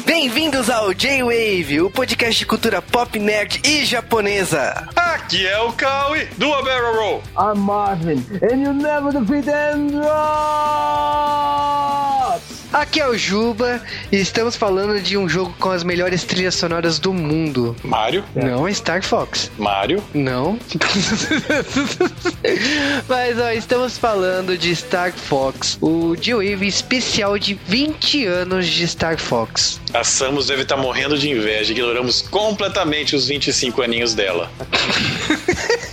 Bem-vindos 0.00 0.68
ao 0.70 0.92
J-Wave, 0.94 1.82
o 1.82 1.90
podcast 1.90 2.38
de 2.38 2.46
cultura 2.46 2.80
pop, 2.80 3.18
nerd 3.18 3.60
e 3.62 3.84
japonesa. 3.84 4.88
Aqui 4.96 5.46
é 5.46 5.60
o 5.60 5.70
Kawi 5.74 6.24
do 6.38 6.52
A 6.52 6.62
Barrel 6.62 6.94
Roll. 6.94 7.22
I'm 7.38 7.60
Marvin, 7.60 8.24
and 8.42 8.62
you 8.62 8.72
never 8.72 9.12
defeat 9.12 9.46
Andross! 9.48 10.12
Aqui 12.72 13.00
é 13.00 13.06
o 13.06 13.18
Juba 13.18 13.82
e 14.10 14.16
estamos 14.16 14.56
falando 14.56 14.98
de 15.00 15.18
um 15.18 15.28
jogo 15.28 15.54
com 15.58 15.70
as 15.70 15.84
melhores 15.84 16.24
trilhas 16.24 16.54
sonoras 16.54 16.98
do 16.98 17.12
mundo. 17.12 17.76
Mario. 17.84 18.24
Não 18.34 18.66
é 18.66 18.72
Star 18.72 19.02
Fox. 19.02 19.50
Mario. 19.58 20.02
Não. 20.14 20.58
Mas 23.06 23.38
ó, 23.38 23.50
estamos 23.50 23.98
falando 23.98 24.56
de 24.56 24.74
Star 24.74 25.12
Fox, 25.12 25.76
o 25.82 26.16
J-Wave 26.16 26.66
especial 26.66 27.38
de 27.38 27.52
20 27.66 28.24
anos 28.24 28.66
de 28.66 28.84
Star 28.84 29.18
Fox. 29.18 29.78
A 29.92 30.02
Samus 30.02 30.46
deve 30.46 30.62
estar 30.62 30.78
morrendo 30.78 31.18
de 31.18 31.30
inveja. 31.30 31.72
Ignoramos 31.72 32.22
completamente 32.22 33.14
os 33.14 33.28
25 33.28 33.82
aninhos 33.82 34.14
dela. 34.14 34.50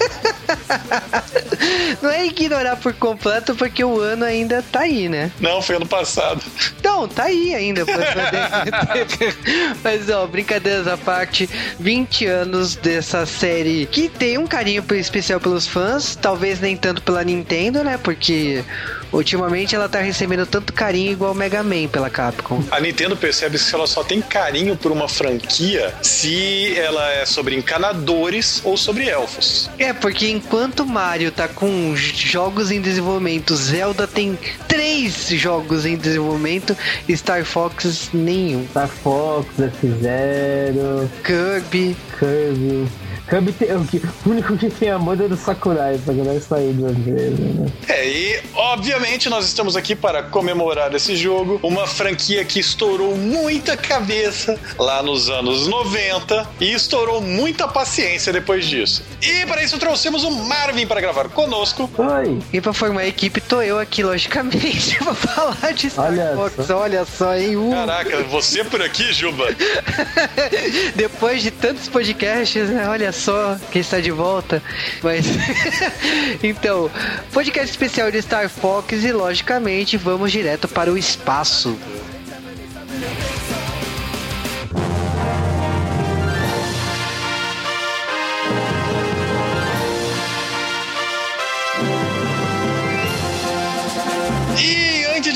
Não 2.02 2.10
é 2.10 2.26
ignorar 2.26 2.76
por 2.78 2.94
completo, 2.94 3.56
porque 3.56 3.84
o 3.84 4.00
ano 4.00 4.24
ainda 4.26 4.64
tá 4.72 4.82
aí, 4.82 5.10
né? 5.10 5.32
Não, 5.40 5.62
foi 5.62 5.76
ano 5.76 5.86
passado. 5.86 6.44
Não, 6.84 7.08
tá 7.08 7.24
aí 7.24 7.54
ainda. 7.54 7.84
Mas, 9.84 10.10
ó, 10.10 10.26
brincadeiras 10.28 10.88
à 10.88 10.98
parte, 10.98 11.50
20 11.80 12.26
anos 12.26 12.76
dessa 12.76 13.26
série 13.26 13.86
que 13.86 14.10
tem 14.10 14.38
um 14.38 14.48
carinho 14.48 14.84
especial 14.92 15.40
pelos 15.40 15.68
fãs, 15.68 16.16
talvez 16.16 16.60
nem 16.60 16.78
tanto 16.78 17.02
pela 17.02 17.24
Nintendo, 17.24 17.84
né? 17.84 18.00
Porque 18.02 18.64
ultimamente 19.12 19.76
ela 19.76 19.90
tá 19.90 20.00
recebendo 20.00 20.46
tanto 20.46 20.74
carinho 20.74 21.12
igual 21.12 21.32
o 21.32 21.36
Mega 21.36 21.64
Man 21.64 21.88
pela 21.88 22.10
Capcom. 22.10 22.64
A 22.72 22.80
Nintendo 22.80 23.16
percebe 23.16 23.58
que 23.58 23.76
ela 23.76 23.88
só 23.88 24.04
tem 24.04 24.22
carinho 24.22 24.76
por 24.76 24.92
uma 24.92 25.08
franquia 25.08 25.94
se 26.02 26.78
ela 26.78 27.12
é 27.14 27.26
sobre 27.26 27.56
encanadores 27.56 28.62
ou 28.64 28.78
sobre 28.78 29.08
elfos. 29.10 29.70
É, 29.78 29.94
porque 29.94 30.30
enquanto 30.30 30.86
Mario 30.86 31.32
tá 31.32 31.48
com 31.48 31.96
jogos 31.96 32.72
em 32.72 32.82
desenvolvimento, 32.82 33.56
Zelda 33.56 34.08
tem 34.08 34.38
três 34.68 35.28
jogos 35.30 35.86
em 35.86 35.96
desenvolvimento, 35.96 36.76
Star 37.10 37.44
Fox 37.46 38.10
nenhum. 38.14 38.66
Star 38.70 38.88
Fox, 38.88 39.48
F-Zero, 39.60 41.10
Kirby. 41.24 41.96
Kirby. 42.18 43.09
Kirby 43.30 43.52
tem, 43.54 43.76
o, 43.76 43.86
que, 43.86 43.98
o 43.98 44.30
único 44.30 44.58
que 44.58 44.72
tem 44.72 44.90
a 44.90 44.98
moda 44.98 45.26
é 45.26 45.28
do 45.28 45.38
Sakurai, 45.38 46.00
pra 46.04 46.16
galera 46.16 46.42
sair 46.42 46.74
do 46.74 46.90
empresa, 46.90 47.38
né? 47.38 47.72
É, 47.88 48.08
e 48.08 48.42
obviamente 48.56 49.30
nós 49.30 49.46
estamos 49.46 49.76
aqui 49.76 49.96
para 49.96 50.24
comemorar 50.24 50.94
esse 50.96 51.16
jogo, 51.16 51.60
uma 51.62 51.86
franquia 51.86 52.44
que 52.44 52.60
estourou 52.60 53.16
muita 53.16 53.78
cabeça 53.78 54.58
lá 54.80 55.04
nos 55.04 55.30
anos 55.30 55.68
90 55.68 56.48
e 56.60 56.74
estourou 56.74 57.22
muita 57.22 57.68
paciência 57.68 58.34
depois 58.34 58.66
disso. 58.66 59.04
E 59.22 59.46
para 59.46 59.64
isso 59.64 59.78
trouxemos 59.78 60.24
o 60.24 60.32
Marvin 60.32 60.88
para 60.88 61.00
gravar 61.00 61.30
conosco. 61.30 61.88
Oi! 61.98 62.40
E 62.52 62.60
pra 62.60 62.74
formar 62.74 63.02
a 63.02 63.08
equipe, 63.08 63.40
tô 63.40 63.62
eu 63.62 63.78
aqui, 63.78 64.02
logicamente, 64.02 64.98
pra 65.04 65.14
falar 65.14 65.74
de 65.74 65.90
Star 65.90 66.08
Olha 66.08 66.34
Fox. 66.36 66.66
só. 66.66 66.80
Olha 66.80 67.06
só, 67.06 67.36
hein? 67.36 67.56
Uh. 67.58 67.70
Caraca, 67.72 68.24
você 68.24 68.64
por 68.64 68.82
aqui, 68.82 69.14
Juba? 69.14 69.46
Depois 70.96 71.44
de 71.44 71.52
tantos 71.52 71.88
podcasts, 71.88 72.70
né? 72.70 72.88
olha 72.88 73.12
só 73.12 73.19
quem 73.72 73.82
está 73.82 74.00
de 74.00 74.12
volta. 74.12 74.62
Mas. 75.02 75.26
então, 76.44 76.90
podcast 77.34 77.70
especial 77.70 78.12
de 78.12 78.22
Star 78.22 78.50
Fox 78.50 79.04
e, 79.04 79.12
logicamente, 79.12 79.98
vamos 79.98 80.32
direto 80.32 80.68
para 80.68 80.92
o 80.92 80.98
espaço. 80.98 81.78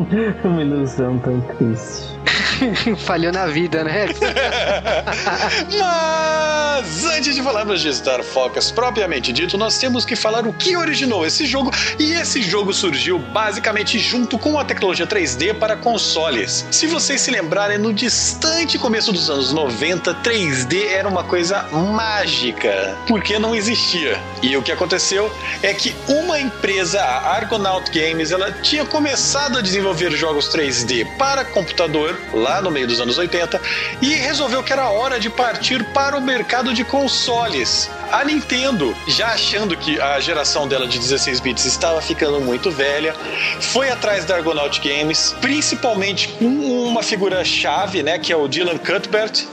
Uma 0.44 0.62
ilusão 0.62 1.18
tão 1.18 1.40
triste. 1.40 2.18
Falhou 2.98 3.32
na 3.32 3.46
vida, 3.46 3.84
né? 3.84 4.06
Mas 5.78 7.04
antes 7.04 7.34
de 7.34 7.42
falarmos 7.42 7.80
de 7.80 7.94
Star 7.94 8.22
Fox 8.22 8.70
propriamente 8.70 9.32
dito, 9.32 9.56
nós 9.56 9.78
temos 9.78 10.04
que 10.04 10.16
falar 10.16 10.46
o 10.46 10.52
que 10.52 10.76
originou 10.76 11.26
esse 11.26 11.46
jogo. 11.46 11.70
E 11.98 12.12
esse 12.12 12.42
jogo 12.42 12.72
surgiu 12.72 13.18
basicamente 13.18 13.98
junto 13.98 14.38
com 14.38 14.58
a 14.58 14.64
tecnologia 14.64 15.06
3D 15.06 15.54
para 15.54 15.76
consoles. 15.76 16.66
Se 16.70 16.86
vocês 16.86 17.20
se 17.20 17.30
lembrarem, 17.30 17.78
no 17.78 17.92
distante 17.92 18.78
começo 18.78 19.12
dos 19.12 19.30
anos 19.30 19.52
90, 19.52 20.14
3D 20.16 20.86
era 20.88 21.08
uma 21.08 21.24
coisa 21.24 21.62
mágica, 21.72 22.96
porque 23.06 23.38
não 23.38 23.54
existia. 23.54 24.18
E 24.42 24.56
o 24.56 24.62
que 24.62 24.72
aconteceu 24.72 25.30
é 25.62 25.72
que 25.74 25.94
uma 26.08 26.40
empresa, 26.40 27.00
a 27.00 27.34
Argonaut 27.34 27.90
Games, 27.90 28.30
ela 28.30 28.52
tinha 28.52 28.84
começado 28.84 29.58
a 29.58 29.60
desenvolver 29.60 30.10
jogos 30.12 30.48
3D 30.48 31.06
para 31.16 31.44
computador 31.44 32.18
lá 32.32 32.47
no 32.62 32.70
meio 32.70 32.86
dos 32.86 33.00
anos 33.00 33.18
80 33.18 33.60
e 34.00 34.14
resolveu 34.14 34.62
que 34.62 34.72
era 34.72 34.88
hora 34.88 35.20
de 35.20 35.30
partir 35.30 35.84
para 35.92 36.16
o 36.16 36.20
mercado 36.20 36.72
de 36.72 36.84
consoles. 36.84 37.90
A 38.10 38.24
Nintendo, 38.24 38.96
já 39.06 39.28
achando 39.28 39.76
que 39.76 40.00
a 40.00 40.18
geração 40.18 40.66
dela 40.66 40.86
de 40.86 40.98
16 40.98 41.40
bits 41.40 41.66
estava 41.66 42.00
ficando 42.00 42.40
muito 42.40 42.70
velha, 42.70 43.14
foi 43.60 43.90
atrás 43.90 44.24
da 44.24 44.36
Argonaut 44.36 44.80
Games, 44.80 45.36
principalmente 45.40 46.28
com 46.28 46.46
uma 46.46 47.02
figura 47.02 47.44
chave, 47.44 48.02
né, 48.02 48.18
que 48.18 48.32
é 48.32 48.36
o 48.36 48.48
Dylan 48.48 48.78
Cuthbert, 48.78 49.44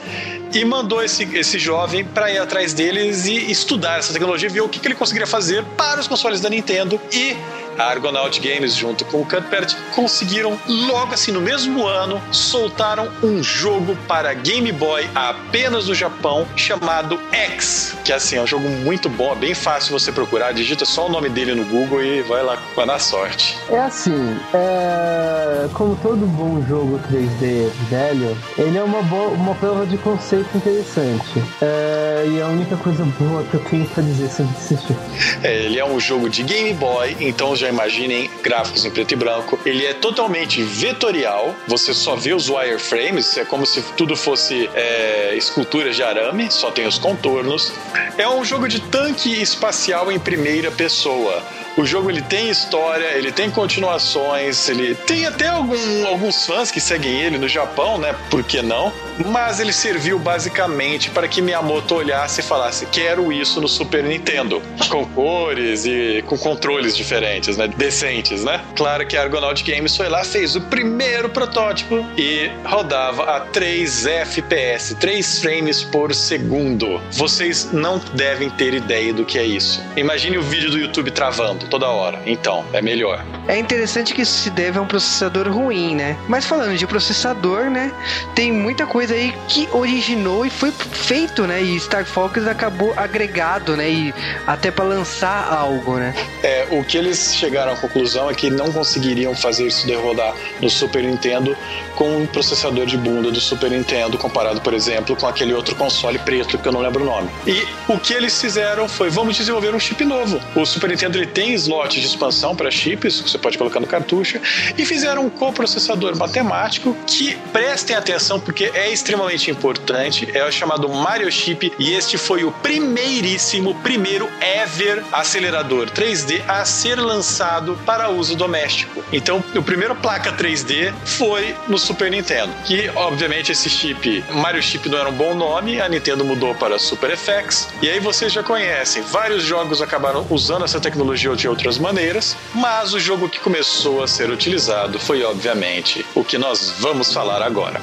e 0.53 0.63
mandou 0.63 1.03
esse, 1.03 1.23
esse 1.37 1.59
jovem 1.59 2.05
para 2.05 2.31
ir 2.31 2.37
atrás 2.37 2.73
deles 2.73 3.25
e 3.25 3.51
estudar 3.51 3.99
essa 3.99 4.13
tecnologia, 4.13 4.49
ver 4.49 4.61
o 4.61 4.69
que, 4.69 4.79
que 4.79 4.87
ele 4.87 4.95
conseguiria 4.95 5.27
fazer 5.27 5.63
para 5.77 5.99
os 5.99 6.07
consoles 6.07 6.39
da 6.39 6.49
Nintendo 6.49 6.99
e 7.11 7.35
a 7.77 7.83
Argonaut 7.83 8.39
Games, 8.39 8.75
junto 8.75 9.05
com 9.05 9.21
o 9.21 9.25
Cuthbert, 9.25 9.75
conseguiram, 9.93 10.59
logo 10.67 11.13
assim 11.13 11.31
no 11.31 11.41
mesmo 11.41 11.85
ano, 11.85 12.21
soltaram 12.31 13.09
um 13.23 13.41
jogo 13.43 13.97
para 14.07 14.33
Game 14.33 14.71
Boy 14.71 15.07
apenas 15.13 15.87
no 15.87 15.95
Japão, 15.95 16.45
chamado 16.55 17.19
X. 17.31 17.95
Que 18.03 18.13
assim, 18.13 18.37
é 18.37 18.41
um 18.41 18.47
jogo 18.47 18.67
muito 18.67 19.09
bom, 19.09 19.33
é 19.33 19.35
bem 19.35 19.53
fácil 19.53 19.97
você 19.97 20.11
procurar, 20.11 20.53
digita 20.53 20.85
só 20.85 21.07
o 21.07 21.09
nome 21.09 21.29
dele 21.29 21.55
no 21.55 21.65
Google 21.65 22.03
e 22.03 22.21
vai 22.21 22.43
lá 22.43 22.57
vai 22.75 22.85
na 22.85 22.99
sorte. 22.99 23.57
É 23.69 23.79
assim, 23.79 24.37
é... 24.53 25.67
como 25.73 25.95
todo 25.97 26.25
bom 26.25 26.63
jogo 26.67 26.99
3D 27.11 27.69
velho, 27.89 28.37
ele 28.57 28.77
é 28.77 28.83
uma, 28.83 29.01
boa, 29.03 29.29
uma 29.29 29.55
prova 29.55 29.85
de 29.85 29.97
conceito 29.97 30.55
interessante. 30.55 31.43
É... 31.61 32.25
E 32.27 32.41
a 32.41 32.47
única 32.47 32.75
coisa 32.77 33.05
boa 33.19 33.43
que 33.43 33.55
eu 33.55 33.59
tenho 33.61 33.85
pra 33.85 34.01
dizer 34.01 34.29
sobre 34.29 34.53
esse 34.57 34.75
jogo. 34.75 34.99
É, 35.43 35.65
ele 35.65 35.79
é 35.79 35.85
um 35.85 35.99
jogo 35.99 36.29
de 36.29 36.43
Game 36.43 36.73
Boy, 36.73 37.15
então 37.19 37.55
já 37.55 37.64
imaginem 37.69 38.29
gráficos 38.41 38.85
em 38.85 38.91
preto 38.91 39.13
e 39.13 39.15
branco. 39.15 39.59
Ele 39.65 39.85
é 39.85 39.93
totalmente 39.93 40.61
vetorial, 40.63 41.55
você 41.67 41.93
só 41.93 42.15
vê 42.15 42.33
os 42.33 42.49
wireframes, 42.49 43.37
é 43.37 43.45
como 43.45 43.65
se 43.65 43.81
tudo 43.95 44.15
fosse 44.15 44.69
é, 44.73 45.35
esculturas 45.35 45.95
de 45.95 46.03
arame, 46.03 46.51
só 46.51 46.71
tem 46.71 46.87
os 46.87 46.97
contornos. 46.97 47.71
É 48.17 48.27
um 48.27 48.43
jogo 48.43 48.67
de 48.67 48.79
tanque 48.79 49.41
espacial 49.41 50.11
em 50.11 50.19
primeira 50.19 50.71
pessoa. 50.71 51.43
O 51.77 51.85
jogo 51.85 52.09
ele 52.09 52.21
tem 52.21 52.49
história, 52.49 53.05
ele 53.17 53.31
tem 53.31 53.49
continuações, 53.49 54.69
ele 54.69 54.95
tem 54.95 55.25
até 55.25 55.47
algum- 55.47 56.07
alguns 56.07 56.45
fãs 56.45 56.71
que 56.71 56.79
seguem 56.79 57.21
ele 57.21 57.37
no 57.37 57.47
Japão, 57.47 57.97
né? 57.97 58.15
Por 58.29 58.43
que 58.43 58.61
não? 58.61 58.93
Mas 59.25 59.59
ele 59.59 59.71
serviu 59.73 60.17
basicamente 60.19 61.09
para 61.09 61.27
que 61.27 61.41
Miyamoto 61.41 61.95
olhasse 61.95 62.41
e 62.41 62.43
falasse: 62.43 62.85
quero 62.87 63.31
isso 63.31 63.59
no 63.61 63.67
Super 63.67 64.03
Nintendo, 64.03 64.61
com 64.89 65.05
cores 65.05 65.85
e 65.85 66.23
com 66.27 66.37
controles 66.37 66.95
diferentes, 66.95 67.57
né? 67.57 67.67
Decentes, 67.67 68.43
né? 68.43 68.61
Claro 68.75 69.05
que 69.05 69.15
a 69.17 69.21
Argonaut 69.21 69.63
Games 69.63 69.95
foi 69.95 70.09
lá, 70.09 70.23
fez 70.23 70.55
o 70.55 70.61
primeiro 70.61 71.29
protótipo 71.29 72.05
e 72.17 72.49
rodava 72.65 73.23
a 73.35 73.39
3 73.41 74.05
FPS, 74.05 74.95
3 74.95 75.39
frames 75.39 75.83
por 75.83 76.13
segundo. 76.13 77.01
Vocês 77.11 77.69
não 77.71 77.99
devem 78.13 78.49
ter 78.49 78.73
ideia 78.73 79.13
do 79.13 79.25
que 79.25 79.37
é 79.37 79.43
isso. 79.45 79.81
Imagine 79.95 80.37
o 80.37 80.41
vídeo 80.41 80.71
do 80.71 80.77
YouTube 80.77 81.11
travando. 81.11 81.64
Toda 81.65 81.87
hora. 81.87 82.21
Então, 82.25 82.65
é 82.73 82.81
melhor. 82.81 83.23
É 83.47 83.57
interessante 83.57 84.13
que 84.13 84.21
isso 84.21 84.37
se 84.39 84.49
deve 84.49 84.77
a 84.77 84.81
um 84.81 84.87
processador 84.87 85.47
ruim, 85.47 85.95
né? 85.95 86.17
Mas 86.27 86.45
falando 86.45 86.77
de 86.77 86.87
processador, 86.87 87.69
né? 87.69 87.91
Tem 88.33 88.51
muita 88.51 88.85
coisa 88.85 89.13
aí 89.13 89.33
que 89.47 89.67
originou 89.71 90.45
e 90.45 90.49
foi 90.49 90.71
feito, 90.71 91.45
né? 91.45 91.61
E 91.61 91.79
Star 91.79 92.05
Fox 92.05 92.47
acabou 92.47 92.93
agregado, 92.97 93.75
né? 93.75 93.89
E 93.89 94.13
até 94.47 94.71
para 94.71 94.85
lançar 94.85 95.51
algo, 95.51 95.97
né? 95.97 96.13
É, 96.43 96.67
o 96.71 96.83
que 96.83 96.97
eles 96.97 97.35
chegaram 97.35 97.73
à 97.73 97.75
conclusão 97.75 98.29
é 98.29 98.33
que 98.33 98.49
não 98.49 98.71
conseguiriam 98.71 99.35
fazer 99.35 99.67
isso 99.67 99.85
de 99.85 99.93
rodar 99.93 100.33
no 100.59 100.69
Super 100.69 101.03
Nintendo 101.03 101.55
com 101.95 102.17
um 102.17 102.27
processador 102.27 102.85
de 102.85 102.97
bunda 102.97 103.31
do 103.31 103.39
Super 103.39 103.71
Nintendo, 103.71 104.17
comparado, 104.17 104.61
por 104.61 104.73
exemplo, 104.73 105.15
com 105.15 105.27
aquele 105.27 105.53
outro 105.53 105.75
console 105.75 106.19
preto 106.19 106.57
que 106.57 106.67
eu 106.67 106.71
não 106.71 106.81
lembro 106.81 107.03
o 107.03 107.05
nome. 107.05 107.29
E 107.47 107.65
o 107.87 107.97
que 107.97 108.13
eles 108.13 108.39
fizeram 108.39 108.87
foi: 108.87 109.09
vamos 109.09 109.35
desenvolver 109.35 109.73
um 109.73 109.79
chip 109.79 110.03
novo. 110.03 110.39
O 110.55 110.65
Super 110.65 110.89
Nintendo 110.89 111.17
ele 111.17 111.27
tem 111.27 111.53
slot 111.53 111.99
de 111.99 112.05
expansão 112.05 112.55
para 112.55 112.69
chips, 112.69 113.21
que 113.21 113.29
você 113.29 113.37
pode 113.37 113.57
colocar 113.57 113.79
no 113.79 113.87
cartucho, 113.87 114.39
e 114.77 114.85
fizeram 114.85 115.25
um 115.25 115.29
coprocessador 115.29 116.15
matemático 116.17 116.95
que 117.07 117.35
prestem 117.51 117.95
atenção 117.95 118.39
porque 118.39 118.71
é 118.73 118.91
extremamente 118.91 119.49
importante. 119.49 120.27
É 120.33 120.45
o 120.45 120.51
chamado 120.51 120.89
Mario 120.89 121.31
Chip, 121.31 121.71
e 121.79 121.93
este 121.93 122.17
foi 122.17 122.43
o 122.43 122.51
primeiríssimo, 122.51 123.75
primeiro 123.75 124.29
ever 124.41 125.03
acelerador 125.11 125.89
3D 125.89 126.41
a 126.47 126.65
ser 126.65 126.95
lançado 126.99 127.77
para 127.85 128.09
uso 128.09 128.35
doméstico. 128.35 129.03
Então, 129.11 129.43
o 129.55 129.63
primeiro 129.63 129.95
placa 129.95 130.33
3D 130.33 130.93
foi 131.05 131.55
no 131.67 131.77
Super 131.85 132.09
Nintendo. 132.09 132.51
Que, 132.65 132.89
obviamente, 132.95 133.51
esse 133.51 133.69
chip, 133.69 134.23
Mario 134.31 134.61
Chip 134.61 134.89
não 134.89 134.97
era 134.97 135.09
um 135.09 135.13
bom 135.13 135.35
nome, 135.35 135.79
a 135.79 135.87
Nintendo 135.87 136.25
mudou 136.25 136.55
para 136.55 136.79
Super 136.79 137.15
FX. 137.15 137.69
E 137.81 137.89
aí 137.89 137.99
vocês 137.99 138.33
já 138.33 138.41
conhecem, 138.41 139.03
vários 139.03 139.43
jogos 139.43 139.81
acabaram 139.81 140.25
usando 140.29 140.65
essa 140.65 140.79
tecnologia 140.79 141.35
de 141.35 141.47
outras 141.47 141.77
maneiras, 141.77 142.35
mas 142.53 142.93
o 142.93 142.99
jogo 142.99 143.29
que 143.29 143.39
começou 143.39 144.03
a 144.03 144.07
ser 144.07 144.29
utilizado 144.29 144.99
foi, 144.99 145.23
obviamente, 145.23 146.05
o 146.15 146.23
que 146.23 146.37
nós 146.37 146.73
vamos 146.79 147.13
falar 147.13 147.41
agora. 147.41 147.79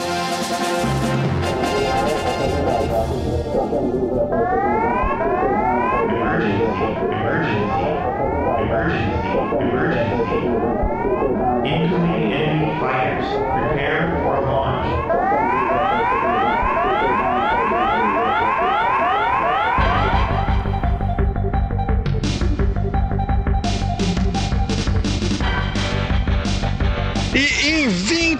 Incoming 0.00 1.09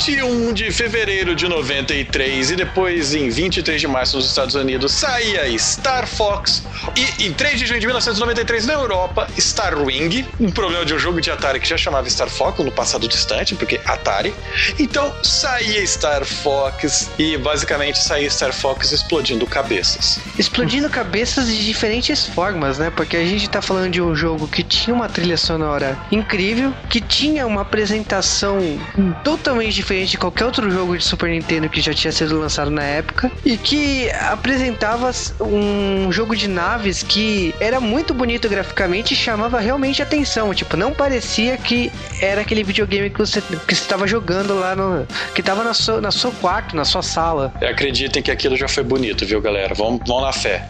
21 0.01 0.55
de 0.55 0.73
fevereiro 0.73 1.35
de 1.35 1.47
93 1.47 2.53
e 2.53 2.57
depois 2.57 3.13
em 3.13 3.29
23 3.29 3.79
de 3.79 3.87
março 3.87 4.17
nos 4.17 4.25
Estados 4.25 4.55
Unidos 4.55 4.93
saía 4.93 5.47
Star 5.59 6.07
Fox 6.07 6.63
e 6.97 7.27
em 7.27 7.35
3 7.35 7.59
de 7.59 7.67
junho 7.67 7.81
de 7.81 7.87
1993 7.87 8.65
na 8.65 8.73
Europa 8.73 9.29
Starwing, 9.37 10.27
um 10.41 10.51
problema 10.51 10.87
de 10.87 10.95
um 10.95 10.99
jogo 10.99 11.21
de 11.21 11.31
Atari 11.31 11.61
que 11.61 11.69
já 11.69 11.77
chamava 11.77 12.09
Star 12.09 12.31
Fox 12.31 12.65
no 12.65 12.73
passado 12.73 13.07
distante, 13.07 13.55
porque 13.55 13.79
Atari. 13.85 14.35
Então 14.79 15.13
saía 15.23 15.83
Star 15.83 16.25
Fox 16.25 17.11
e 17.19 17.37
basicamente 17.37 17.99
saía 17.99 18.29
Star 18.29 18.55
Fox 18.55 18.93
explodindo 18.93 19.47
cabeças. 19.47 20.19
Explodindo 20.39 20.89
cabeças 20.89 21.47
de 21.47 21.63
diferentes 21.63 22.27
formas, 22.27 22.79
né? 22.79 22.91
Porque 22.91 23.19
a 23.19 23.25
gente 23.25 23.51
tá 23.51 23.61
falando 23.61 23.91
de 23.91 24.01
um 24.01 24.17
jogo 24.17 24.49
que 24.49 24.63
tinha 24.63 24.97
uma 24.97 25.11
trilha 25.11 25.37
sonora 25.37 25.99
incrível, 26.11 26.73
que 26.89 27.03
tinha 27.03 27.47
uma 27.47 27.61
apresentação 27.61 28.81
totalmente 29.23 29.75
diferente 29.75 29.90
de 29.91 30.17
qualquer 30.17 30.45
outro 30.45 30.71
jogo 30.71 30.97
de 30.97 31.03
Super 31.03 31.31
Nintendo 31.31 31.69
que 31.69 31.81
já 31.81 31.93
tinha 31.93 32.13
sido 32.13 32.39
lançado 32.39 32.71
na 32.71 32.83
época 32.83 33.31
e 33.45 33.57
que 33.57 34.09
apresentava 34.31 35.11
um 35.41 36.13
jogo 36.13 36.37
de 36.37 36.49
naves 36.49 37.03
que 37.03 37.53
era 37.59 37.81
muito 37.81 38.15
bonito 38.15 38.49
graficamente 38.49 39.15
e 39.15 39.17
chamava 39.17 39.59
realmente 39.59 40.01
atenção. 40.01 40.55
Tipo, 40.55 40.77
não 40.77 40.93
parecia 40.93 41.57
que 41.57 41.91
era 42.23 42.43
aquele 42.43 42.63
videogame 42.63 43.11
que 43.11 43.19
você 43.19 43.43
que 43.67 43.73
estava 43.73 44.07
jogando 44.07 44.59
lá 44.59 44.77
no 44.77 45.07
que 45.35 45.41
estava 45.41 45.65
na 45.65 45.75
sua, 45.75 46.01
na 46.01 46.11
seu 46.11 46.31
quarto, 46.33 46.77
na 46.77 46.85
sua 46.85 47.03
sala. 47.03 47.53
Acreditem 47.61 48.23
que 48.23 48.31
aquilo 48.31 48.57
já 48.57 48.69
foi 48.69 48.85
bonito, 48.85 49.27
viu, 49.27 49.41
galera? 49.41 49.75
Vamos, 49.75 50.01
vamos 50.07 50.23
na 50.23 50.33
fé. 50.33 50.69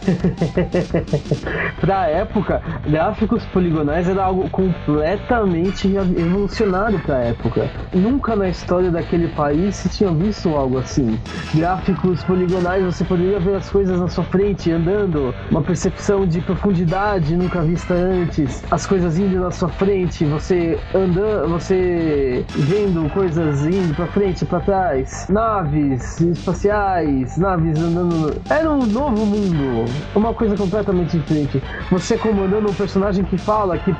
pra 1.79 2.07
época, 2.07 2.61
gráficos 2.87 3.43
poligonais 3.47 4.07
era 4.07 4.23
algo 4.23 4.49
completamente 4.49 5.87
revolucionário 5.87 6.99
pra 6.99 7.19
época. 7.19 7.69
Nunca 7.93 8.35
na 8.35 8.49
história 8.49 8.89
daquele 9.11 9.27
país 9.27 9.75
se 9.75 9.89
tinha 9.89 10.09
visto 10.11 10.49
algo 10.49 10.77
assim. 10.77 11.19
Gráficos 11.53 12.23
poligonais, 12.23 12.83
você 12.85 13.03
poderia 13.03 13.39
ver 13.39 13.55
as 13.55 13.69
coisas 13.69 13.99
na 13.99 14.07
sua 14.07 14.23
frente 14.23 14.71
andando, 14.71 15.35
uma 15.49 15.61
percepção 15.61 16.25
de 16.25 16.39
profundidade 16.41 17.35
nunca 17.35 17.61
vista 17.61 17.93
antes, 17.93 18.63
as 18.71 18.85
coisas 18.85 19.19
indo 19.19 19.39
na 19.39 19.51
sua 19.51 19.67
frente, 19.67 20.23
você 20.25 20.79
andando, 20.95 21.49
você 21.49 22.45
vendo 22.55 23.09
coisas 23.09 23.65
indo 23.65 23.93
pra 23.93 24.07
frente, 24.07 24.45
pra 24.45 24.61
trás, 24.61 25.27
naves 25.29 26.21
espaciais, 26.21 27.37
naves 27.37 27.77
andando. 27.79 28.41
Era 28.49 28.71
um 28.71 28.85
novo 28.85 29.25
mundo, 29.25 29.85
uma 30.15 30.33
coisa 30.33 30.55
completamente 30.55 31.17
diferente. 31.17 31.61
Você 31.91 32.17
comandando 32.17 32.69
um 32.69 32.73
personagem 32.73 33.25
que 33.25 33.37
fala 33.37 33.77
que, 33.77 33.93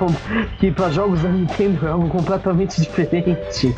que 0.60 0.72
para 0.72 0.90
jogos 0.90 1.22
da 1.22 1.30
Nintendo 1.30 1.86
é 1.86 1.92
algo 1.92 2.08
completamente 2.08 2.80
diferente. 2.82 3.76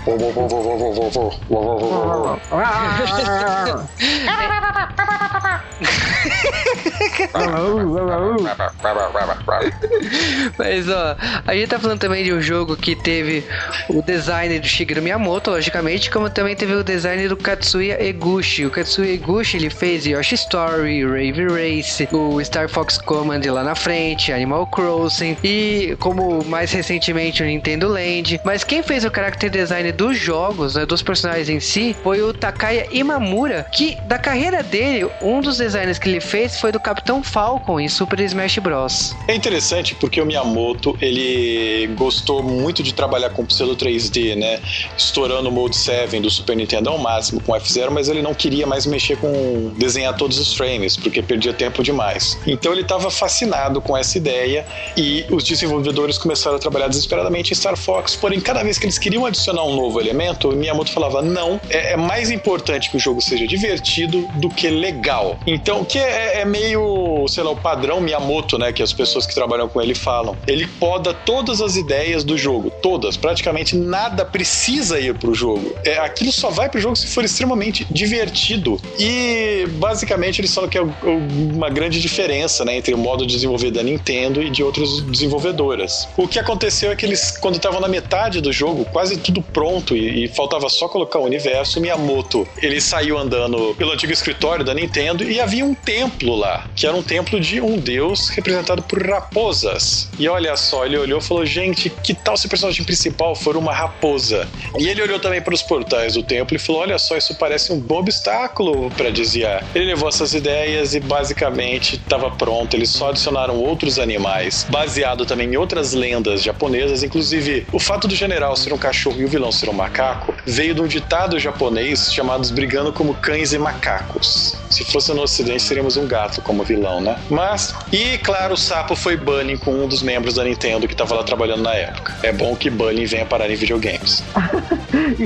Mas 10.57 10.89
ó, 10.89 11.15
a 11.45 11.53
gente 11.55 11.67
tá 11.67 11.79
falando 11.79 11.99
também 11.99 12.23
de 12.23 12.33
um 12.33 12.41
jogo 12.41 12.75
que 12.75 12.95
teve 12.95 13.43
o 13.89 14.01
design 14.01 14.59
do 14.59 14.67
Shigeru 14.67 15.01
Miyamoto, 15.01 15.51
logicamente, 15.51 16.09
como 16.11 16.29
também 16.29 16.55
teve 16.55 16.73
o 16.75 16.83
design 16.83 17.27
do 17.27 17.35
Katsuya 17.37 18.03
Eguchi. 18.03 18.65
O 18.65 18.71
Katsuya 18.71 19.13
Eguchi 19.13 19.57
ele 19.57 19.69
fez 19.69 20.05
Yoshi 20.05 20.35
Story, 20.35 21.05
Rave 21.05 21.47
Race, 21.47 22.07
o 22.11 22.43
Star 22.43 22.69
Fox 22.69 22.97
Command 22.97 23.41
lá 23.51 23.63
na 23.63 23.75
frente, 23.75 24.31
Animal 24.31 24.67
Crossing 24.67 25.37
e 25.43 25.95
como 25.99 26.43
mais 26.45 26.71
recentemente 26.71 27.41
o 27.43 27.45
Nintendo 27.45 27.87
Land. 27.87 28.39
Mas 28.43 28.63
quem 28.63 28.83
fez 28.83 29.03
o 29.05 29.11
character 29.13 29.49
design 29.49 29.91
dos 29.91 30.17
jogos, 30.17 30.75
né, 30.75 30.85
dos 30.85 31.01
em 31.47 31.59
si, 31.59 31.95
foi 32.03 32.21
o 32.21 32.33
Takaya 32.33 32.87
Imamura, 32.91 33.65
que 33.71 33.95
da 34.05 34.17
carreira 34.17 34.63
dele, 34.63 35.09
um 35.21 35.41
dos 35.41 35.57
designs 35.57 35.99
que 35.99 36.09
ele 36.09 36.19
fez 36.19 36.59
foi 36.59 36.71
do 36.71 36.79
Capitão 36.79 37.23
Falcon 37.23 37.79
em 37.79 37.87
Super 37.87 38.19
Smash 38.19 38.57
Bros. 38.59 39.15
É 39.27 39.35
interessante 39.35 39.95
porque 39.95 40.21
o 40.21 40.25
Miyamoto, 40.25 40.97
ele 41.01 41.87
gostou 41.95 42.41
muito 42.41 42.81
de 42.81 42.93
trabalhar 42.93 43.29
com 43.29 43.45
pseudo 43.45 43.75
3D, 43.75 44.35
né? 44.35 44.59
Estourando 44.97 45.49
o 45.49 45.51
Mode 45.51 45.75
7 45.75 46.19
do 46.19 46.29
Super 46.29 46.55
Nintendo 46.55 46.89
ao 46.89 46.97
máximo 46.97 47.41
com 47.41 47.53
F0, 47.53 47.89
mas 47.89 48.09
ele 48.09 48.21
não 48.21 48.33
queria 48.33 48.65
mais 48.65 48.85
mexer 48.85 49.17
com 49.17 49.73
desenhar 49.77 50.15
todos 50.15 50.39
os 50.39 50.53
frames, 50.53 50.95
porque 50.97 51.21
perdia 51.21 51.53
tempo 51.53 51.83
demais. 51.83 52.37
Então 52.47 52.71
ele 52.71 52.81
estava 52.81 53.09
fascinado 53.09 53.81
com 53.81 53.97
essa 53.97 54.17
ideia 54.17 54.65
e 54.95 55.25
os 55.29 55.43
desenvolvedores 55.43 56.17
começaram 56.17 56.55
a 56.55 56.59
trabalhar 56.59 56.87
desesperadamente 56.87 57.51
em 57.51 57.55
Star 57.55 57.75
Fox, 57.75 58.15
porém 58.15 58.39
cada 58.39 58.63
vez 58.63 58.77
que 58.77 58.85
eles 58.85 58.97
queriam 58.97 59.25
adicionar 59.25 59.63
um 59.63 59.75
novo 59.75 59.99
elemento, 59.99 60.49
o 60.49 60.55
Miyamoto 60.55 60.91
falava: 60.91 61.02
"Não, 61.21 61.59
é, 61.69 61.93
é 61.93 61.97
mais 61.97 62.31
importante 62.31 62.89
que 62.89 62.97
o 62.97 62.99
jogo 62.99 63.21
seja 63.21 63.45
divertido 63.47 64.27
do 64.35 64.49
que 64.49 64.69
legal". 64.69 65.37
Então, 65.45 65.83
que 65.83 65.97
é, 65.97 66.41
é 66.41 66.45
meio, 66.45 67.25
sei 67.27 67.43
lá, 67.43 67.51
o 67.51 67.55
padrão 67.55 67.99
Miyamoto, 67.99 68.57
né, 68.57 68.71
que 68.71 68.81
as 68.81 68.93
pessoas 68.93 69.25
que 69.25 69.33
trabalham 69.33 69.67
com 69.67 69.81
ele 69.81 69.95
falam. 69.95 70.37
Ele 70.47 70.67
poda 70.67 71.13
todas 71.13 71.61
as 71.61 71.75
ideias 71.75 72.23
do 72.23 72.37
jogo, 72.37 72.71
todas, 72.81 73.17
praticamente 73.17 73.75
nada 73.75 74.25
precisa 74.25 74.99
ir 74.99 75.13
pro 75.15 75.33
jogo. 75.33 75.73
É, 75.85 75.97
aquilo 75.97 76.31
só 76.31 76.49
vai 76.49 76.69
pro 76.69 76.79
jogo 76.79 76.95
se 76.95 77.07
for 77.07 77.23
extremamente 77.23 77.85
divertido. 77.89 78.79
E 78.99 79.65
basicamente 79.73 80.39
eles 80.39 80.53
falam 80.53 80.69
que 80.69 80.77
é 80.77 80.81
uma 80.81 81.69
grande 81.69 81.99
diferença, 82.01 82.63
né, 82.63 82.77
entre 82.77 82.93
o 82.93 82.97
modo 82.97 83.25
de 83.25 83.33
desenvolver 83.33 83.71
da 83.71 83.83
Nintendo 83.83 84.41
e 84.41 84.49
de 84.49 84.63
outras 84.63 85.01
desenvolvedoras. 85.01 86.07
O 86.17 86.27
que 86.27 86.39
aconteceu 86.39 86.91
é 86.91 86.95
que 86.95 87.05
eles, 87.05 87.37
quando 87.37 87.55
estavam 87.55 87.79
na 87.79 87.87
metade 87.87 88.41
do 88.41 88.51
jogo, 88.51 88.85
quase 88.85 89.17
tudo 89.17 89.41
pronto, 89.41 89.63
pronto 89.73 89.95
e, 89.95 90.25
e, 90.25 90.27
faltava 90.27 90.69
só 90.69 90.82
colocar 90.89 91.19
o 91.19 91.23
universo. 91.23 91.79
Miyamoto, 91.79 92.47
ele 92.61 92.79
saiu 92.79 93.17
andando 93.17 93.75
pelo 93.75 93.91
antigo 93.91 94.11
escritório 94.11 94.63
da 94.63 94.73
Nintendo 94.73 95.23
e 95.23 95.39
havia 95.39 95.65
um 95.65 95.73
templo 95.73 96.35
lá, 96.35 96.67
que 96.75 96.85
era 96.85 96.95
um 96.95 97.03
templo 97.03 97.39
de 97.39 97.59
um 97.61 97.77
deus 97.77 98.29
representado 98.29 98.81
por 98.83 99.01
raposas. 99.05 100.09
E 100.17 100.27
olha 100.27 100.55
só, 100.55 100.85
ele 100.85 100.97
olhou 100.97 101.19
e 101.19 101.23
falou: 101.23 101.45
gente, 101.45 101.89
que 101.89 102.13
tal 102.13 102.37
se 102.37 102.45
o 102.45 102.49
personagem 102.49 102.83
principal 102.83 103.35
for 103.35 103.57
uma 103.57 103.73
raposa? 103.73 104.47
E 104.77 104.87
ele 104.87 105.01
olhou 105.01 105.19
também 105.19 105.41
para 105.41 105.53
os 105.53 105.61
portais 105.61 106.13
do 106.13 106.23
templo 106.23 106.55
e 106.55 106.59
falou: 106.59 106.81
olha 106.81 106.97
só, 106.97 107.17
isso 107.17 107.35
parece 107.35 107.71
um 107.71 107.79
bom 107.79 107.99
obstáculo 107.99 108.89
para 108.91 109.09
desviar. 109.09 109.63
Ele 109.75 109.85
levou 109.85 110.09
essas 110.09 110.33
ideias 110.33 110.93
e 110.93 110.99
basicamente 110.99 111.95
estava 111.95 112.29
pronto. 112.31 112.75
Eles 112.75 112.89
só 112.89 113.09
adicionaram 113.09 113.57
outros 113.57 113.99
animais, 113.99 114.65
baseado 114.69 115.25
também 115.25 115.49
em 115.49 115.57
outras 115.57 115.93
lendas 115.93 116.41
japonesas, 116.41 117.03
inclusive 117.03 117.65
o 117.71 117.79
fato 117.79 118.07
do 118.07 118.15
general 118.15 118.55
ser 118.55 118.73
um 118.73 118.77
cachorro 118.77 119.19
e 119.19 119.25
o 119.25 119.27
vilão 119.27 119.51
ser 119.51 119.69
um 119.69 119.73
macaco 119.73 120.33
veio 120.45 120.72
de 120.73 120.81
um 120.81 120.87
ditado 120.87 121.39
japonês 121.39 122.13
chamado 122.13 122.47
brigando 122.53 122.91
como 122.91 123.13
cães 123.15 123.53
e 123.53 123.57
macacos. 123.57 124.55
Se 124.69 124.83
fosse 124.83 125.13
no 125.13 125.21
ocidente, 125.21 125.61
seríamos 125.61 125.97
um 125.97 126.07
gato 126.07 126.41
como 126.41 126.63
vilão, 126.63 126.99
né? 126.99 127.17
Mas, 127.29 127.75
e 127.91 128.17
claro, 128.17 128.55
o 128.55 128.57
sapo 128.57 128.95
foi 128.95 129.15
Bunny 129.15 129.57
com 129.57 129.71
um 129.71 129.87
dos 129.87 130.01
membros 130.01 130.35
da 130.35 130.43
Nintendo 130.43 130.87
que 130.87 130.93
estava 130.93 131.15
lá 131.15 131.23
trabalhando 131.23 131.61
na 131.61 131.73
época. 131.73 132.15
É 132.23 132.31
bom 132.31 132.55
que 132.55 132.69
Bunny 132.69 133.05
venha 133.05 133.25
parar 133.25 133.49
em 133.49 133.55
videogames. 133.55 134.23
e, 135.19 135.23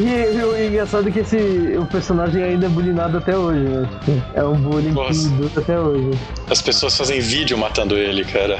e, 0.00 0.62
e, 0.62 0.66
engraçado 0.68 1.08
é 1.08 1.12
que 1.12 1.20
esse, 1.20 1.36
o 1.76 1.86
personagem 1.86 2.42
ainda 2.42 2.66
é 2.66 2.68
bullyingado 2.68 3.18
até 3.18 3.36
hoje, 3.36 3.60
né? 3.60 3.88
É 4.34 4.44
um 4.44 4.54
bullying 4.54 4.92
Nossa. 4.92 5.28
que 5.28 5.34
dura 5.34 5.60
até 5.60 5.78
hoje. 5.78 6.18
As 6.48 6.60
pessoas 6.60 6.96
fazem 6.96 7.20
vídeo 7.20 7.56
matando 7.56 7.96
ele, 7.96 8.24
cara. 8.24 8.58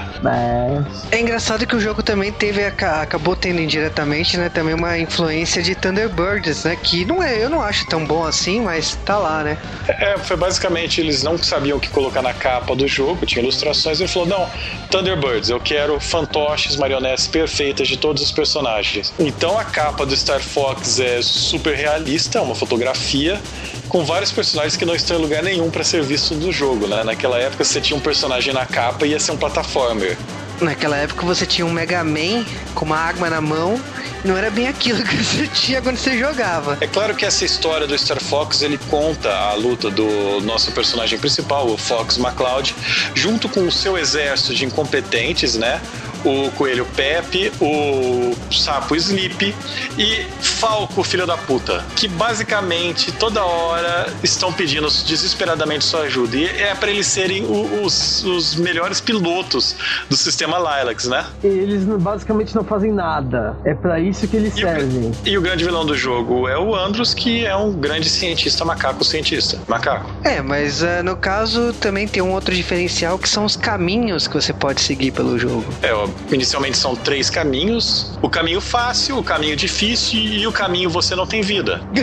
É, 1.11 1.17
é 1.17 1.21
engraçado 1.21 1.67
que 1.67 1.77
o 1.77 1.81
jogo 1.81 2.03
também 2.03 2.33
teve, 2.33 2.65
acabou 2.65 3.37
tendo 3.37 3.61
indiretamente, 3.61 4.37
né, 4.37 4.49
também 4.49 4.75
uma 4.75 4.99
influência 4.99 5.63
de 5.63 5.75
Thunderbirds, 5.75 6.65
né, 6.65 6.77
que 6.77 7.05
não 7.05 7.23
é, 7.23 7.43
eu 7.43 7.51
não 7.51 7.61
acho 7.61 7.87
tão 7.87 8.05
bom 8.05 8.25
assim, 8.25 8.61
mas 8.61 8.99
tá 9.05 9.19
lá, 9.19 9.43
né. 9.43 9.59
É, 9.89 10.17
foi 10.19 10.37
basicamente, 10.37 11.01
eles 11.01 11.23
não 11.23 11.37
sabiam 11.37 11.79
o 11.79 11.81
que 11.81 11.89
colocar 11.89 12.23
na 12.23 12.33
capa 12.33 12.75
do 12.75 12.89
jogo, 12.89 13.27
tinha 13.27 13.43
ilustrações, 13.43 14.01
e 14.01 14.05
ele 14.05 14.11
falou, 14.11 14.29
não, 14.29 14.49
Thunderbirds, 14.91 15.51
eu 15.51 15.61
quero 15.61 15.99
fantoches, 16.01 16.77
marionetes 16.77 17.27
perfeitas 17.27 17.87
de 17.87 17.97
todos 17.97 18.23
os 18.23 18.33
personagens. 18.33 19.13
Então 19.19 19.59
a 19.59 19.65
capa 19.65 20.07
do 20.07 20.17
Star 20.17 20.41
Fox 20.41 20.99
é 20.99 21.21
super 21.23 21.75
realista, 21.75 22.41
uma 22.41 22.55
fotografia, 22.55 23.41
com 23.89 24.05
vários 24.05 24.33
personagens 24.33 24.77
que 24.77 24.85
não 24.85 24.95
estão 24.95 25.19
em 25.19 25.21
lugar 25.21 25.43
nenhum 25.43 25.71
para 25.71 25.85
ser 25.85 26.03
visto 26.03 26.35
no 26.35 26.51
jogo, 26.51 26.87
né? 26.87 27.05
Naquela 27.05 27.39
época 27.39 27.63
você 27.65 27.81
tinha 27.85 27.97
um 27.97 28.01
personagem 28.01 28.53
na 28.53 28.65
capa 28.65 29.07
e 29.07 29.11
ia 29.11 29.21
ser 29.21 29.33
um 29.33 29.37
plataformer. 29.37 30.17
Naquela 30.61 30.97
época 30.97 31.25
você 31.27 31.45
tinha 31.45 31.67
um 31.67 31.71
Mega 31.71 32.03
Man 32.03 32.45
com 32.75 32.85
uma 32.85 32.97
arma 32.97 33.29
na 33.29 33.41
mão 33.41 33.79
não 34.25 34.37
era 34.39 34.51
bem 34.51 34.67
aquilo 34.67 35.03
que 35.05 35.17
você 35.17 35.47
tinha 35.47 35.83
quando 35.83 35.99
você 35.99 36.19
jogava. 36.19 36.79
É 36.81 36.87
claro 36.87 37.15
que 37.15 37.25
essa 37.25 37.45
história 37.45 37.87
do 37.87 37.97
Star 37.97 38.21
Fox 38.21 38.63
ele 38.63 38.79
conta 38.89 39.31
a 39.31 39.55
luta 39.55 39.91
do 39.91 40.41
nosso 40.41 40.73
personagem 40.73 41.19
principal, 41.19 41.69
o 41.69 41.77
Fox 41.77 42.17
McCloud, 42.17 42.75
junto 43.15 43.49
com 43.49 43.67
o 43.67 43.71
seu 43.71 43.99
exército 43.99 44.55
de 44.55 44.65
incompetentes, 44.65 45.57
né? 45.57 45.81
O 46.25 46.51
coelho 46.53 46.87
Pepe, 46.97 47.53
o 47.61 48.35
sapo 48.51 48.97
Sleep 48.97 49.55
e 49.99 50.27
Falco, 50.41 51.03
filho 51.03 51.27
da 51.27 51.37
puta, 51.37 51.85
que 51.97 52.09
basicamente 52.09 53.13
toda 53.13 53.45
hora 53.45 54.07
estão 54.23 54.53
pedindo 54.53 54.89
desesperadamente 55.05 55.85
sua 55.85 56.01
ajuda. 56.03 56.37
E 56.37 56.47
é 56.47 56.75
para 56.75 56.91
eles 56.91 57.07
serem 57.07 57.45
os, 57.83 58.25
os 58.25 58.55
melhores 58.55 59.01
pilotos 59.01 59.77
do 60.09 60.17
sistema 60.17 60.59
Lilacs, 60.59 61.07
né? 61.07 61.27
Eles 61.43 61.85
basicamente 61.85 62.55
não 62.55 62.65
fazem 62.65 62.93
nada. 62.93 63.57
É 63.65 63.75
para 63.75 64.01
isso 64.01 64.27
que 64.27 64.37
eles 64.37 64.57
e 64.57 64.61
servem. 64.61 65.11
O, 65.11 65.29
e 65.29 65.39
o 65.39 65.43
grande 65.43 65.65
vilão 65.65 65.85
do 65.85 65.97
jogo 65.97 66.49
é 66.49 66.59
o 66.59 66.75
Andros, 66.75 67.13
que 67.15 67.45
é 67.45 67.55
um 67.55 67.73
grande 67.73 68.09
cientista 68.09 68.65
macaco 68.65 69.05
cientista. 69.05 69.59
Macaco. 69.69 70.11
É, 70.23 70.41
mas 70.41 70.83
uh, 70.83 71.03
no 71.05 71.17
caso 71.17 71.73
também 71.75 72.07
tem 72.09 72.23
um 72.23 72.33
outro 72.33 72.55
diferencial 72.55 73.19
que 73.19 73.29
são 73.29 73.45
os 73.45 73.57
caminhos 73.57 74.27
que 74.27 74.35
você 74.35 74.53
pode 74.53 74.81
seguir 74.81 75.11
pelo 75.11 75.39
jogo. 75.39 75.65
É, 75.83 75.93
ó, 75.93 76.09
Inicialmente 76.31 76.79
são 76.79 76.97
três 76.97 77.31
caminhos: 77.31 78.19
o 78.23 78.29
caminho 78.29 78.61
fácil, 78.61 79.19
o 79.19 79.25
caminho 79.25 79.57
difícil 79.57 80.19
e 80.19 80.47
o 80.47 80.53
caminho 80.53 80.91
você 80.91 81.15
não 81.15 81.27
tem 81.27 81.43
vida. 81.43 81.81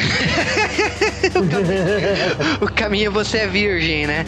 o, 1.36 1.48
caminho, 1.50 1.86
o 2.62 2.72
caminho 2.72 3.12
você 3.12 3.39
é 3.39 3.48
virgem, 3.48 4.08
né? 4.08 4.25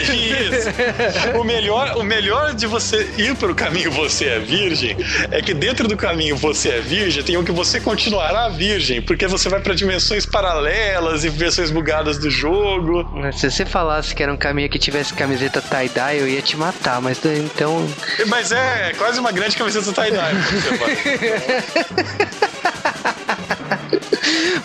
Isso. 0.00 1.38
O 1.38 1.44
melhor, 1.44 1.96
o 1.96 2.02
melhor 2.02 2.54
de 2.54 2.66
você 2.66 3.08
ir 3.16 3.34
para 3.36 3.50
o 3.50 3.54
caminho 3.54 3.90
você 3.90 4.26
é 4.26 4.38
virgem 4.38 4.96
é 5.30 5.40
que 5.40 5.54
dentro 5.54 5.86
do 5.86 5.96
caminho 5.96 6.36
você 6.36 6.70
é 6.70 6.80
virgem 6.80 7.22
tem 7.22 7.36
o 7.36 7.44
que 7.44 7.52
você 7.52 7.80
continuará 7.80 8.48
virgem, 8.48 9.00
porque 9.02 9.26
você 9.26 9.48
vai 9.48 9.60
para 9.60 9.74
dimensões 9.74 10.26
paralelas 10.26 11.24
e 11.24 11.28
versões 11.28 11.70
bugadas 11.70 12.18
do 12.18 12.30
jogo. 12.30 13.06
Se 13.32 13.50
você 13.50 13.64
falasse 13.64 14.14
que 14.14 14.22
era 14.22 14.32
um 14.32 14.36
caminho 14.36 14.68
que 14.68 14.78
tivesse 14.78 15.14
camiseta 15.14 15.62
tie-dye, 15.62 16.18
eu 16.18 16.28
ia 16.28 16.42
te 16.42 16.56
matar, 16.56 17.00
mas 17.00 17.20
então. 17.24 17.86
Mas 18.26 18.52
é, 18.52 18.90
é 18.90 18.94
quase 19.00 19.18
uma 19.18 19.32
grande 19.32 19.56
camiseta 19.56 19.90
tie-dye. 19.94 20.34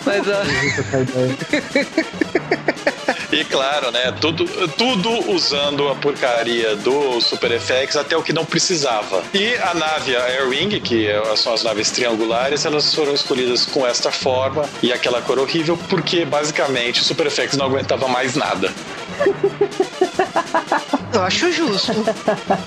Mas 0.04 0.22
ó. 0.28 0.42
E 3.32 3.42
claro, 3.44 3.90
né? 3.90 4.12
Tudo, 4.20 4.44
tudo 4.68 5.08
usando 5.32 5.88
a 5.88 5.94
porcaria 5.94 6.76
do 6.76 7.18
Super 7.22 7.58
FX 7.58 7.96
até 7.96 8.14
o 8.14 8.22
que 8.22 8.30
não 8.32 8.44
precisava. 8.44 9.24
E 9.32 9.54
a 9.56 9.72
nave, 9.72 10.14
a 10.14 10.24
Airwing, 10.26 10.80
que 10.80 11.08
são 11.36 11.54
as 11.54 11.62
naves 11.62 11.90
triangulares, 11.90 12.66
elas 12.66 12.94
foram 12.94 13.14
escolhidas 13.14 13.64
com 13.64 13.86
esta 13.86 14.12
forma 14.12 14.68
e 14.82 14.92
aquela 14.92 15.22
cor 15.22 15.38
horrível, 15.38 15.78
porque 15.88 16.26
basicamente 16.26 17.00
o 17.00 17.04
Super 17.04 17.30
FX 17.30 17.56
não 17.56 17.64
aguentava 17.66 18.06
mais 18.06 18.36
nada. 18.36 18.70
Eu 21.16 21.22
acho 21.22 21.52
justo. 21.52 21.92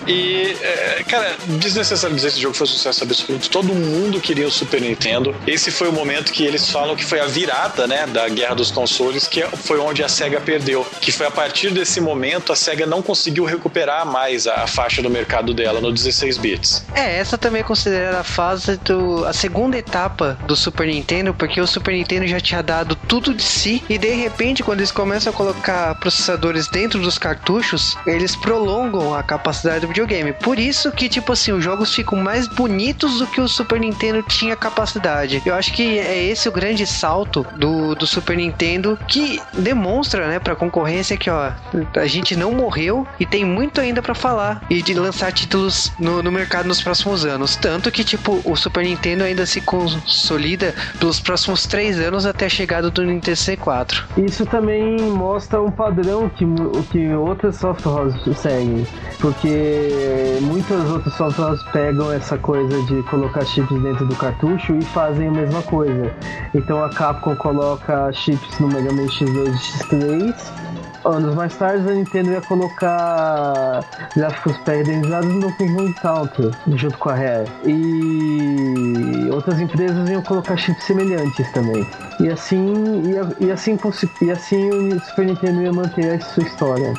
E, 0.08 0.58
é, 0.62 1.04
cara, 1.08 1.36
desnecessário 1.60 2.16
dizer 2.16 2.30
que 2.30 2.34
esse 2.34 2.42
jogo 2.42 2.56
foi 2.56 2.66
um 2.66 2.70
sucesso 2.70 3.04
absoluto. 3.04 3.50
Todo 3.50 3.74
mundo 3.74 4.20
queria 4.20 4.48
o 4.48 4.52
Super 4.52 4.82
Nintendo. 4.82 5.36
Esse 5.46 5.70
foi 5.70 5.88
o 5.88 5.94
momento 5.94 6.32
que 6.32 6.44
eles 6.44 6.70
falam 6.70 6.96
que 6.96 7.06
foi 7.06 7.20
a 7.20 7.26
virada, 7.26 7.86
né, 7.86 8.08
da 8.08 8.28
guerra 8.28 8.56
dos 8.56 8.72
consoles, 8.72 9.28
que 9.28 9.44
foi 9.58 9.80
onde 9.80 10.04
a 10.04 10.10
SEGA 10.10 10.42
perdeu. 10.42 10.86
Que 11.00 11.12
foi 11.12 11.28
a 11.28 11.32
partir 11.32 11.72
desse 11.72 12.02
momento 12.02 12.52
a 12.52 12.56
SEGA 12.56 12.86
não 12.86 13.02
conseguiu 13.02 13.46
recuperar 13.46 14.06
mais 14.06 14.48
a, 14.48 14.64
a 14.64 14.68
faixa 14.68 15.02
do 15.02 15.10
mercado 15.10 15.54
dela 15.54 15.80
no 15.80 15.92
16 15.92 16.38
bits. 16.38 16.86
É, 16.96 17.18
essa 17.18 17.38
também 17.38 17.62
é 17.62 17.64
considerada 17.64 18.20
a 18.20 18.24
fase 18.24 18.78
do. 18.78 19.26
a 19.26 19.34
segunda 19.34 19.78
etapa 19.78 20.38
do 20.48 20.56
Super 20.56 20.88
Nintendo, 20.88 21.34
porque 21.34 21.62
o 21.62 21.68
Super 21.68 21.94
Nintendo 21.94 22.26
já 22.28 22.40
tinha 22.40 22.64
dado 22.64 22.96
tudo 22.96 23.34
de 23.34 23.44
si 23.44 23.84
e 23.90 23.98
de 23.98 24.14
repente, 24.14 24.64
quando 24.64 24.80
eles 24.80 24.92
começam 24.92 25.32
a 25.32 25.36
colocar 25.36 25.96
processadores 26.00 26.68
dentro 26.70 27.00
dos 27.00 27.18
cartuchos, 27.18 27.98
eles 28.06 28.36
prolongam 28.42 29.14
a 29.14 29.24
capacidade 29.24 29.82
do 29.82 29.88
videogame. 29.88 30.34
Por 30.34 30.60
isso 30.60 30.92
que, 30.92 31.10
tipo 31.10 31.32
assim, 31.32 31.52
os 31.52 31.64
jogos 31.64 31.94
ficam 31.94 32.18
mais 32.20 32.48
bonitos 32.48 33.20
do 33.20 33.28
que 33.28 33.42
o 33.42 33.48
Super 33.48 33.80
Nintendo 33.80 34.24
tinha 34.24 34.56
capacidade. 34.56 35.42
Eu 35.46 35.56
acho 35.56 35.74
que 35.74 36.00
é 36.00 36.24
esse 36.24 36.48
o 36.48 36.52
grande 36.52 36.86
salto 36.86 37.46
do, 37.58 37.96
do 37.96 38.08
Super 38.08 38.38
Nintendo 38.38 38.98
que 39.08 39.40
demonstra, 39.54 40.28
né, 40.28 40.40
pra 40.40 40.56
concorrência 40.56 41.18
que, 41.18 41.30
ó, 41.30 41.52
a 41.96 42.08
gente 42.08 42.36
não 42.36 42.52
morreu 42.52 43.08
e 43.20 43.26
tem 43.26 43.46
muito 43.46 43.80
ainda 43.82 44.02
para 44.02 44.14
falar 44.14 44.64
e 44.70 44.82
de 44.82 44.94
lançar 44.94 45.32
títulos 45.32 45.92
no, 46.00 46.22
no 46.24 46.32
mercado 46.32 46.68
nos 46.68 46.82
próximos 46.82 47.26
anos. 47.26 47.56
Tanto 47.56 47.92
que, 47.92 48.04
tipo, 48.04 48.42
o 48.46 48.56
Super 48.56 48.84
Nintendo 48.84 49.24
ainda 49.24 49.46
se 49.46 49.62
consolida 49.62 50.74
pelos 51.00 51.20
próximos 51.20 51.66
três 51.66 52.00
anos 52.00 52.26
até 52.26 52.46
a 52.46 52.50
chegada 52.50 52.90
do 52.90 53.04
Nintendo 53.04 53.38
C4. 53.38 54.04
Isso 54.18 54.46
também 54.46 54.98
mostra 55.00 55.62
um 55.62 55.72
padrão 55.72 56.30
que, 56.30 56.46
que 56.92 57.14
outras 57.14 57.58
softwares 57.58 58.16
seguem. 58.34 58.86
Porque 59.20 60.38
muitas 60.42 60.90
outras 60.90 61.14
softwares 61.14 61.62
pegam 61.72 62.12
essa 62.12 62.38
coisa 62.38 62.82
de 62.84 63.04
colocar 63.04 63.46
chips 63.46 63.82
dentro 63.82 64.06
do 64.06 64.16
cartucho 64.16 64.76
e 64.76 64.82
fazem 64.86 65.28
a 65.28 65.32
mesma 65.32 65.62
coisa. 65.64 66.14
Então 66.54 66.84
a 66.84 66.90
Capcom 66.90 67.36
coloca 67.36 68.12
chips 68.14 68.60
no 68.60 68.68
Mega 68.68 68.92
Man 68.92 69.08
X2 69.08 69.48
e 69.48 69.58
X3 69.58 70.70
anos 71.06 71.34
mais 71.36 71.56
tarde 71.56 71.90
a 71.90 71.94
Nintendo 71.94 72.32
ia 72.32 72.42
colocar 72.42 73.84
gráficos 74.16 74.58
pré-renderizados 74.60 75.30
no 75.34 75.40
Donkey 75.42 75.94
Counter 76.02 76.52
junto 76.76 76.98
com 76.98 77.10
a 77.10 77.16
Rare 77.16 77.50
e 77.66 79.30
outras 79.32 79.60
empresas 79.60 80.10
iam 80.10 80.22
colocar 80.22 80.58
chips 80.58 80.84
semelhantes 80.84 81.50
também 81.52 81.88
e 82.20 82.30
assim 82.30 83.04
e 83.40 83.52
assim 83.52 83.80
e 84.22 84.32
assim 84.32 84.70
o 84.70 85.00
Super 85.02 85.26
Nintendo 85.26 85.62
ia 85.62 85.74
manter 85.74 86.16
a 86.16 86.20
sua 86.20 86.44
história 86.44 86.94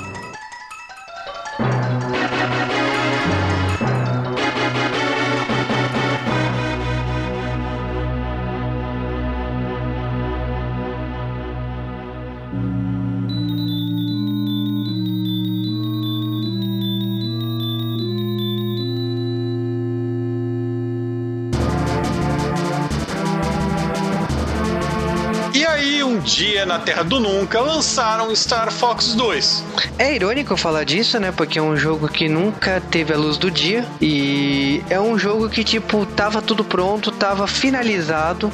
na 26.70 26.78
Terra 26.78 27.02
do 27.02 27.18
Nunca, 27.18 27.60
lançaram 27.60 28.32
Star 28.36 28.70
Fox 28.70 29.14
2. 29.14 29.64
É 29.98 30.14
irônico 30.14 30.56
falar 30.56 30.84
disso, 30.84 31.18
né? 31.18 31.32
Porque 31.32 31.58
é 31.58 31.62
um 31.62 31.76
jogo 31.76 32.06
que 32.06 32.28
nunca 32.28 32.80
teve 32.80 33.12
a 33.12 33.16
luz 33.16 33.36
do 33.36 33.50
dia 33.50 33.84
e 34.00 34.80
é 34.88 35.00
um 35.00 35.18
jogo 35.18 35.48
que, 35.48 35.64
tipo, 35.64 36.06
tava 36.06 36.40
tudo 36.40 36.62
pronto, 36.62 37.10
tava 37.10 37.48
finalizado, 37.48 38.52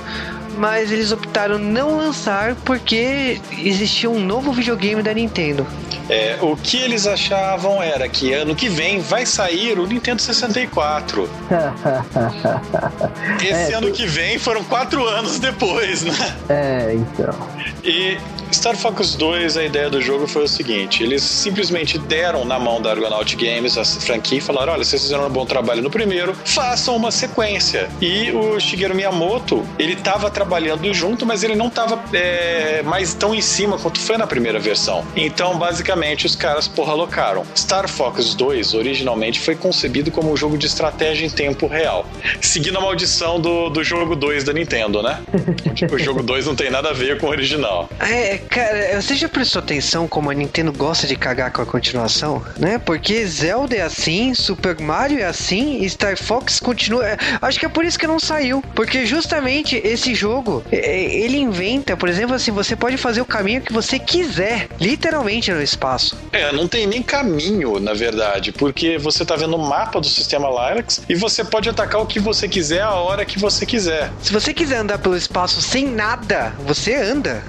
mas 0.56 0.90
eles 0.90 1.12
optaram 1.12 1.58
não 1.58 1.96
lançar 1.96 2.54
porque 2.64 3.40
existia 3.58 4.10
um 4.10 4.18
novo 4.18 4.52
videogame 4.52 5.02
da 5.02 5.12
Nintendo. 5.12 5.66
É, 6.08 6.38
o 6.40 6.56
que 6.56 6.76
eles 6.76 7.06
achavam 7.06 7.82
era 7.82 8.08
que 8.08 8.32
ano 8.32 8.54
que 8.54 8.68
vem 8.68 9.00
vai 9.00 9.26
sair 9.26 9.78
o 9.78 9.86
Nintendo 9.86 10.22
64. 10.22 11.28
Esse 13.42 13.72
é, 13.72 13.74
ano 13.74 13.90
que 13.90 14.06
vem 14.06 14.38
foram 14.38 14.62
quatro 14.64 15.06
anos 15.06 15.40
depois, 15.40 16.02
né? 16.02 16.36
É, 16.48 16.94
então. 16.94 17.34
E 17.82 18.18
Star 18.52 18.76
Fox 18.76 19.14
2, 19.14 19.56
a 19.56 19.64
ideia 19.64 19.90
do 19.90 20.00
jogo 20.00 20.26
foi 20.26 20.44
o 20.44 20.48
seguinte: 20.48 21.02
eles 21.02 21.22
simplesmente 21.22 21.98
deram 21.98 22.44
na 22.44 22.58
mão 22.58 22.80
da 22.80 22.90
Argonaut 22.90 23.36
Games 23.36 23.76
a 23.76 23.84
franquia 23.84 24.38
e 24.38 24.40
falaram: 24.40 24.72
olha, 24.72 24.84
vocês 24.84 25.02
fizeram 25.02 25.26
um 25.26 25.30
bom 25.30 25.44
trabalho 25.44 25.82
no 25.82 25.90
primeiro, 25.90 26.34
façam 26.44 26.96
uma 26.96 27.10
sequência. 27.10 27.88
E 28.00 28.30
o 28.32 28.58
Shigeru 28.58 28.94
Miyamoto, 28.94 29.66
ele 29.78 29.92
estava 29.92 30.30
trabalhando 30.30 30.92
junto, 30.94 31.26
mas 31.26 31.42
ele 31.42 31.54
não 31.54 31.68
estava 31.68 32.02
é, 32.12 32.82
mais 32.82 33.14
tão 33.14 33.34
em 33.34 33.40
cima 33.40 33.78
quanto 33.78 34.00
foi 34.00 34.16
na 34.16 34.26
primeira 34.26 34.58
versão. 34.58 35.04
Então, 35.14 35.58
basicamente, 35.58 36.26
os 36.26 36.34
caras 36.36 36.68
porra 36.68 36.92
alocaram. 36.92 37.44
Star 37.56 37.88
Fox 37.88 38.34
2 38.34 38.74
originalmente 38.74 39.40
foi 39.40 39.54
concebido 39.54 40.10
como 40.10 40.32
um 40.32 40.36
jogo 40.36 40.56
de 40.56 40.66
estratégia 40.66 41.26
em 41.26 41.30
tempo 41.30 41.66
real, 41.66 42.06
seguindo 42.40 42.78
a 42.78 42.80
maldição 42.80 43.40
do, 43.40 43.68
do 43.68 43.82
jogo 43.82 44.14
2 44.14 44.44
da 44.44 44.52
Nintendo, 44.52 45.02
né? 45.02 45.20
o 45.90 45.98
jogo 45.98 46.22
2 46.22 46.46
não 46.46 46.54
tem 46.54 46.70
nada 46.70 46.90
a 46.90 46.92
ver 46.92 47.18
com 47.18 47.26
o 47.26 47.30
original. 47.30 47.88
É, 48.00 48.35
cara, 48.38 49.00
você 49.00 49.14
já 49.14 49.28
prestou 49.28 49.60
atenção 49.60 50.06
como 50.08 50.30
a 50.30 50.34
Nintendo 50.34 50.72
gosta 50.72 51.06
de 51.06 51.16
cagar 51.16 51.50
com 51.52 51.62
a 51.62 51.66
continuação, 51.66 52.44
né? 52.58 52.78
Porque 52.78 53.24
Zelda 53.26 53.76
é 53.76 53.82
assim, 53.82 54.34
Super 54.34 54.80
Mario 54.80 55.20
é 55.20 55.24
assim, 55.24 55.82
e 55.82 55.90
Star 55.90 56.16
Fox 56.16 56.60
continua. 56.60 57.06
É, 57.06 57.16
acho 57.42 57.58
que 57.58 57.66
é 57.66 57.68
por 57.68 57.84
isso 57.84 57.98
que 57.98 58.06
não 58.06 58.18
saiu. 58.18 58.62
Porque 58.74 59.06
justamente 59.06 59.76
esse 59.76 60.14
jogo, 60.14 60.62
ele 60.70 61.38
inventa, 61.38 61.96
por 61.96 62.08
exemplo, 62.08 62.34
assim, 62.34 62.50
você 62.50 62.76
pode 62.76 62.96
fazer 62.96 63.20
o 63.20 63.24
caminho 63.24 63.60
que 63.60 63.72
você 63.72 63.98
quiser, 63.98 64.68
literalmente 64.80 65.50
no 65.52 65.62
espaço. 65.62 66.16
É, 66.32 66.52
não 66.52 66.68
tem 66.68 66.86
nem 66.86 67.02
caminho, 67.02 67.78
na 67.80 67.94
verdade, 67.94 68.52
porque 68.52 68.98
você 68.98 69.24
tá 69.24 69.36
vendo 69.36 69.56
o 69.56 69.68
mapa 69.68 70.00
do 70.00 70.06
sistema 70.06 70.48
Lyrax 70.48 71.02
e 71.08 71.14
você 71.14 71.44
pode 71.44 71.68
atacar 71.68 72.00
o 72.00 72.06
que 72.06 72.18
você 72.18 72.48
quiser 72.48 72.82
a 72.82 72.94
hora 72.94 73.24
que 73.24 73.38
você 73.38 73.64
quiser. 73.64 74.10
Se 74.22 74.32
você 74.32 74.52
quiser 74.52 74.78
andar 74.78 74.98
pelo 74.98 75.16
espaço 75.16 75.60
sem 75.60 75.86
nada, 75.86 76.52
você 76.66 76.94
anda. 76.94 77.42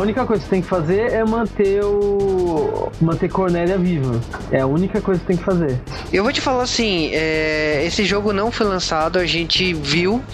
A 0.00 0.02
única 0.02 0.24
coisa 0.24 0.42
que 0.42 0.48
você 0.48 0.54
tem 0.54 0.62
que 0.62 0.68
fazer 0.68 1.12
é 1.12 1.22
manter 1.22 1.84
o. 1.84 2.90
manter 3.02 3.28
Cornélia 3.28 3.76
viva. 3.76 4.18
É 4.50 4.60
a 4.60 4.66
única 4.66 4.98
coisa 4.98 5.20
que 5.20 5.26
tem 5.26 5.36
que 5.36 5.44
fazer. 5.44 5.78
Eu 6.10 6.22
vou 6.22 6.32
te 6.32 6.40
falar 6.40 6.62
assim: 6.62 7.10
é... 7.12 7.84
esse 7.84 8.06
jogo 8.06 8.32
não 8.32 8.50
foi 8.50 8.66
lançado, 8.66 9.18
a 9.18 9.26
gente 9.26 9.74
viu 9.74 10.24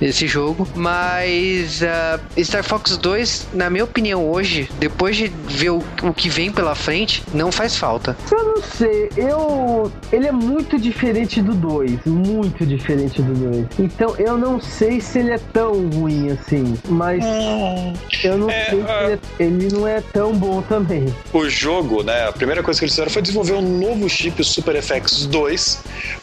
esse 0.00 0.28
jogo, 0.28 0.68
mas 0.76 1.80
uh, 1.82 2.44
Star 2.44 2.62
Fox 2.62 2.96
2, 2.96 3.48
na 3.52 3.68
minha 3.68 3.82
opinião, 3.82 4.30
hoje, 4.30 4.70
depois 4.78 5.16
de 5.16 5.26
ver 5.26 5.70
o, 5.70 5.82
o 6.04 6.14
que 6.14 6.28
vem 6.28 6.52
pela 6.52 6.76
frente, 6.76 7.24
não 7.34 7.50
faz 7.50 7.76
falta. 7.76 8.16
Eu 8.30 8.44
não 8.44 8.62
sei, 8.62 9.10
eu. 9.16 9.90
Ele 10.12 10.28
é 10.28 10.32
muito 10.32 10.78
diferente 10.78 11.42
do 11.42 11.52
2, 11.52 12.04
muito 12.04 12.64
diferente 12.64 13.20
do 13.20 13.34
2. 13.34 13.66
Então 13.80 14.14
eu 14.18 14.38
não 14.38 14.60
sei 14.60 15.00
se 15.00 15.18
ele 15.18 15.32
é 15.32 15.38
tão 15.52 15.88
ruim 15.88 16.30
assim, 16.30 16.78
mas 16.88 17.24
hum. 17.24 17.92
eu 18.22 18.38
não 18.38 18.48
é, 18.48 18.66
sei 18.66 18.82
se 18.82 18.92
ele 18.92 19.12
é 19.12 19.15
ele 19.38 19.68
não 19.72 19.86
é 19.86 20.00
tão 20.00 20.34
bom 20.34 20.62
também. 20.62 21.14
O 21.32 21.48
jogo, 21.48 22.02
né, 22.02 22.28
a 22.28 22.32
primeira 22.32 22.62
coisa 22.62 22.78
que 22.80 22.84
eles 22.84 22.94
fizeram 22.94 23.10
foi 23.10 23.22
desenvolver 23.22 23.54
um 23.54 23.62
novo 23.62 24.08
chip, 24.08 24.40
o 24.40 24.44
Super 24.44 24.80
FX 24.82 25.26
2, 25.26 25.78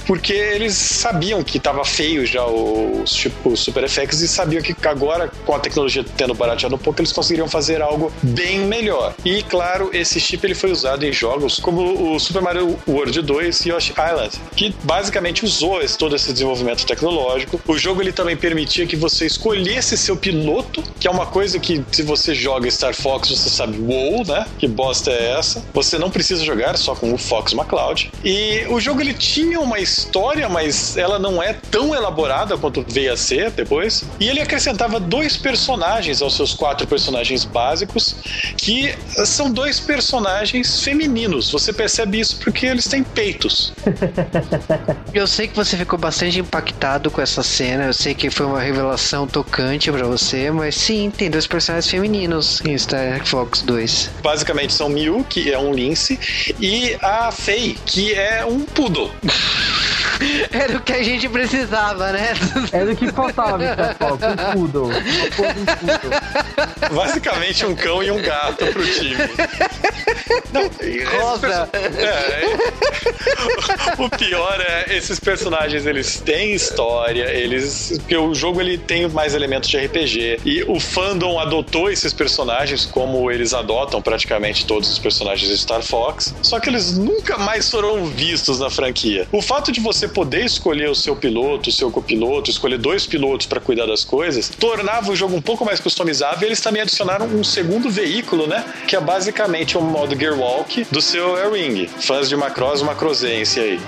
porque 0.05 0.33
eles 0.33 0.73
sabiam 0.73 1.43
que 1.43 1.57
estava 1.57 1.83
feio 1.85 2.25
já 2.25 2.45
o, 2.45 3.03
o 3.45 3.55
Super 3.55 3.87
FX 3.89 4.21
e 4.21 4.27
sabiam 4.27 4.61
que 4.61 4.75
agora, 4.87 5.31
com 5.45 5.55
a 5.55 5.59
tecnologia 5.59 6.03
tendo 6.17 6.33
barateado 6.33 6.75
um 6.75 6.79
pouco, 6.79 7.01
eles 7.01 7.11
conseguiriam 7.11 7.47
fazer 7.47 7.81
algo 7.81 8.11
bem 8.21 8.59
melhor. 8.59 9.13
E, 9.25 9.43
claro, 9.43 9.89
esse 9.93 10.19
chip 10.19 10.45
ele 10.45 10.55
foi 10.55 10.71
usado 10.71 11.05
em 11.05 11.11
jogos 11.11 11.59
como 11.59 12.13
o 12.13 12.19
Super 12.19 12.41
Mario 12.41 12.77
World 12.87 13.21
2 13.21 13.65
e 13.65 13.69
Yoshi 13.69 13.91
Island, 13.91 14.41
que 14.55 14.75
basicamente 14.83 15.45
usou 15.45 15.73
todo 15.97 16.15
esse 16.15 16.31
desenvolvimento 16.31 16.85
tecnológico. 16.85 17.59
O 17.67 17.77
jogo 17.77 18.01
ele 18.01 18.11
também 18.11 18.37
permitia 18.37 18.85
que 18.85 18.95
você 18.95 19.25
escolhesse 19.25 19.97
seu 19.97 20.15
piloto, 20.15 20.83
que 20.99 21.07
é 21.07 21.11
uma 21.11 21.25
coisa 21.25 21.59
que 21.59 21.83
se 21.91 22.03
você 22.03 22.35
joga 22.35 22.67
Star 22.83 22.93
Fox, 22.93 23.29
você 23.29 23.49
sabe, 23.49 23.77
wow, 23.77 24.25
né? 24.27 24.45
Que 24.59 24.67
bosta 24.67 25.09
é 25.09 25.39
essa? 25.39 25.63
Você 25.73 25.97
não 25.97 26.11
precisa 26.11 26.43
jogar 26.43 26.77
só 26.77 26.93
com 26.93 27.13
o 27.13 27.17
Fox 27.17 27.53
McCloud. 27.53 28.11
E 28.25 28.65
o 28.67 28.77
jogo 28.77 28.99
ele 28.99 29.13
tinha 29.13 29.57
uma 29.61 29.79
história, 29.79 30.49
mas 30.49 30.97
ela 30.97 31.17
não 31.17 31.41
é 31.41 31.53
tão 31.71 31.95
elaborada 31.95 32.57
quanto 32.57 32.83
veio 32.85 33.13
a 33.13 33.15
ser 33.15 33.51
depois. 33.51 34.03
E 34.19 34.27
ele 34.27 34.41
acrescentava 34.41 34.99
dois 34.99 35.37
personagens 35.37 36.21
aos 36.21 36.35
seus 36.35 36.53
quatro 36.53 36.85
personagens 36.85 37.45
básicos, 37.45 38.15
que 38.57 38.93
são 39.25 39.49
dois 39.49 39.79
personagens 39.79 40.81
femininos. 40.81 41.49
Você 41.51 41.71
percebe 41.71 42.19
isso 42.19 42.37
porque 42.37 42.65
eles 42.65 42.85
têm 42.85 43.01
peitos. 43.01 43.71
Eu 45.13 45.25
sei 45.25 45.47
que 45.47 45.55
você 45.55 45.77
ficou 45.77 45.97
bastante 45.97 46.39
impactado 46.39 47.09
com 47.09 47.21
essa 47.21 47.43
cena. 47.43 47.85
Eu 47.85 47.93
sei 47.93 48.13
que 48.13 48.29
foi 48.29 48.45
uma 48.45 48.59
revelação 48.59 49.25
tocante 49.25 49.89
para 49.89 50.05
você, 50.05 50.51
mas 50.51 50.75
sim, 50.75 51.09
tem 51.15 51.29
dois 51.29 51.47
personagens 51.47 51.89
femininos 51.89 52.61
em 52.73 52.77
Star 52.77 53.25
Fox 53.25 53.61
2. 53.61 54.09
Basicamente 54.21 54.73
são 54.73 54.89
Mew, 54.89 55.23
que 55.29 55.51
é 55.51 55.59
um 55.59 55.73
lince, 55.73 56.19
e 56.59 56.97
a 57.01 57.31
Faye, 57.31 57.77
que 57.85 58.13
é 58.13 58.43
um 58.45 58.61
poodle. 58.61 59.11
Era 60.51 60.77
o 60.77 60.81
que 60.81 60.93
a 60.93 61.03
gente 61.03 61.27
precisava, 61.27 62.11
né? 62.11 62.33
Era 62.71 62.91
o 62.91 62.95
que 62.95 63.11
faltava, 63.11 63.63
então, 63.63 64.15
um 64.15 64.53
poodle. 64.53 64.89
Basicamente 66.93 67.65
um 67.65 67.75
cão 67.75 68.03
e 68.03 68.11
um 68.11 68.21
gato 68.21 68.65
pro 68.67 68.83
time. 68.83 69.15
Não, 70.51 70.63
Rosa. 71.19 71.69
É, 71.73 72.43
o 74.01 74.09
pior 74.09 74.61
é 74.61 74.95
esses 74.95 75.19
personagens 75.19 75.85
eles 75.85 76.19
têm 76.19 76.53
história, 76.53 77.29
eles 77.31 77.97
porque 77.99 78.17
o 78.17 78.33
jogo 78.33 78.61
ele 78.61 78.77
tem 78.77 79.07
mais 79.07 79.33
elementos 79.33 79.69
de 79.69 79.77
RPG 79.77 80.39
e 80.45 80.63
o 80.63 80.79
fandom 80.79 81.39
adotou 81.39 81.89
esses 81.89 82.13
personagens 82.13 82.85
como 82.85 83.31
eles 83.31 83.53
adotam 83.53 84.01
praticamente 84.01 84.65
todos 84.65 84.89
os 84.89 84.99
personagens 84.99 85.49
de 85.49 85.57
Star 85.57 85.81
Fox, 85.81 86.33
só 86.41 86.59
que 86.59 86.69
eles 86.69 86.97
nunca 86.97 87.37
mais 87.37 87.69
foram 87.69 88.05
vistos 88.05 88.59
na 88.59 88.69
franquia. 88.69 89.27
O 89.31 89.41
fato 89.41 89.71
de 89.71 89.79
você 89.79 90.07
poder 90.07 90.45
escolher 90.45 90.89
o 90.89 90.95
seu 90.95 91.15
piloto, 91.15 91.69
o 91.69 91.73
seu 91.73 91.89
copiloto, 91.91 92.49
escolher 92.49 92.77
dois 92.77 93.05
pilotos 93.05 93.47
para 93.47 93.59
cuidar 93.59 93.85
das 93.85 94.03
coisas, 94.03 94.49
tornava 94.49 95.11
o 95.11 95.15
jogo 95.15 95.35
um 95.35 95.41
pouco 95.41 95.65
mais 95.65 95.79
customizável 95.79 96.42
eles 96.43 96.61
também 96.61 96.81
adicionaram 96.81 97.25
um 97.25 97.43
segundo 97.43 97.89
veículo, 97.89 98.47
né? 98.47 98.63
Que 98.87 98.95
é 98.95 99.01
basicamente 99.01 99.77
o 99.77 99.81
um 99.81 99.83
modo 99.83 100.17
Gearwalk 100.17 100.85
do 100.91 101.01
seu 101.01 101.35
Air 101.35 101.51
Wing. 101.51 101.87
Fãs 101.99 102.29
de 102.29 102.35
Macross, 102.35 102.81
Macrosense 102.81 103.59
aí. 103.59 103.79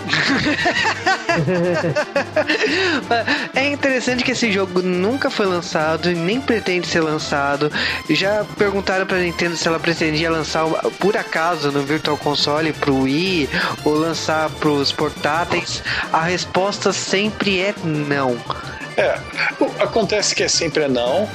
é 3.56 3.68
interessante 3.68 4.24
que 4.24 4.32
esse 4.32 4.52
jogo 4.52 4.82
nunca 4.82 5.30
foi 5.30 5.46
lançado 5.46 6.10
e 6.10 6.16
nem 6.16 6.40
pretende 6.40 6.88
ser 6.88 7.02
lançado. 7.02 7.72
Já 8.10 8.46
perguntaram 8.58 9.06
pra 9.06 9.18
Nintendo 9.18 9.56
se 9.58 9.68
ela 9.68 9.80
pretendia 9.80 10.30
lançar 10.30 10.66
por 11.00 11.18
acaso 11.18 11.72
no 11.72 11.82
Virtual 11.82 12.18
Console 12.18 12.74
pro 12.74 13.02
Wii 13.02 13.50
ou 13.84 13.94
lançar 13.94 14.50
pros 14.52 14.92
portáteis. 14.92 15.84
A 16.12 16.22
resposta 16.22 16.94
sempre 16.94 17.62
é 17.62 17.74
não. 17.84 18.38
É, 18.98 19.20
acontece 19.80 20.34
que 20.34 20.44
é 20.44 20.48
sempre 20.48 20.84
é 20.84 20.88
não. 20.88 21.30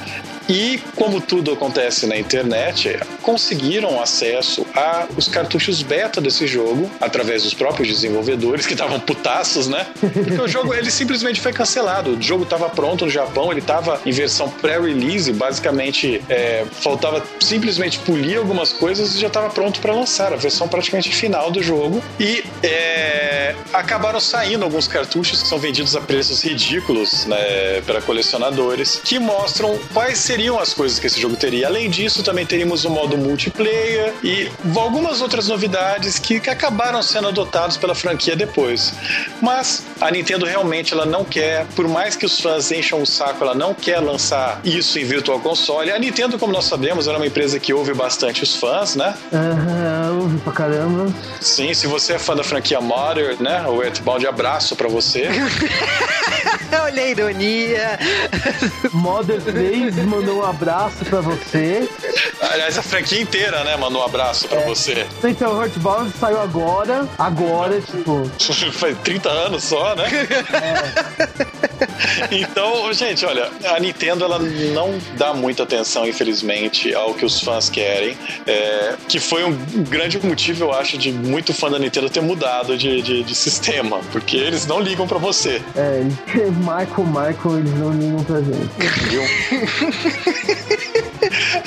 E, 0.51 0.81
como 0.97 1.21
tudo 1.21 1.53
acontece 1.53 2.05
na 2.05 2.17
internet, 2.17 2.99
conseguiram 3.21 4.01
acesso 4.01 4.67
a 4.75 5.07
os 5.15 5.29
cartuchos 5.29 5.81
beta 5.81 6.19
desse 6.19 6.45
jogo 6.45 6.91
através 6.99 7.43
dos 7.43 7.53
próprios 7.53 7.87
desenvolvedores 7.87 8.65
que 8.65 8.73
estavam 8.73 8.99
putaços, 8.99 9.69
né? 9.69 9.87
Porque 10.01 10.41
o 10.41 10.47
jogo 10.49 10.73
ele 10.73 10.91
simplesmente 10.91 11.39
foi 11.39 11.53
cancelado. 11.53 12.17
O 12.17 12.21
jogo 12.21 12.43
estava 12.43 12.69
pronto 12.69 13.05
no 13.05 13.11
Japão, 13.11 13.49
ele 13.49 13.61
estava 13.61 14.01
em 14.05 14.11
versão 14.11 14.49
pré-release, 14.49 15.31
basicamente 15.31 16.21
é, 16.27 16.65
faltava 16.69 17.23
simplesmente 17.39 17.99
polir 17.99 18.37
algumas 18.37 18.73
coisas 18.73 19.15
e 19.15 19.19
já 19.21 19.27
estava 19.27 19.49
pronto 19.49 19.79
para 19.79 19.93
lançar 19.93 20.33
a 20.33 20.35
versão 20.35 20.67
praticamente 20.67 21.15
final 21.15 21.49
do 21.49 21.63
jogo. 21.63 22.03
E 22.19 22.43
é, 22.61 23.55
acabaram 23.71 24.19
saindo 24.19 24.65
alguns 24.65 24.85
cartuchos 24.85 25.41
que 25.41 25.47
são 25.47 25.57
vendidos 25.57 25.95
a 25.95 26.01
preços 26.01 26.43
ridículos 26.43 27.25
né, 27.25 27.79
para 27.85 28.01
colecionadores, 28.01 28.99
que 29.01 29.17
mostram 29.17 29.79
quais 29.93 30.17
seriam 30.17 30.40
as 30.49 30.73
coisas 30.73 30.99
que 30.99 31.07
esse 31.07 31.19
jogo 31.19 31.35
teria. 31.35 31.67
Além 31.67 31.89
disso, 31.89 32.23
também 32.23 32.45
teríamos 32.45 32.85
o 32.85 32.89
modo 32.89 33.11
do 33.11 33.17
multiplayer 33.17 34.13
e 34.23 34.49
algumas 34.75 35.21
outras 35.21 35.47
novidades 35.47 36.17
que, 36.17 36.39
que 36.39 36.49
acabaram 36.49 37.03
sendo 37.03 37.27
adotados 37.27 37.77
pela 37.77 37.93
franquia 37.93 38.35
depois. 38.35 38.93
Mas 39.41 39.83
a 39.99 40.09
Nintendo 40.09 40.45
realmente 40.45 40.93
ela 40.93 41.05
não 41.05 41.25
quer, 41.25 41.65
por 41.75 41.87
mais 41.87 42.15
que 42.15 42.25
os 42.25 42.39
fãs 42.39 42.71
encham 42.71 43.01
o 43.01 43.05
saco, 43.05 43.43
ela 43.43 43.53
não 43.53 43.73
quer 43.73 43.99
lançar 43.99 44.61
isso 44.63 44.97
em 44.97 45.03
Virtual 45.03 45.39
Console. 45.39 45.91
A 45.91 45.99
Nintendo, 45.99 46.39
como 46.39 46.53
nós 46.53 46.65
sabemos, 46.65 47.07
era 47.07 47.17
uma 47.17 47.27
empresa 47.27 47.59
que 47.59 47.73
ouve 47.73 47.93
bastante 47.93 48.43
os 48.43 48.55
fãs, 48.55 48.95
né? 48.95 49.13
Aham, 49.33 50.19
ouve 50.21 50.37
pra 50.39 50.53
caramba. 50.53 51.13
Sim, 51.39 51.73
se 51.73 51.87
você 51.87 52.13
é 52.13 52.19
fã 52.19 52.35
da 52.35 52.43
franquia 52.43 52.79
Mother, 52.79 53.41
né? 53.41 53.65
O 53.67 53.83
Earthbound, 53.83 54.25
abraço 54.25 54.75
pra 54.75 54.87
você. 54.87 55.27
Olha 56.83 57.03
a 57.03 57.07
ironia. 57.07 57.99
Mother 58.93 59.41
3 59.41 59.95
mandou 60.05 60.39
um 60.39 60.45
abraço 60.45 61.05
pra 61.05 61.21
você. 61.21 61.89
Aliás, 62.41 62.77
a 62.77 62.81
franquia 62.81 63.21
inteira, 63.21 63.63
né? 63.63 63.75
Mandou 63.77 64.01
um 64.01 64.05
abraço 64.05 64.47
pra 64.47 64.59
você. 64.61 65.05
Então, 65.23 65.61
Heartbound 65.61 66.11
saiu 66.19 66.41
agora. 66.41 67.07
Agora, 67.17 67.79
tipo. 67.81 68.29
Faz 68.73 68.97
30 69.03 69.29
anos 69.29 69.63
só, 69.63 69.95
né? 69.95 70.05
Então, 72.31 72.91
gente, 72.93 73.25
olha, 73.25 73.49
a 73.65 73.79
Nintendo 73.79 74.23
ela 74.23 74.39
não 74.39 74.97
dá 75.17 75.33
muita 75.33 75.63
atenção, 75.63 76.07
infelizmente, 76.07 76.93
ao 76.93 77.13
que 77.13 77.25
os 77.25 77.39
fãs 77.41 77.69
querem. 77.69 78.17
é, 78.47 78.95
que 79.07 79.19
foi 79.19 79.43
um 79.43 79.53
grande 79.89 80.19
motivo, 80.25 80.65
eu 80.65 80.73
acho, 80.73 80.97
de 80.97 81.11
muito 81.11 81.53
fã 81.53 81.69
da 81.69 81.79
Nintendo 81.79 82.09
ter 82.09 82.21
mudado 82.21 82.77
de, 82.77 83.01
de, 83.01 83.23
de 83.23 83.35
sistema. 83.35 83.99
Porque 84.11 84.37
eles 84.37 84.65
não 84.65 84.79
ligam 84.79 85.07
pra 85.07 85.17
você. 85.17 85.61
É, 85.75 86.01
Michael, 86.61 87.07
Michael, 87.07 87.59
eles 87.59 87.73
não 87.73 87.91
ligam 87.91 88.23
pra 88.23 88.41
gente. 88.41 88.69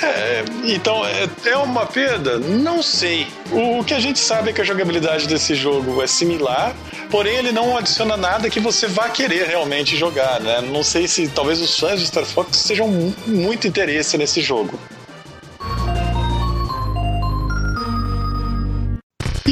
É, 0.07 0.45
então, 0.65 1.05
é, 1.05 1.27
é 1.49 1.57
uma 1.57 1.85
perda? 1.85 2.37
Não 2.39 2.81
sei. 2.83 3.27
O, 3.51 3.83
que 3.83 3.93
a 3.93 3.99
gente 3.99 4.19
sabe 4.19 4.49
é 4.49 4.53
que 4.53 4.61
a 4.61 4.63
jogabilidade 4.63 5.27
desse 5.27 5.55
jogo 5.55 6.01
é 6.01 6.07
similar, 6.07 6.75
porém 7.09 7.35
ele 7.37 7.51
não 7.51 7.77
adiciona 7.77 8.15
nada 8.15 8.49
que 8.49 8.59
você 8.59 8.87
vá 8.87 9.09
querer 9.09 9.47
realmente 9.47 9.95
jogar, 9.95 10.39
né? 10.39 10.61
Não 10.61 10.83
sei 10.83 11.07
se 11.07 11.27
talvez 11.27 11.59
os 11.61 11.77
fãs 11.79 11.99
de 11.99 12.07
Star 12.07 12.25
Fox 12.25 12.57
sejam 12.57 12.87
mu- 12.87 13.13
muito 13.27 13.67
interesse 13.67 14.17
nesse 14.17 14.41
jogo. 14.41 14.79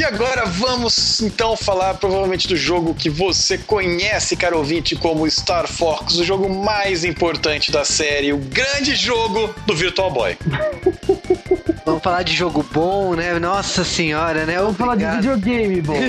E 0.03 0.05
agora 0.05 0.43
vamos 0.43 1.21
então 1.21 1.55
falar 1.55 1.93
provavelmente 1.93 2.45
do 2.45 2.57
jogo 2.57 2.93
que 2.93 3.09
você 3.09 3.57
conhece, 3.57 4.35
caro 4.35 4.57
ouvinte, 4.57 4.97
como 4.97 5.25
Star 5.31 5.65
Fox, 5.65 6.15
o 6.15 6.25
jogo 6.25 6.49
mais 6.49 7.05
importante 7.05 7.71
da 7.71 7.85
série, 7.85 8.33
o 8.33 8.37
grande 8.37 8.95
jogo 8.95 9.55
do 9.65 9.73
Virtual 9.73 10.11
Boy. 10.11 10.37
Vamos 11.85 12.01
falar 12.01 12.23
de 12.23 12.33
jogo 12.33 12.65
bom, 12.71 13.13
né? 13.13 13.37
Nossa 13.39 13.83
senhora, 13.83 14.45
né? 14.45 14.57
Vamos 14.57 14.77
falar 14.77 14.95
de 14.95 15.03
Obrigado. 15.05 15.35
videogame, 15.35 15.81
bom. 15.81 15.95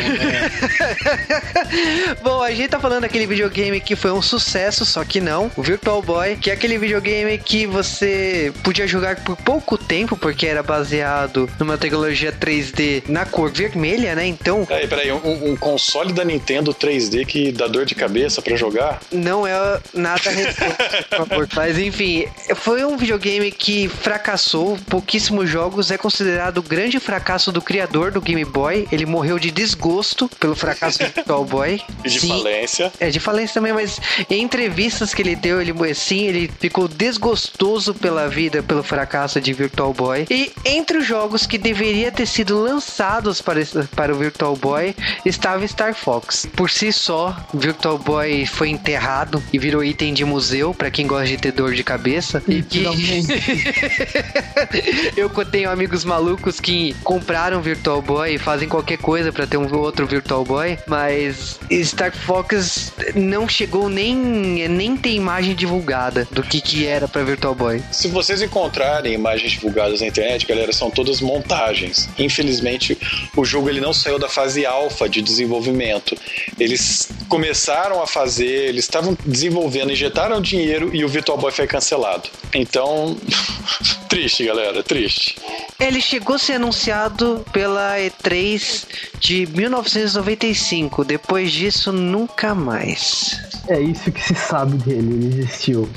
Bom, 2.22 2.42
a 2.42 2.50
gente 2.52 2.68
tá 2.68 2.78
falando 2.78 3.02
daquele 3.02 3.26
videogame 3.26 3.80
que 3.80 3.96
foi 3.96 4.12
um 4.12 4.22
sucesso, 4.22 4.84
só 4.84 5.04
que 5.04 5.20
não. 5.20 5.50
O 5.56 5.62
Virtual 5.62 6.00
Boy, 6.02 6.36
que 6.36 6.50
é 6.50 6.54
aquele 6.54 6.78
videogame 6.78 7.36
que 7.38 7.66
você 7.66 8.52
podia 8.62 8.86
jogar 8.86 9.16
por 9.24 9.36
pouco 9.36 9.76
tempo, 9.76 10.16
porque 10.16 10.46
era 10.46 10.62
baseado 10.62 11.48
numa 11.58 11.76
tecnologia 11.76 12.32
3D 12.32 13.04
na 13.08 13.24
cor 13.24 13.50
vermelha, 13.50 14.14
né? 14.14 14.26
Então, 14.26 14.64
Peraí, 14.64 14.86
peraí, 14.86 15.12
um, 15.12 15.52
um 15.52 15.56
console 15.56 16.12
da 16.12 16.24
Nintendo 16.24 16.72
3D 16.72 17.26
que 17.26 17.52
dá 17.52 17.66
dor 17.66 17.84
de 17.84 17.94
cabeça 17.94 18.40
pra 18.40 18.56
jogar? 18.56 19.00
não 19.12 19.46
é 19.46 19.80
nada 19.92 20.30
recente, 20.30 20.76
por 21.10 21.26
favor. 21.26 21.48
Mas 21.54 21.78
enfim, 21.78 22.26
foi 22.54 22.84
um 22.84 22.96
videogame 22.96 23.50
que 23.50 23.88
fracassou, 23.88 24.78
pouquíssimos 24.88 25.48
jogos, 25.48 25.63
é 25.90 25.98
considerado 25.98 26.58
o 26.58 26.62
grande 26.62 27.00
fracasso 27.00 27.52
do 27.52 27.60
criador 27.60 28.10
do 28.10 28.20
Game 28.20 28.44
Boy. 28.44 28.88
Ele 28.90 29.06
morreu 29.06 29.38
de 29.38 29.50
desgosto 29.50 30.28
pelo 30.40 30.54
fracasso 30.54 30.98
do 30.98 31.06
Virtual 31.12 31.44
Boy. 31.44 31.80
E 32.04 32.08
de 32.08 32.20
Sim. 32.20 32.28
falência. 32.28 32.92
É, 33.00 33.10
de 33.10 33.20
falência 33.20 33.54
também, 33.54 33.72
mas 33.72 34.00
em 34.30 34.42
entrevistas 34.42 35.14
que 35.14 35.22
ele 35.22 35.36
deu, 35.36 35.60
ele 35.60 35.74
sim, 35.94 36.26
ele 36.26 36.50
ficou 36.60 36.88
desgostoso 36.88 37.94
pela 37.94 38.28
vida, 38.28 38.62
pelo 38.62 38.82
fracasso 38.82 39.40
de 39.40 39.52
Virtual 39.52 39.92
Boy. 39.92 40.26
E 40.30 40.52
entre 40.64 40.98
os 40.98 41.06
jogos 41.06 41.46
que 41.46 41.58
deveria 41.58 42.10
ter 42.10 42.26
sido 42.26 42.60
lançados 42.60 43.40
para, 43.40 43.60
para 43.94 44.14
o 44.14 44.18
Virtual 44.18 44.56
Boy, 44.56 44.94
estava 45.24 45.66
Star 45.66 45.94
Fox. 45.94 46.46
Por 46.54 46.70
si 46.70 46.92
só, 46.92 47.36
Virtual 47.52 47.98
Boy 47.98 48.46
foi 48.46 48.70
enterrado 48.70 49.42
e 49.52 49.58
virou 49.58 49.84
item 49.84 50.14
de 50.14 50.24
museu 50.24 50.74
para 50.74 50.90
quem 50.90 51.06
gosta 51.06 51.26
de 51.26 51.36
ter 51.36 51.52
dor 51.52 51.74
de 51.74 51.84
cabeça. 51.84 52.42
E 52.48 52.62
que 52.62 52.84
eu 55.16 55.30
tenho 55.54 55.70
amigos 55.70 56.04
malucos 56.04 56.58
que 56.58 56.96
compraram 57.04 57.62
Virtual 57.62 58.02
Boy 58.02 58.34
e 58.34 58.38
fazem 58.38 58.68
qualquer 58.68 58.98
coisa 58.98 59.32
pra 59.32 59.46
ter 59.46 59.56
um 59.56 59.72
outro 59.72 60.04
Virtual 60.04 60.44
Boy, 60.44 60.76
mas 60.84 61.60
Star 61.84 62.10
Fox 62.10 62.92
não 63.14 63.48
chegou 63.48 63.88
nem 63.88 64.16
nem 64.16 64.96
ter 64.96 65.10
imagem 65.10 65.54
divulgada 65.54 66.26
do 66.32 66.42
que 66.42 66.60
que 66.60 66.84
era 66.84 67.06
pra 67.06 67.22
Virtual 67.22 67.54
Boy. 67.54 67.80
Se 67.92 68.08
vocês 68.08 68.42
encontrarem 68.42 69.14
imagens 69.14 69.52
divulgadas 69.52 70.00
na 70.00 70.08
internet, 70.08 70.44
galera, 70.44 70.72
são 70.72 70.90
todas 70.90 71.20
montagens. 71.20 72.08
Infelizmente, 72.18 72.98
o 73.36 73.44
jogo 73.44 73.68
ele 73.68 73.80
não 73.80 73.92
saiu 73.92 74.18
da 74.18 74.28
fase 74.28 74.66
alfa 74.66 75.08
de 75.08 75.22
desenvolvimento. 75.22 76.16
Eles 76.58 77.08
começaram 77.28 78.02
a 78.02 78.08
fazer, 78.08 78.70
eles 78.70 78.86
estavam 78.86 79.16
desenvolvendo, 79.24 79.92
injetaram 79.92 80.40
dinheiro 80.40 80.90
e 80.92 81.04
o 81.04 81.08
Virtual 81.08 81.38
Boy 81.38 81.52
foi 81.52 81.68
cancelado. 81.68 82.28
Então, 82.52 83.16
triste, 84.10 84.44
galera, 84.44 84.82
triste. 84.82 85.43
Ele 85.78 86.00
chegou 86.00 86.36
a 86.36 86.38
ser 86.38 86.54
anunciado 86.54 87.44
pela 87.52 87.96
E3 87.98 88.86
de 89.18 89.46
1995. 89.46 91.04
Depois 91.04 91.52
disso, 91.52 91.92
nunca 91.92 92.54
mais. 92.54 93.40
É 93.68 93.80
isso 93.80 94.10
que 94.12 94.22
se 94.22 94.34
sabe 94.34 94.76
dele, 94.78 95.12
ele 95.12 95.40
existiu. 95.40 95.88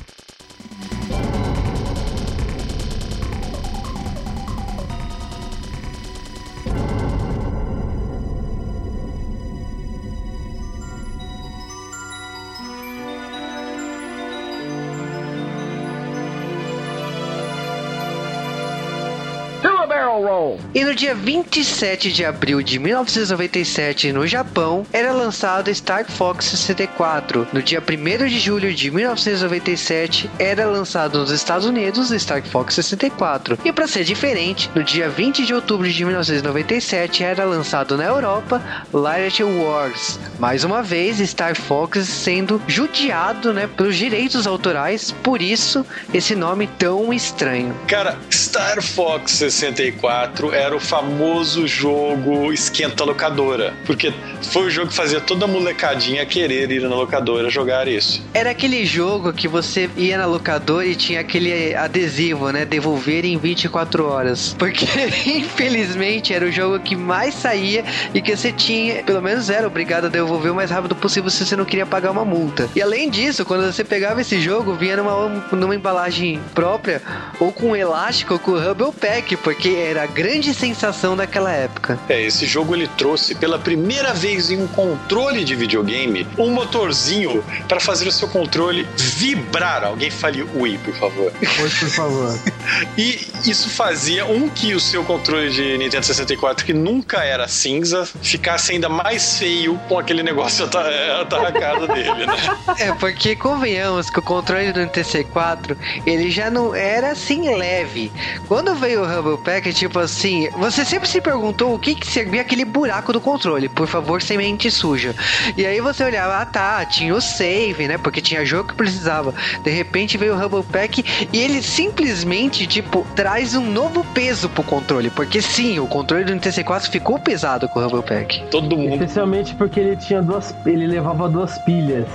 Dia 21.08 21.16
27 21.16 22.12
de 22.12 22.26
abril 22.26 22.62
de 22.62 22.78
1997, 22.78 24.12
no 24.12 24.28
Japão, 24.28 24.86
era 24.92 25.14
lançado 25.14 25.74
Star 25.74 26.04
Fox 26.04 26.44
64. 26.48 27.48
No 27.54 27.62
dia 27.62 27.82
1 27.82 28.28
de 28.28 28.38
julho 28.38 28.74
de 28.74 28.92
1997, 28.92 30.30
era 30.38 30.66
lançado 30.66 31.18
nos 31.20 31.32
Estados 31.32 31.66
Unidos 31.66 32.12
Star 32.12 32.44
Fox 32.44 32.76
64. 32.76 33.58
E 33.64 33.72
para 33.72 33.88
ser 33.88 34.04
diferente, 34.04 34.70
no 34.76 34.84
dia 34.84 35.08
20 35.08 35.46
de 35.46 35.54
outubro 35.54 35.90
de 35.90 36.04
1997, 36.04 37.24
era 37.24 37.46
lançado 37.46 37.96
na 37.96 38.04
Europa 38.04 38.62
Light 38.92 39.42
Wars. 39.42 40.20
Mais 40.38 40.66
uma 40.66 40.84
vez, 40.84 41.20
Star 41.20 41.56
Fox 41.56 42.06
sendo 42.06 42.62
judiado 42.68 43.54
né, 43.54 43.66
pelos 43.66 43.96
direitos 43.96 44.46
autorais, 44.46 45.14
por 45.24 45.42
isso 45.42 45.86
esse 46.14 46.36
nome 46.36 46.68
tão 46.78 47.14
estranho. 47.14 47.74
Cara, 47.88 48.18
Star 48.30 48.82
Fox 48.82 49.32
64 49.32 50.54
era 50.54 50.76
o 50.76 50.82
famoso 50.98 51.68
jogo 51.68 52.52
esquenta 52.52 53.04
locadora, 53.04 53.72
porque 53.86 54.12
foi 54.42 54.66
o 54.66 54.70
jogo 54.70 54.88
que 54.88 54.96
fazia 54.96 55.22
toda 55.22 55.46
a 55.46 55.48
molecadinha 55.48 56.26
querer 56.26 56.72
ir 56.72 56.82
na 56.82 56.96
locadora 56.96 57.52
jogar 57.52 57.88
isso. 57.88 58.24
Era 58.34 58.50
aquele 58.50 58.84
jogo 58.84 59.32
que 59.32 59.48
você 59.48 59.88
ia 59.96 60.18
na 60.18 60.26
locadora 60.26 60.88
e 60.88 60.96
tinha 60.96 61.20
aquele 61.20 61.76
adesivo, 61.76 62.50
né? 62.50 62.66
Devolver 62.66 63.26
em 63.26 63.38
24 63.38 64.08
horas. 64.08 64.56
Porque, 64.58 64.88
infelizmente, 65.30 66.34
era 66.34 66.44
o 66.44 66.52
jogo 66.52 66.80
que 66.80 66.96
mais 66.96 67.36
saía 67.36 67.86
e 68.12 68.20
que 68.20 68.36
você 68.36 68.52
tinha, 68.52 69.04
pelo 69.04 69.22
menos 69.22 69.52
era 69.52 69.68
obrigado 69.68 70.06
a 70.06 70.10
devolver 70.10 70.52
o 70.52 70.56
mais 70.56 70.72
rápido 70.72 70.96
possível 70.96 71.30
se 71.30 71.46
você 71.46 71.56
não 71.56 71.66
queria 71.66 71.86
pagar 71.86 72.10
uma 72.10 72.26
multa. 72.26 72.68
E 72.76 72.82
além 72.82 73.08
disso, 73.08 73.46
quando 73.46 73.72
você 73.72 73.84
pegava 73.84 74.22
esse 74.22 74.42
jogo, 74.42 74.74
vinha 74.74 74.98
numa, 74.98 75.28
numa 75.52 75.76
embalagem 75.76 76.40
própria, 76.56 77.04
ou 77.40 77.52
com 77.52 77.76
elástico, 77.76 78.34
ou 78.34 78.40
com 78.40 78.58
rubber 78.58 78.92
pack, 78.92 79.38
porque 79.38 79.70
era 79.70 80.08
grande 80.08 80.56
sensação 80.56 80.87
daquela 81.16 81.52
época. 81.52 82.00
É, 82.10 82.22
esse 82.22 82.46
jogo 82.46 82.76
ele 82.76 82.88
trouxe 82.98 83.36
pela 83.36 83.60
primeira 83.60 84.14
vez 84.14 84.50
em 84.50 84.62
um 84.62 84.68
controle 84.68 85.44
de 85.44 85.56
videogame 85.56 86.28
um 86.38 86.50
motorzinho 86.52 87.44
para 87.68 87.80
fazer 87.80 88.08
o 88.08 88.12
seu 88.12 88.28
controle 88.28 88.88
vibrar. 88.98 89.84
Alguém 89.84 90.10
fale 90.10 90.44
ui, 90.56 90.78
por 90.80 90.94
favor. 90.96 91.32
Oi, 91.42 91.70
por 91.70 91.90
favor. 91.90 92.40
e 92.98 93.28
isso 93.46 93.70
fazia 93.70 94.26
um 94.26 94.50
que 94.50 94.74
o 94.74 94.80
seu 94.80 95.04
controle 95.04 95.50
de 95.50 95.78
Nintendo 95.78 96.06
64, 96.06 96.66
que 96.66 96.74
nunca 96.74 97.24
era 97.24 97.48
cinza, 97.48 98.06
ficasse 98.22 98.72
ainda 98.72 98.90
mais 98.90 99.38
feio 99.38 99.80
com 99.88 100.00
aquele 100.00 100.24
negócio 100.24 100.66
atarracado 100.66 101.88
dele, 101.88 102.26
né? 102.26 102.36
É, 102.80 102.94
porque 102.94 103.36
convenhamos 103.36 104.10
que 104.10 104.20
o 104.20 104.22
controle 104.22 104.72
do 104.72 104.80
NTC4 104.82 105.76
ele 106.06 106.30
já 106.30 106.50
não 106.50 106.76
era 106.76 107.12
assim 107.12 107.56
leve. 107.56 108.12
Quando 108.48 108.76
veio 108.76 109.02
o 109.02 109.06
Humble 109.06 109.44
Pack, 109.44 109.74
tipo 109.74 110.00
assim, 110.00 110.50
você 110.52 110.77
sempre 110.86 111.08
se 111.08 111.22
perguntou 111.22 111.74
o 111.74 111.80
que, 111.80 111.96
que 111.96 112.08
servia 112.08 112.42
aquele 112.42 112.66
buraco 112.66 113.14
do 113.14 113.22
controle. 113.22 113.70
Por 113.70 113.88
favor, 113.88 114.22
semente 114.22 114.70
suja. 114.70 115.16
E 115.56 115.66
aí 115.66 115.80
você 115.82 116.04
olhava, 116.04 116.38
ah 116.42 116.46
tá, 116.46 116.86
tinha 116.86 117.14
o 117.14 117.22
save, 117.22 117.88
né? 117.88 117.98
Porque 117.98 118.22
tinha 118.22 118.46
jogo 118.46 118.70
que 118.70 118.76
precisava. 118.76 119.34
De 119.64 119.70
repente 119.70 120.18
veio 120.18 120.36
o 120.36 120.38
Humble 120.38 120.64
Pack 120.64 121.04
e 121.32 121.38
ele 121.38 121.62
simplesmente, 121.62 122.68
tipo, 122.68 123.06
traz 123.16 123.56
um 123.56 123.66
novo 123.66 124.04
peso 124.14 124.50
pro 124.50 124.64
controle. 124.64 125.10
Porque 125.10 125.42
sim, 125.42 125.80
o 125.80 125.88
controle 125.88 126.26
do 126.26 126.34
NTC4 126.34 126.90
ficou 126.90 127.20
pesado 127.20 127.68
com 127.70 127.80
o 127.80 127.86
Humble 127.86 128.04
Pack. 128.04 128.46
Todo 128.50 128.78
mundo. 128.78 128.94
Especialmente 128.94 129.56
porque 129.56 129.80
ele 129.80 129.96
tinha 129.96 130.22
duas. 130.22 130.56
Ele 130.66 130.88
levava 130.88 131.30
duas 131.30 131.58
pilhas 131.60 132.08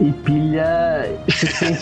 e 0.00 0.12
pilha 0.12 1.18
se 1.28 1.46
sente, 1.46 1.80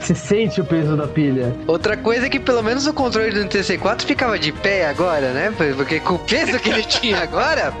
se 0.00 0.14
sente 0.14 0.60
o 0.60 0.64
peso 0.64 0.96
da 0.96 1.06
pilha. 1.06 1.54
Outra 1.66 1.96
coisa 1.96 2.26
é 2.26 2.28
que 2.28 2.40
pelo 2.40 2.62
menos 2.62 2.86
o 2.86 2.92
controle 2.92 3.30
do 3.30 3.40
NTC4 3.40 4.02
ficava 4.02 4.38
de 4.38 4.50
pé 4.50 4.86
agora, 4.86 5.32
né? 5.32 5.52
Porque 5.76 6.00
com 6.00 6.14
o 6.14 6.18
peso 6.18 6.58
que 6.58 6.70
ele 6.70 6.82
tinha 6.82 7.18
agora. 7.18 7.72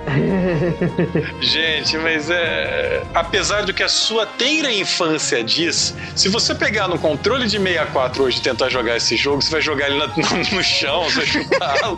Gente, 1.40 1.96
mas 1.98 2.28
é. 2.30 3.02
Apesar 3.14 3.62
do 3.64 3.72
que 3.72 3.82
a 3.82 3.88
sua 3.88 4.26
teira 4.26 4.72
infância 4.72 5.42
diz, 5.42 5.94
se 6.14 6.28
você 6.28 6.54
pegar 6.54 6.88
no 6.88 6.98
controle 6.98 7.46
de 7.46 7.58
64 7.58 8.24
hoje 8.24 8.38
e 8.38 8.42
tentar 8.42 8.68
jogar 8.68 8.96
esse 8.96 9.16
jogo, 9.16 9.42
você 9.42 9.50
vai 9.50 9.60
jogar 9.60 9.88
ele 9.88 9.98
no, 9.98 10.06
no 10.56 10.62
chão, 10.62 11.04
você 11.04 11.16
vai 11.16 11.26
chutá-lo. 11.26 11.96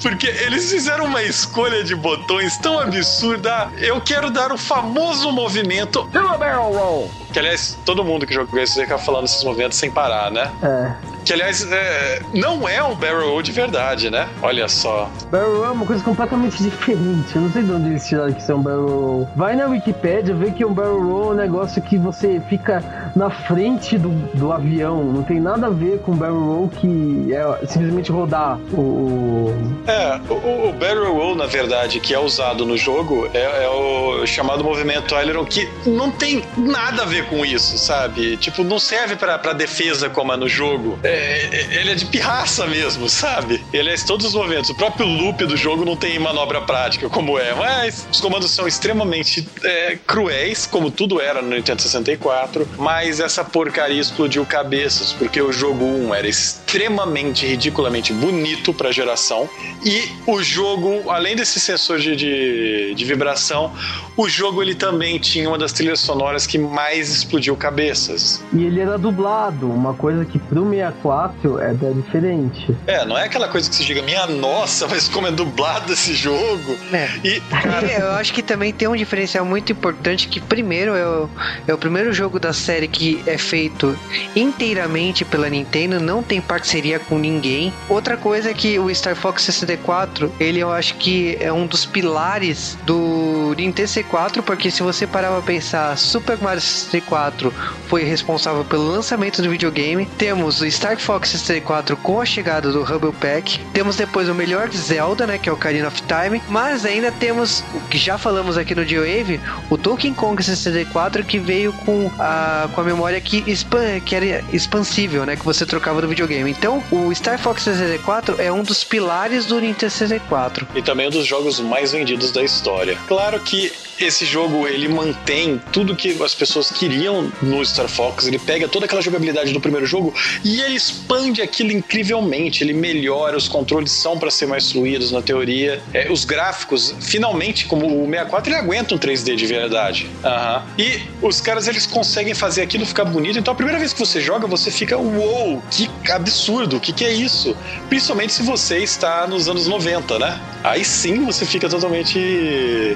Porque 0.00 0.26
eles 0.26 0.70
fizeram 0.70 1.04
uma 1.04 1.22
escolha 1.22 1.84
de 1.84 1.94
botões 1.94 2.56
tão 2.58 2.78
absurda. 2.78 3.70
Eu 3.78 4.00
quero 4.00 4.30
dar 4.30 4.52
o 4.52 4.58
famoso 4.58 5.30
movimento 5.30 5.73
movimento 5.74 6.04
barrel 6.38 6.72
roll. 6.72 7.10
Que 7.32 7.38
aliás, 7.40 7.76
todo 7.84 8.04
mundo 8.04 8.26
que 8.26 8.32
jogou 8.32 8.60
isso 8.60 8.80
fica 8.80 8.96
falando 8.96 9.24
esses 9.24 9.42
movimentos 9.42 9.76
sem 9.76 9.90
parar, 9.90 10.30
né? 10.30 10.52
É. 10.62 11.14
Que 11.24 11.32
aliás, 11.32 11.66
é, 11.72 12.20
não 12.34 12.68
é 12.68 12.82
um 12.84 12.94
barrel 12.94 13.30
roll 13.30 13.42
de 13.42 13.50
verdade, 13.50 14.10
né? 14.10 14.28
Olha 14.42 14.68
só. 14.68 15.10
Barrel 15.32 15.56
roll 15.56 15.64
é 15.64 15.70
uma 15.70 15.86
coisa 15.86 16.04
completamente 16.04 16.58
diferente. 16.62 17.34
Eu 17.34 17.42
não 17.42 17.50
sei 17.50 17.62
de 17.62 17.72
onde 17.72 17.88
eles 17.88 18.06
tiraram 18.06 18.32
que 18.32 18.40
isso 18.40 18.52
é 18.52 18.54
um 18.54 18.62
barrel 18.62 18.86
roll. 18.86 19.28
Vai 19.34 19.56
na 19.56 19.66
Wikipedia, 19.66 20.34
vê 20.34 20.50
que 20.50 20.64
um 20.64 20.72
barrel 20.72 21.00
roll 21.00 21.30
é 21.30 21.32
um 21.32 21.34
negócio 21.34 21.80
que 21.82 21.96
você 21.96 22.40
fica 22.48 23.10
na 23.16 23.30
frente 23.30 23.98
do, 23.98 24.10
do 24.34 24.52
avião. 24.52 25.02
Não 25.02 25.22
tem 25.22 25.40
nada 25.40 25.66
a 25.68 25.70
ver 25.70 26.00
com 26.00 26.14
barrel 26.14 26.38
roll 26.38 26.68
que 26.68 27.32
é 27.32 27.66
simplesmente 27.66 28.12
rodar 28.12 28.58
o. 28.72 28.80
o... 28.80 29.74
É, 29.86 30.20
o, 30.28 30.68
o 30.68 30.72
barrel 30.74 31.14
roll, 31.14 31.34
na 31.34 31.46
verdade, 31.46 32.00
que 32.00 32.14
é 32.14 32.18
usado 32.18 32.66
no 32.66 32.76
jogo, 32.76 33.28
é, 33.32 33.64
é 33.64 33.68
o 33.68 34.26
chamado 34.26 34.62
movimento 34.62 35.16
aileron, 35.16 35.44
que 35.44 35.63
não 35.86 36.10
tem 36.10 36.42
nada 36.56 37.02
a 37.02 37.06
ver 37.06 37.26
com 37.26 37.44
isso, 37.44 37.78
sabe? 37.78 38.36
Tipo, 38.36 38.64
não 38.64 38.78
serve 38.78 39.16
pra, 39.16 39.38
pra 39.38 39.52
defesa 39.52 40.08
como 40.08 40.32
é 40.32 40.36
no 40.36 40.48
jogo. 40.48 40.98
É, 41.02 41.48
é, 41.52 41.80
ele 41.80 41.92
é 41.92 41.94
de 41.94 42.06
pirraça 42.06 42.66
mesmo, 42.66 43.08
sabe? 43.08 43.62
Ele 43.72 43.90
é 43.90 43.96
todos 43.96 44.26
os 44.26 44.34
movimentos. 44.34 44.70
O 44.70 44.74
próprio 44.74 45.06
loop 45.06 45.44
do 45.46 45.56
jogo 45.56 45.84
não 45.84 45.96
tem 45.96 46.18
manobra 46.18 46.60
prática 46.60 47.08
como 47.08 47.38
é, 47.38 47.54
mas 47.54 48.06
os 48.10 48.20
comandos 48.20 48.50
são 48.50 48.66
extremamente 48.66 49.46
é, 49.62 49.98
cruéis, 50.06 50.66
como 50.66 50.90
tudo 50.90 51.20
era 51.20 51.40
no 51.40 51.54
Nintendo 51.54 51.82
64. 51.82 52.68
Mas 52.78 53.20
essa 53.20 53.44
porcaria 53.44 54.00
explodiu 54.00 54.44
cabeças, 54.44 55.12
porque 55.12 55.40
o 55.40 55.52
jogo 55.52 55.84
1 55.84 56.14
era 56.14 56.28
extremamente, 56.28 57.46
ridiculamente 57.46 58.12
bonito 58.12 58.72
pra 58.72 58.90
geração. 58.92 59.48
E 59.84 60.08
o 60.26 60.42
jogo, 60.42 61.10
além 61.10 61.36
desse 61.36 61.60
sensor 61.60 61.98
de, 61.98 62.16
de, 62.16 62.94
de 62.94 63.04
vibração, 63.04 63.72
o 64.16 64.28
jogo 64.28 64.62
ele 64.62 64.74
também 64.74 65.18
tinha 65.18 65.48
uma 65.54 65.58
das 65.58 65.72
trilhas 65.72 66.00
sonoras 66.00 66.46
que 66.46 66.58
mais 66.58 67.10
explodiu 67.10 67.56
cabeças. 67.56 68.42
E 68.52 68.64
ele 68.64 68.80
era 68.80 68.98
dublado, 68.98 69.70
uma 69.70 69.94
coisa 69.94 70.24
que 70.24 70.36
pro 70.38 70.68
64 70.68 71.60
é 71.60 71.72
bem 71.72 71.92
diferente. 71.92 72.76
É, 72.86 73.06
não 73.06 73.16
é 73.16 73.24
aquela 73.24 73.48
coisa 73.48 73.70
que 73.70 73.76
se 73.76 73.84
diga, 73.84 74.02
minha 74.02 74.26
nossa, 74.26 74.86
mas 74.90 75.08
como 75.08 75.28
é 75.28 75.30
dublado 75.30 75.92
esse 75.92 76.12
jogo. 76.12 76.76
É. 76.92 77.08
E, 77.22 77.40
cara... 77.42 77.84
Eu 77.94 78.10
acho 78.12 78.32
que 78.32 78.42
também 78.42 78.72
tem 78.72 78.88
um 78.88 78.96
diferencial 78.96 79.44
muito 79.44 79.70
importante 79.70 80.26
que 80.26 80.40
primeiro 80.40 80.96
é 80.96 81.06
o, 81.06 81.30
é 81.68 81.74
o 81.74 81.78
primeiro 81.78 82.12
jogo 82.12 82.40
da 82.40 82.52
série 82.52 82.88
que 82.88 83.22
é 83.26 83.38
feito 83.38 83.96
inteiramente 84.34 85.24
pela 85.24 85.48
Nintendo, 85.48 86.00
não 86.00 86.22
tem 86.22 86.40
parceria 86.40 86.98
com 86.98 87.16
ninguém. 87.16 87.72
Outra 87.88 88.16
coisa 88.16 88.50
é 88.50 88.54
que 88.54 88.78
o 88.78 88.92
Star 88.92 89.14
Fox 89.14 89.42
64, 89.42 90.32
ele 90.40 90.58
eu 90.58 90.72
acho 90.72 90.96
que 90.96 91.36
é 91.40 91.52
um 91.52 91.66
dos 91.66 91.86
pilares 91.86 92.76
do 92.84 93.54
Nintendo 93.56 93.88
64, 93.88 94.42
porque 94.42 94.70
se 94.70 94.82
você 94.82 95.06
parar 95.06 95.30
pensar, 95.44 95.96
Super 95.96 96.38
Mario 96.38 96.60
64 96.60 97.52
foi 97.88 98.02
responsável 98.02 98.64
pelo 98.64 98.88
lançamento 98.88 99.40
do 99.42 99.50
videogame. 99.50 100.06
Temos 100.18 100.60
o 100.60 100.70
Star 100.70 100.98
Fox 100.98 101.30
64 101.30 101.96
com 101.98 102.20
a 102.20 102.24
chegada 102.24 102.72
do 102.72 102.82
Hubble 102.82 103.12
Pack. 103.12 103.60
Temos 103.72 103.96
depois 103.96 104.28
o 104.28 104.34
melhor 104.34 104.70
Zelda, 104.72 105.26
né, 105.26 105.38
que 105.38 105.48
é 105.48 105.52
o 105.52 105.54
Ocarina 105.54 105.88
of 105.88 106.02
Time. 106.02 106.42
Mas 106.48 106.84
ainda 106.84 107.12
temos, 107.12 107.62
o 107.74 107.80
que 107.88 107.98
já 107.98 108.18
falamos 108.18 108.58
aqui 108.58 108.74
no 108.74 108.84
G-Wave, 108.84 109.40
o 109.70 109.76
Donkey 109.76 110.12
Kong 110.12 110.42
64 110.42 111.24
que 111.24 111.38
veio 111.38 111.72
com 111.72 112.10
a, 112.18 112.68
com 112.74 112.80
a 112.80 112.84
memória 112.84 113.20
que, 113.20 113.44
expan, 113.46 114.00
que 114.00 114.14
era 114.14 114.44
expansível, 114.52 115.24
né, 115.24 115.36
que 115.36 115.44
você 115.44 115.64
trocava 115.66 116.00
no 116.00 116.08
videogame. 116.08 116.50
Então, 116.50 116.82
o 116.90 117.14
Star 117.14 117.38
Fox 117.38 117.62
64 117.62 118.40
é 118.40 118.50
um 118.50 118.62
dos 118.62 118.82
pilares 118.82 119.46
do 119.46 119.60
Nintendo 119.60 119.90
64. 119.90 120.66
E 120.74 120.82
também 120.82 121.08
um 121.08 121.10
dos 121.10 121.26
jogos 121.26 121.60
mais 121.60 121.92
vendidos 121.92 122.30
da 122.30 122.42
história. 122.42 122.96
Claro 123.06 123.38
que 123.40 123.72
esse 123.98 124.24
jogo 124.24 124.66
ele 124.66 124.88
mantém 124.88 125.33
tudo 125.72 125.94
que 125.94 126.22
as 126.22 126.34
pessoas 126.34 126.70
queriam 126.70 127.30
no 127.42 127.64
Star 127.64 127.88
Fox. 127.88 128.26
Ele 128.26 128.38
pega 128.38 128.68
toda 128.68 128.86
aquela 128.86 129.02
jogabilidade 129.02 129.52
do 129.52 129.60
primeiro 129.60 129.86
jogo 129.86 130.14
e 130.44 130.60
ele 130.60 130.74
expande 130.74 131.42
aquilo 131.42 131.72
incrivelmente. 131.72 132.62
Ele 132.62 132.72
melhora, 132.72 133.36
os 133.36 133.48
controles 133.48 133.92
são 133.92 134.18
para 134.18 134.30
ser 134.30 134.46
mais 134.46 134.70
fluidos 134.70 135.10
na 135.10 135.22
teoria. 135.22 135.82
É, 135.92 136.10
os 136.10 136.24
gráficos, 136.24 136.94
finalmente, 137.00 137.66
como 137.66 137.86
o 137.86 138.06
64, 138.06 138.50
ele 138.50 138.58
aguenta 138.58 138.94
um 138.94 138.98
3D 138.98 139.34
de 139.34 139.46
verdade. 139.46 140.10
Uhum. 140.22 140.62
E 140.78 141.00
os 141.22 141.40
caras 141.40 141.68
eles 141.68 141.86
conseguem 141.86 142.34
fazer 142.34 142.62
aquilo 142.62 142.86
ficar 142.86 143.04
bonito. 143.04 143.38
Então 143.38 143.52
a 143.52 143.56
primeira 143.56 143.78
vez 143.78 143.92
que 143.92 143.98
você 143.98 144.20
joga, 144.20 144.46
você 144.46 144.70
fica, 144.70 144.96
uou, 144.96 145.54
wow, 145.54 145.62
que 145.70 145.90
absurdo, 146.10 146.76
o 146.76 146.80
que, 146.80 146.92
que 146.92 147.04
é 147.04 147.12
isso? 147.12 147.56
Principalmente 147.88 148.32
se 148.32 148.42
você 148.42 148.78
está 148.78 149.26
nos 149.26 149.48
anos 149.48 149.66
90, 149.66 150.18
né? 150.18 150.40
Aí 150.62 150.84
sim 150.84 151.24
você 151.24 151.44
fica 151.44 151.68
totalmente 151.68 152.18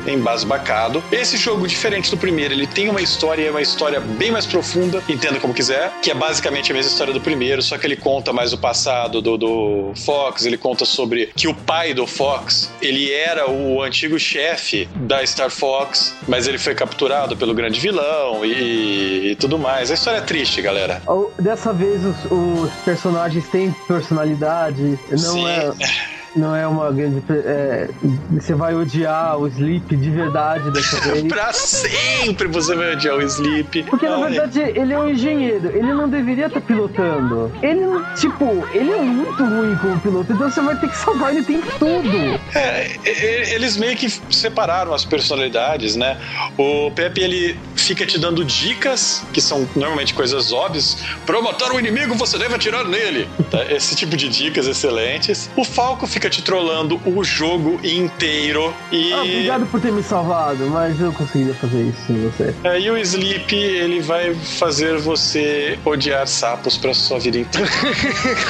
embasbacado. 0.07 1.03
Esse 1.13 1.37
jogo, 1.37 1.67
diferente 1.67 2.11
do 2.11 2.17
primeiro, 2.17 2.28
ele 2.29 2.67
tem 2.67 2.89
uma 2.89 3.01
história, 3.01 3.51
uma 3.51 3.63
história 3.63 4.01
bem 4.01 4.31
mais 4.31 4.47
profunda, 4.47 5.03
entenda 5.09 5.41
como 5.41 5.55
quiser, 5.55 5.93
que 6.03 6.11
é 6.11 6.15
basicamente 6.15 6.71
a 6.71 6.75
mesma 6.75 6.91
história 6.91 7.13
do 7.13 7.21
primeiro, 7.21 7.63
só 7.63 7.79
que 7.79 7.87
ele 7.87 7.97
conta 7.97 8.33
mais 8.33 8.53
o 8.53 8.59
passado 8.59 9.21
do, 9.21 9.37
do 9.37 9.93
Fox, 10.05 10.45
ele 10.45 10.57
conta 10.57 10.85
sobre 10.85 11.31
que 11.35 11.49
o 11.49 11.55
pai 11.55 11.95
do 11.95 12.07
Fox, 12.07 12.71
ele 12.81 13.11
era 13.13 13.51
o 13.51 13.83
antigo 13.83 14.19
chefe 14.19 14.89
da 14.95 15.25
Star 15.27 15.51
Fox, 15.51 16.15
mas 16.27 16.47
ele 16.47 16.59
foi 16.59 16.75
capturado 16.75 17.37
pelo 17.37 17.55
grande 17.55 17.81
vilão 17.81 18.45
e, 18.45 19.33
e 19.33 19.37
tudo 19.37 19.59
mais. 19.59 19.91
A 19.91 19.95
história 19.95 20.19
é 20.19 20.23
triste, 20.23 20.61
galera. 20.61 21.03
Dessa 21.39 21.73
vez 21.73 22.05
os, 22.05 22.17
os 22.31 22.71
personagens 22.85 23.47
têm 23.49 23.75
personalidade, 23.87 24.99
não 25.11 25.19
Sim. 25.19 25.49
é 25.49 25.73
não 26.37 26.55
é 26.55 26.67
uma 26.67 26.91
grande. 26.93 27.23
É, 27.31 27.89
você 28.31 28.55
vai 28.55 28.75
odiar 28.75 29.39
o 29.39 29.47
Sleep 29.49 29.97
de 29.97 30.11
verdade 30.11 30.71
dessa 30.71 31.01
vez. 31.11 31.25
pra 31.25 31.53
sempre 31.53 32.49
você 32.49 32.75
vai 32.75 32.93
odiar 32.93 33.17
o 33.17 33.23
Sleep. 33.23 33.85
Porque 33.85 34.07
Ai. 34.07 34.13
na 34.13 34.29
verdade 34.29 34.61
ele 34.61 34.93
é 34.93 34.99
um 34.99 35.09
engenheiro, 35.09 35.69
ele 35.69 35.93
não 35.93 36.09
deveria 36.09 36.47
estar 36.47 36.61
pilotando. 36.61 37.53
Ele, 37.63 37.81
tipo, 38.17 38.67
ele 38.73 38.91
é 38.93 39.01
muito 39.01 39.43
ruim 39.45 39.77
como 39.77 40.01
piloto, 40.01 40.33
então 40.33 40.51
você 40.51 40.61
vai 40.61 40.79
ter 40.79 40.89
que 40.89 40.97
salvar 40.97 41.31
ele 41.33 41.41
o 41.41 41.45
tempo 41.45 41.67
todo. 41.79 42.09
É, 42.55 43.55
eles 43.55 43.77
meio 43.77 43.97
que 43.97 44.09
separaram 44.33 44.93
as 44.95 45.05
personalidades, 45.05 45.97
né? 45.97 46.19
O 46.57 46.91
Pepe 46.91 47.21
ele 47.21 47.59
fica 47.77 48.05
te 48.07 48.19
dando 48.19 48.45
dicas, 48.45 49.23
que 49.33 49.41
são 49.41 49.69
normalmente 49.75 50.15
coisas 50.15 50.53
óbvias. 50.53 50.99
Pra 51.25 51.41
matar 51.41 51.73
um 51.73 51.79
inimigo, 51.79 52.15
você 52.15 52.39
deve 52.39 52.55
atirar 52.55 52.85
nele. 52.85 53.29
Tá? 53.51 53.65
Esse 53.73 53.95
tipo 53.95 54.17
de 54.17 54.29
dicas 54.29 54.67
excelentes. 54.67 55.51
O 55.57 55.65
Falco 55.65 56.07
fica 56.07 56.18
fica 56.19 56.29
te 56.29 56.43
trollando 56.43 57.01
o 57.07 57.23
jogo 57.23 57.79
inteiro. 57.85 58.75
E... 58.91 59.13
Ah, 59.13 59.23
obrigado 59.23 59.67
por 59.67 59.81
ter 59.81 59.93
me 59.93 60.03
salvado, 60.03 60.69
mas 60.69 61.01
eu 61.01 61.13
conseguiria 61.13 61.55
fazer 61.55 61.83
isso 61.85 62.07
sem 62.09 62.17
você. 62.29 62.55
É, 62.65 62.81
e 62.81 62.91
o 62.91 62.99
Sleep, 62.99 63.55
ele 63.55 64.01
vai 64.01 64.35
fazer 64.35 64.99
você 64.99 65.79
odiar 65.85 66.27
sapos 66.27 66.77
pra 66.77 66.93
sua 66.93 67.21
vida 67.21 67.39
inteira. 67.39 67.71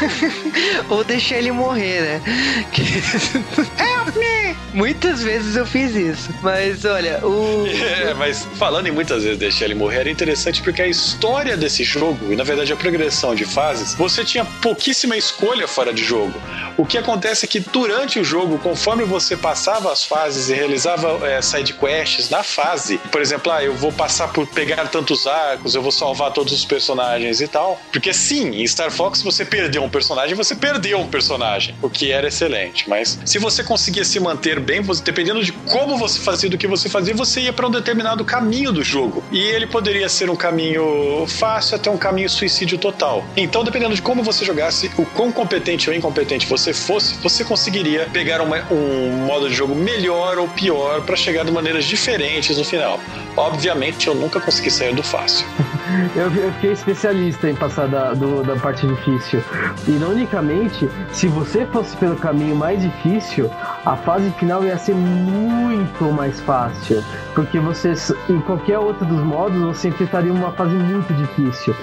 Ou 0.88 1.04
deixar 1.04 1.36
ele 1.36 1.52
morrer, 1.52 2.00
né? 2.00 2.22
Help 3.78 4.16
me! 4.16 4.37
Muitas 4.78 5.24
vezes 5.24 5.56
eu 5.56 5.66
fiz 5.66 5.92
isso. 5.96 6.32
Mas 6.40 6.84
olha, 6.84 7.18
o. 7.26 7.66
É, 7.98 8.14
mas 8.14 8.46
falando 8.56 8.86
em 8.86 8.92
muitas 8.92 9.24
vezes 9.24 9.38
deixar 9.38 9.64
ele 9.64 9.74
morrer, 9.74 10.00
era 10.00 10.10
interessante 10.10 10.62
porque 10.62 10.82
a 10.82 10.86
história 10.86 11.56
desse 11.56 11.82
jogo, 11.82 12.32
e 12.32 12.36
na 12.36 12.44
verdade 12.44 12.72
a 12.72 12.76
progressão 12.76 13.34
de 13.34 13.44
fases, 13.44 13.94
você 13.94 14.24
tinha 14.24 14.44
pouquíssima 14.44 15.16
escolha 15.16 15.66
fora 15.66 15.92
de 15.92 16.04
jogo. 16.04 16.40
O 16.76 16.86
que 16.86 16.96
acontece 16.96 17.44
é 17.44 17.48
que 17.48 17.58
durante 17.58 18.20
o 18.20 18.24
jogo, 18.24 18.56
conforme 18.58 19.04
você 19.04 19.36
passava 19.36 19.90
as 19.90 20.04
fases 20.04 20.48
e 20.48 20.54
realizava 20.54 21.26
é, 21.26 21.42
side 21.42 21.72
quests 21.72 22.30
na 22.30 22.44
fase, 22.44 22.98
por 23.10 23.20
exemplo, 23.20 23.50
ah, 23.50 23.64
eu 23.64 23.74
vou 23.74 23.90
passar 23.90 24.28
por 24.28 24.46
pegar 24.46 24.86
tantos 24.86 25.26
arcos, 25.26 25.74
eu 25.74 25.82
vou 25.82 25.90
salvar 25.90 26.32
todos 26.32 26.52
os 26.52 26.64
personagens 26.64 27.40
e 27.40 27.48
tal. 27.48 27.80
Porque 27.90 28.14
sim, 28.14 28.60
em 28.60 28.66
Star 28.66 28.92
Fox 28.92 29.22
você 29.22 29.44
perdeu 29.44 29.82
um 29.82 29.90
personagem, 29.90 30.36
você 30.36 30.54
perdeu 30.54 31.00
um 31.00 31.08
personagem, 31.08 31.74
o 31.82 31.90
que 31.90 32.12
era 32.12 32.28
excelente. 32.28 32.88
Mas 32.88 33.18
se 33.24 33.38
você 33.38 33.64
conseguia 33.64 34.04
se 34.04 34.20
manter 34.20 34.60
bem, 34.68 34.82
dependendo 35.02 35.42
de 35.42 35.50
como 35.50 35.96
você 35.96 36.20
fazia, 36.20 36.50
do 36.50 36.58
que 36.58 36.66
você 36.66 36.90
fazia, 36.90 37.14
você 37.14 37.40
ia 37.40 37.54
para 37.54 37.66
um 37.66 37.70
determinado 37.70 38.22
caminho 38.22 38.70
do 38.70 38.84
jogo. 38.84 39.24
E 39.32 39.40
ele 39.40 39.66
poderia 39.66 40.10
ser 40.10 40.28
um 40.28 40.36
caminho 40.36 41.24
fácil 41.26 41.76
até 41.76 41.90
um 41.90 41.96
caminho 41.96 42.28
suicídio 42.28 42.76
total. 42.76 43.24
Então, 43.34 43.64
dependendo 43.64 43.94
de 43.94 44.02
como 44.02 44.22
você 44.22 44.44
jogasse, 44.44 44.90
o 44.98 45.06
quão 45.06 45.32
competente 45.32 45.88
ou 45.88 45.96
incompetente 45.96 46.46
você 46.46 46.74
fosse, 46.74 47.14
você 47.22 47.44
conseguiria 47.44 48.10
pegar 48.12 48.42
uma, 48.42 48.58
um 48.70 49.24
modo 49.26 49.48
de 49.48 49.54
jogo 49.54 49.74
melhor 49.74 50.36
ou 50.38 50.46
pior 50.48 51.00
para 51.00 51.16
chegar 51.16 51.46
de 51.46 51.50
maneiras 51.50 51.86
diferentes 51.86 52.58
no 52.58 52.64
final. 52.64 53.00
Obviamente, 53.38 54.06
eu 54.06 54.14
nunca 54.14 54.38
consegui 54.38 54.70
sair 54.70 54.94
do 54.94 55.02
fácil. 55.02 55.46
Eu, 56.14 56.30
eu 56.34 56.52
fiquei 56.54 56.72
especialista 56.72 57.48
em 57.48 57.54
passar 57.54 57.88
da, 57.88 58.12
do, 58.12 58.42
da 58.42 58.56
parte 58.56 58.86
difícil. 58.86 59.42
Ironicamente, 59.86 60.88
se 61.12 61.28
você 61.28 61.64
fosse 61.66 61.96
pelo 61.96 62.16
caminho 62.16 62.56
mais 62.56 62.82
difícil, 62.82 63.50
a 63.84 63.96
fase 63.96 64.30
final 64.32 64.64
ia 64.64 64.76
ser 64.76 64.94
muito 64.94 66.04
mais 66.12 66.40
fácil. 66.40 67.02
Porque 67.34 67.58
você, 67.58 67.94
em 68.28 68.40
qualquer 68.40 68.78
outro 68.78 69.06
dos 69.06 69.22
modos, 69.22 69.58
você 69.60 69.88
enfrentaria 69.88 70.32
uma 70.32 70.52
fase 70.52 70.74
muito 70.74 71.12
difícil. 71.14 71.74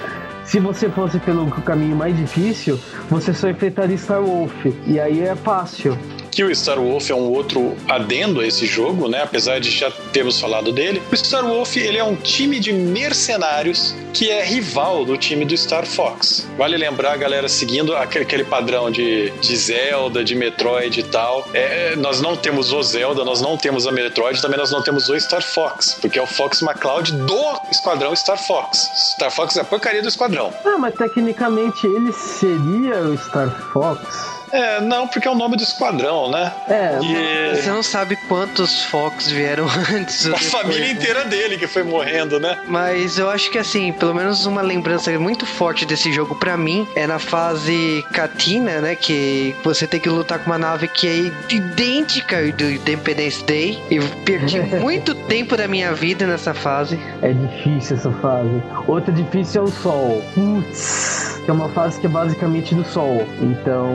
Se 0.44 0.60
você 0.60 0.88
fosse 0.88 1.18
pelo 1.18 1.50
caminho 1.62 1.96
mais 1.96 2.16
difícil, 2.16 2.78
você 3.10 3.34
só 3.34 3.48
enfrentaria 3.48 3.98
Star 3.98 4.22
Wolf. 4.22 4.54
E 4.86 5.00
aí 5.00 5.22
é 5.22 5.34
fácil 5.34 5.98
que 6.36 6.44
o 6.44 6.54
Star 6.54 6.78
Wolf 6.78 7.08
é 7.08 7.14
um 7.14 7.32
outro 7.32 7.74
adendo 7.88 8.42
a 8.42 8.46
esse 8.46 8.66
jogo, 8.66 9.08
né? 9.08 9.22
Apesar 9.22 9.58
de 9.58 9.70
já 9.70 9.90
termos 10.12 10.38
falado 10.38 10.70
dele. 10.70 11.02
O 11.10 11.16
Star 11.16 11.42
Wolf 11.42 11.78
ele 11.78 11.96
é 11.96 12.04
um 12.04 12.14
time 12.14 12.60
de 12.60 12.74
mercenários 12.74 13.94
que 14.12 14.30
é 14.30 14.44
rival 14.44 15.06
do 15.06 15.16
time 15.16 15.46
do 15.46 15.56
Star 15.56 15.86
Fox. 15.86 16.46
Vale 16.58 16.76
lembrar, 16.76 17.16
galera, 17.16 17.48
seguindo 17.48 17.96
aquele 17.96 18.44
padrão 18.44 18.90
de, 18.90 19.30
de 19.30 19.56
Zelda, 19.56 20.22
de 20.22 20.34
Metroid 20.34 21.00
e 21.00 21.02
tal. 21.04 21.48
É, 21.54 21.96
nós 21.96 22.20
não 22.20 22.36
temos 22.36 22.70
o 22.70 22.82
Zelda, 22.82 23.24
nós 23.24 23.40
não 23.40 23.56
temos 23.56 23.86
a 23.86 23.92
Metroid, 23.92 24.40
também 24.42 24.58
nós 24.58 24.70
não 24.70 24.82
temos 24.82 25.08
o 25.08 25.18
Star 25.18 25.42
Fox, 25.42 25.96
porque 26.02 26.18
é 26.18 26.22
o 26.22 26.26
Fox 26.26 26.60
McCloud 26.60 27.12
do 27.12 27.60
esquadrão 27.70 28.14
Star 28.14 28.38
Fox. 28.38 28.90
Star 29.14 29.30
Fox 29.30 29.56
é 29.56 29.62
a 29.62 29.64
porcaria 29.64 30.02
do 30.02 30.08
esquadrão. 30.08 30.52
Ah, 30.66 30.76
mas 30.78 30.94
tecnicamente 30.94 31.86
ele 31.86 32.12
seria 32.12 33.00
o 33.04 33.16
Star 33.16 33.50
Fox? 33.72 34.35
É, 34.52 34.80
não, 34.80 35.08
porque 35.08 35.26
é 35.26 35.30
o 35.30 35.34
nome 35.34 35.56
do 35.56 35.62
esquadrão, 35.62 36.30
né? 36.30 36.52
É. 36.68 36.98
E... 37.02 37.56
Você 37.56 37.70
não 37.70 37.82
sabe 37.82 38.16
quantos 38.28 38.84
Fox 38.84 39.28
vieram 39.28 39.66
antes. 39.92 40.26
A 40.26 40.36
família 40.36 40.90
inteira 40.90 41.24
dele 41.24 41.56
que 41.56 41.66
foi 41.66 41.82
morrendo, 41.82 42.38
né? 42.38 42.58
Mas 42.66 43.18
eu 43.18 43.30
acho 43.30 43.50
que 43.50 43.58
assim, 43.58 43.92
pelo 43.92 44.14
menos 44.14 44.46
uma 44.46 44.62
lembrança 44.62 45.10
muito 45.18 45.46
forte 45.46 45.84
desse 45.84 46.12
jogo 46.12 46.34
para 46.34 46.56
mim 46.56 46.86
é 46.94 47.06
na 47.06 47.18
fase 47.18 48.04
Katina, 48.12 48.80
né? 48.80 48.94
Que 48.94 49.54
você 49.64 49.86
tem 49.86 50.00
que 50.00 50.08
lutar 50.08 50.38
com 50.38 50.46
uma 50.46 50.58
nave 50.58 50.88
que 50.88 51.08
é 51.08 51.54
idêntica 51.54 52.42
do 52.52 52.70
Independence 52.70 53.42
Day. 53.44 53.82
E 53.90 54.00
perdi 54.24 54.60
muito 54.80 55.14
tempo 55.14 55.56
da 55.56 55.66
minha 55.66 55.92
vida 55.92 56.26
nessa 56.26 56.54
fase. 56.54 56.98
É 57.22 57.32
difícil 57.32 57.96
essa 57.96 58.10
fase. 58.12 58.62
Outra 58.86 59.12
difícil 59.12 59.62
é 59.62 59.64
o 59.64 59.68
Sol. 59.68 60.22
Putz, 60.34 61.35
que 61.46 61.50
é 61.50 61.54
uma 61.54 61.68
fase 61.68 62.00
que 62.00 62.06
é 62.06 62.08
basicamente 62.08 62.74
do 62.74 62.84
Sol. 62.84 63.24
Então 63.40 63.88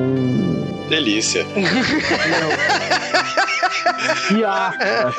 Delícia. 0.87 1.45
E 4.31 4.43
aspas. 4.43 5.15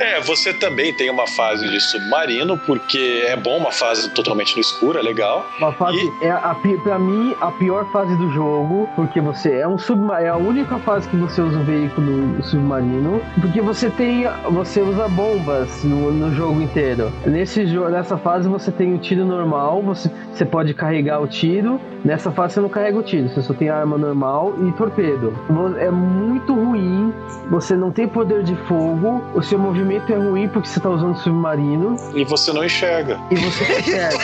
É, 0.00 0.20
você 0.20 0.52
também 0.52 0.92
tem 0.94 1.10
uma 1.10 1.26
fase 1.26 1.68
de 1.68 1.80
submarino, 1.80 2.58
porque 2.58 3.24
é 3.26 3.36
bom 3.36 3.56
uma 3.56 3.72
fase 3.72 4.10
totalmente 4.10 4.54
no 4.54 4.60
escuro, 4.60 4.98
é 4.98 5.02
legal. 5.02 5.46
Uma 5.58 5.72
fase, 5.72 5.98
e... 5.98 6.24
é 6.24 6.30
a, 6.30 6.56
pra 6.82 6.98
mim, 6.98 7.34
a 7.40 7.50
pior 7.52 7.90
fase 7.92 8.14
do 8.16 8.30
jogo, 8.32 8.88
porque 8.94 9.20
você 9.20 9.58
é 9.58 9.68
um 9.68 9.78
submarino, 9.78 10.26
é 10.26 10.28
a 10.28 10.36
única 10.36 10.78
fase 10.78 11.08
que 11.08 11.16
você 11.16 11.40
usa 11.40 11.58
o 11.58 11.64
veículo 11.64 12.42
submarino, 12.42 13.22
porque 13.40 13.60
você 13.60 13.90
tem, 13.90 14.26
você 14.50 14.80
usa 14.80 15.08
bombas 15.08 15.84
no, 15.84 16.12
no 16.12 16.34
jogo 16.34 16.60
inteiro. 16.60 17.12
Nesse 17.26 17.66
jogo, 17.66 17.88
nessa 17.90 18.16
fase 18.16 18.48
você 18.48 18.70
tem 18.70 18.94
o 18.94 18.98
tiro 18.98 19.24
normal, 19.24 19.82
você, 19.82 20.10
você 20.32 20.44
pode 20.44 20.74
carregar 20.74 21.20
o 21.20 21.26
tiro, 21.26 21.80
nessa 22.04 22.30
fase 22.30 22.54
você 22.54 22.60
não 22.60 22.68
carrega 22.68 22.98
o 22.98 23.02
tiro, 23.02 23.28
você 23.28 23.42
só 23.42 23.54
tem 23.54 23.68
arma 23.68 23.96
normal 23.96 24.54
e 24.66 24.72
torpedo. 24.72 25.32
É 25.78 25.90
muito 25.90 26.11
ruim, 26.54 27.12
você 27.50 27.76
não 27.76 27.90
tem 27.90 28.08
poder 28.08 28.42
de 28.42 28.56
fogo, 28.66 29.22
o 29.34 29.42
seu 29.42 29.58
movimento 29.58 30.12
é 30.12 30.16
ruim 30.16 30.48
porque 30.48 30.68
você 30.68 30.80
tá 30.80 30.88
usando 30.88 31.16
submarino. 31.18 31.96
E 32.14 32.24
você 32.24 32.52
não 32.52 32.64
enxerga. 32.64 33.20
E 33.30 33.36
você 33.36 33.68
não 33.68 33.78
enxerga. 33.78 34.18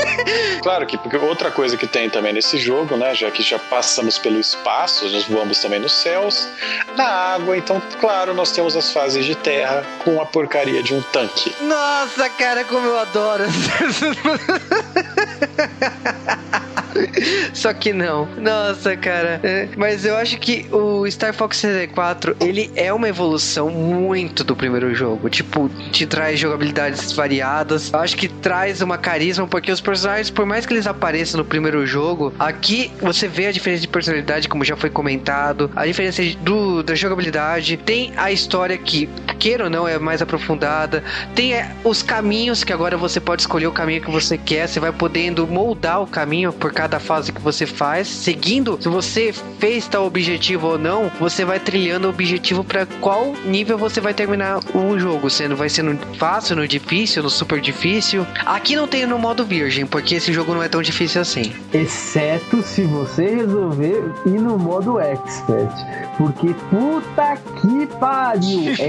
claro 0.62 0.86
que 0.86 0.98
porque 0.98 1.16
outra 1.16 1.50
coisa 1.50 1.76
que 1.76 1.86
tem 1.86 2.10
também 2.10 2.32
nesse 2.32 2.58
jogo, 2.58 2.96
né, 2.96 3.14
já 3.14 3.30
que 3.30 3.42
já 3.42 3.58
passamos 3.58 4.18
pelo 4.18 4.38
espaço, 4.38 5.08
nós 5.08 5.24
voamos 5.24 5.60
também 5.60 5.80
nos 5.80 5.92
céus, 5.92 6.48
na 6.96 7.06
água, 7.06 7.56
então, 7.56 7.80
claro, 8.00 8.34
nós 8.34 8.52
temos 8.52 8.76
as 8.76 8.92
fases 8.92 9.24
de 9.24 9.34
terra 9.34 9.84
com 10.04 10.20
a 10.20 10.26
porcaria 10.26 10.82
de 10.82 10.94
um 10.94 11.02
tanque. 11.02 11.54
Nossa, 11.62 12.28
cara, 12.30 12.64
como 12.64 12.86
eu 12.86 12.98
adoro. 12.98 13.44
Só 17.52 17.72
que 17.72 17.92
não. 17.92 18.26
Nossa, 18.36 18.96
cara. 18.96 19.40
É, 19.42 19.68
mas 19.76 20.04
eu 20.04 20.16
acho 20.16 20.38
que 20.38 20.66
o 20.72 21.08
Star 21.10 21.34
Fox 21.34 21.58
64, 21.58 22.36
ele 22.40 22.70
é 22.74 22.92
uma 22.92 23.08
evolução 23.08 23.70
muito 23.70 24.44
do 24.44 24.54
primeiro 24.54 24.94
jogo. 24.94 25.28
Tipo, 25.28 25.68
te 25.90 26.06
traz 26.06 26.38
jogabilidades 26.38 27.12
variadas. 27.12 27.92
Eu 27.92 27.98
acho 28.00 28.16
que 28.16 28.28
traz 28.28 28.80
uma 28.80 28.98
carisma, 28.98 29.46
porque 29.46 29.70
os 29.70 29.80
personagens, 29.80 30.30
por 30.30 30.46
mais 30.46 30.66
que 30.66 30.72
eles 30.72 30.86
apareçam 30.86 31.38
no 31.38 31.44
primeiro 31.44 31.86
jogo, 31.86 32.32
aqui 32.38 32.90
você 33.00 33.28
vê 33.28 33.46
a 33.46 33.52
diferença 33.52 33.82
de 33.82 33.88
personalidade, 33.88 34.48
como 34.48 34.64
já 34.64 34.76
foi 34.76 34.90
comentado, 34.90 35.70
a 35.74 35.86
diferença 35.86 36.22
do, 36.40 36.82
da 36.82 36.94
jogabilidade. 36.94 37.76
Tem 37.76 38.12
a 38.16 38.30
história 38.32 38.76
que, 38.78 39.08
queira 39.38 39.64
ou 39.64 39.70
não, 39.70 39.86
é 39.86 39.98
mais 39.98 40.22
aprofundada. 40.22 41.02
Tem 41.34 41.54
é, 41.54 41.70
os 41.84 42.02
caminhos 42.02 42.64
que 42.64 42.72
agora 42.72 42.96
você 42.96 43.20
pode 43.20 43.42
escolher 43.42 43.66
o 43.66 43.72
caminho 43.72 44.00
que 44.00 44.10
você 44.10 44.38
quer. 44.38 44.68
Você 44.68 44.80
vai 44.80 44.92
podendo 44.92 45.46
moldar 45.46 46.02
o 46.02 46.06
caminho 46.06 46.52
por 46.52 46.72
causa 46.72 46.83
cada 46.84 47.00
fase 47.00 47.32
que 47.32 47.40
você 47.40 47.64
faz, 47.64 48.06
seguindo 48.06 48.76
se 48.78 48.90
você 48.90 49.32
fez 49.58 49.88
tal 49.88 50.04
objetivo 50.04 50.66
ou 50.66 50.78
não, 50.78 51.10
você 51.18 51.42
vai 51.42 51.58
trilhando 51.58 52.06
o 52.06 52.10
objetivo 52.10 52.62
para 52.62 52.84
qual 53.00 53.32
nível 53.46 53.78
você 53.78 54.02
vai 54.02 54.12
terminar 54.12 54.60
o 54.74 54.98
jogo, 54.98 55.30
sendo 55.30 55.56
vai 55.56 55.70
ser 55.70 55.82
no 55.82 55.96
fácil, 56.16 56.56
no 56.56 56.68
difícil, 56.68 57.22
no 57.22 57.30
super 57.30 57.58
difícil. 57.58 58.26
Aqui 58.44 58.76
não 58.76 58.86
tem 58.86 59.06
no 59.06 59.18
modo 59.18 59.46
virgem, 59.46 59.86
porque 59.86 60.16
esse 60.16 60.30
jogo 60.30 60.52
não 60.52 60.62
é 60.62 60.68
tão 60.68 60.82
difícil 60.82 61.22
assim. 61.22 61.54
Exceto 61.72 62.62
se 62.62 62.82
você 62.82 63.34
resolver 63.34 64.04
ir 64.26 64.38
no 64.38 64.58
modo 64.58 65.00
expert, 65.00 65.72
porque 66.18 66.54
puta 66.68 67.38
que 67.62 67.86
pariu. 67.98 68.74
É, 68.78 68.88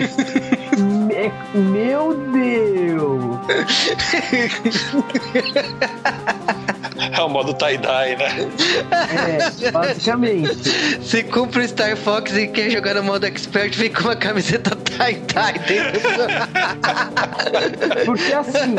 é, 1.28 1.32
meu 1.58 2.14
Deus. 2.34 3.40
É 6.98 7.22
o 7.22 7.30
modo 7.30 7.54
tie-dye, 7.54 8.16
né? 8.16 8.50
É, 9.62 9.72
basicamente. 9.72 11.04
Se 11.04 11.24
cumpre 11.24 11.64
o 11.64 11.68
Star 11.68 11.96
Fox 11.98 12.36
e 12.36 12.48
quer 12.48 12.70
jogar 12.70 12.96
no 12.96 13.04
modo 13.04 13.26
expert, 13.26 13.76
vem 13.76 13.92
com 13.92 14.04
uma 14.04 14.16
camiseta 14.16 14.76
tie-dye 14.76 15.60
dentro 15.68 16.00
Porque 18.06 18.34
assim, 18.34 18.76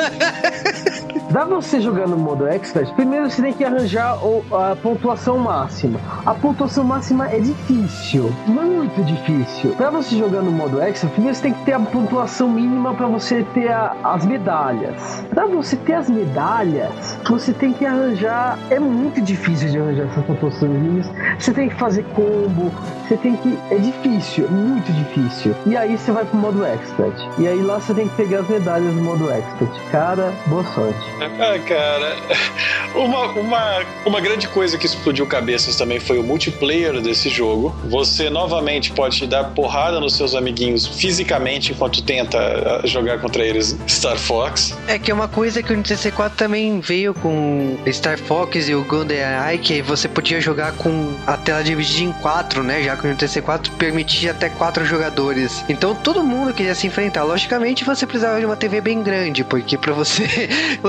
Pra 1.29 1.45
você 1.45 1.81
jogar 1.81 2.07
no 2.07 2.17
modo 2.17 2.47
expert, 2.47 2.95
primeiro 2.95 3.29
você 3.29 3.43
tem 3.43 3.53
que 3.53 3.65
arranjar 3.65 4.17
a 4.53 4.77
pontuação 4.77 5.37
máxima. 5.39 5.99
A 6.25 6.33
pontuação 6.33 6.85
máxima 6.85 7.29
é 7.29 7.41
difícil, 7.41 8.33
muito 8.47 9.05
difícil. 9.05 9.73
Pra 9.73 9.91
você 9.91 10.17
jogar 10.17 10.41
no 10.41 10.53
modo 10.53 10.81
expert, 10.81 11.13
primeiro 11.13 11.35
você 11.35 11.43
tem 11.43 11.53
que 11.53 11.65
ter 11.65 11.73
a 11.73 11.81
pontuação 11.81 12.49
mínima 12.49 12.95
para 12.95 13.09
você 13.09 13.45
ter 13.55 13.73
a, 13.73 13.97
as 14.05 14.25
medalhas. 14.25 15.25
Pra 15.31 15.47
você 15.47 15.77
ter 15.77 15.95
as 15.95 16.09
medalhas, 16.09 17.19
você 17.29 17.53
tem 17.53 17.73
que 17.73 17.85
arranjar. 17.85 18.57
É 18.71 18.79
muito 18.79 19.21
difícil 19.21 19.69
de 19.69 19.79
arranjar 19.79 20.05
essas 20.05 20.25
pontuações 20.25 20.71
mínimas. 20.71 21.11
Você 21.41 21.53
tem 21.53 21.69
que 21.69 21.75
fazer 21.75 22.05
combo, 22.15 22.71
você 23.07 23.17
tem 23.17 23.37
que. 23.37 23.59
É 23.71 23.79
difícil, 23.79 24.49
muito 24.49 24.93
difícil. 24.93 25.55
E 25.67 25.77
aí 25.77 25.99
você 25.99 26.13
vai 26.13 26.25
pro 26.25 26.39
modo 26.39 26.65
expert. 26.65 27.17
E 27.37 27.49
aí 27.49 27.61
lá 27.63 27.81
você 27.81 27.93
tem 27.93 28.09
que 28.09 28.15
pegar 28.15 28.41
as 28.41 28.49
medalhas 28.49 28.95
no 28.95 29.03
modo 29.03 29.29
expert. 29.31 29.71
Cara, 29.91 30.33
boa 30.47 30.65
sorte. 30.65 31.17
Ah, 31.39 31.59
cara, 31.59 32.17
uma, 32.95 33.27
uma, 33.33 33.83
uma 34.05 34.21
grande 34.21 34.49
coisa 34.49 34.79
que 34.79 34.87
explodiu 34.87 35.27
cabeças 35.27 35.77
também 35.77 36.01
foi 36.01 36.19
o 36.19 36.23
multiplayer 36.23 37.01
desse 37.01 37.29
jogo. 37.29 37.75
Você 37.85 38.31
novamente 38.31 38.93
pode 38.93 39.27
dar 39.27 39.45
porrada 39.45 40.01
nos 40.01 40.17
seus 40.17 40.35
amiguinhos 40.35 40.87
fisicamente 40.87 41.73
enquanto 41.73 42.03
tenta 42.03 42.39
ah, 42.39 42.87
jogar 42.87 43.19
contra 43.21 43.45
eles 43.45 43.77
Star 43.89 44.17
Fox. 44.17 44.77
É 44.87 44.99
que 44.99 45.11
é 45.11 45.15
uma 45.15 45.29
coisa 45.29 45.63
que 45.63 45.73
o 45.73 45.77
NTC4 45.77 46.33
também 46.37 46.81
veio 46.81 47.15
com 47.15 47.77
Star 47.91 48.19
Fox 48.19 48.69
e 48.69 48.75
o 48.75 48.85
GoldenEye, 48.85 49.59
que 49.59 49.83
você 49.83 50.09
podia 50.09 50.41
jogar 50.41 50.73
com 50.73 51.15
a 51.27 51.37
tela 51.37 51.63
dividida 51.63 52.03
em 52.03 52.13
quatro, 52.13 52.63
né? 52.63 52.83
Já 52.83 52.97
que 52.97 53.07
o 53.07 53.15
NTC4 53.15 53.71
permitia 53.79 54.31
até 54.31 54.49
quatro 54.49 54.85
jogadores. 54.85 55.65
Então 55.69 55.95
todo 55.95 56.23
mundo 56.23 56.53
queria 56.53 56.75
se 56.75 56.87
enfrentar. 56.87 57.25
Logicamente 57.25 57.85
você 57.85 58.07
precisava 58.07 58.39
de 58.39 58.47
uma 58.47 58.57
TV 58.57 58.81
bem 58.81 59.03
grande, 59.03 59.45
porque 59.45 59.77
para 59.77 59.93
você 59.93 60.49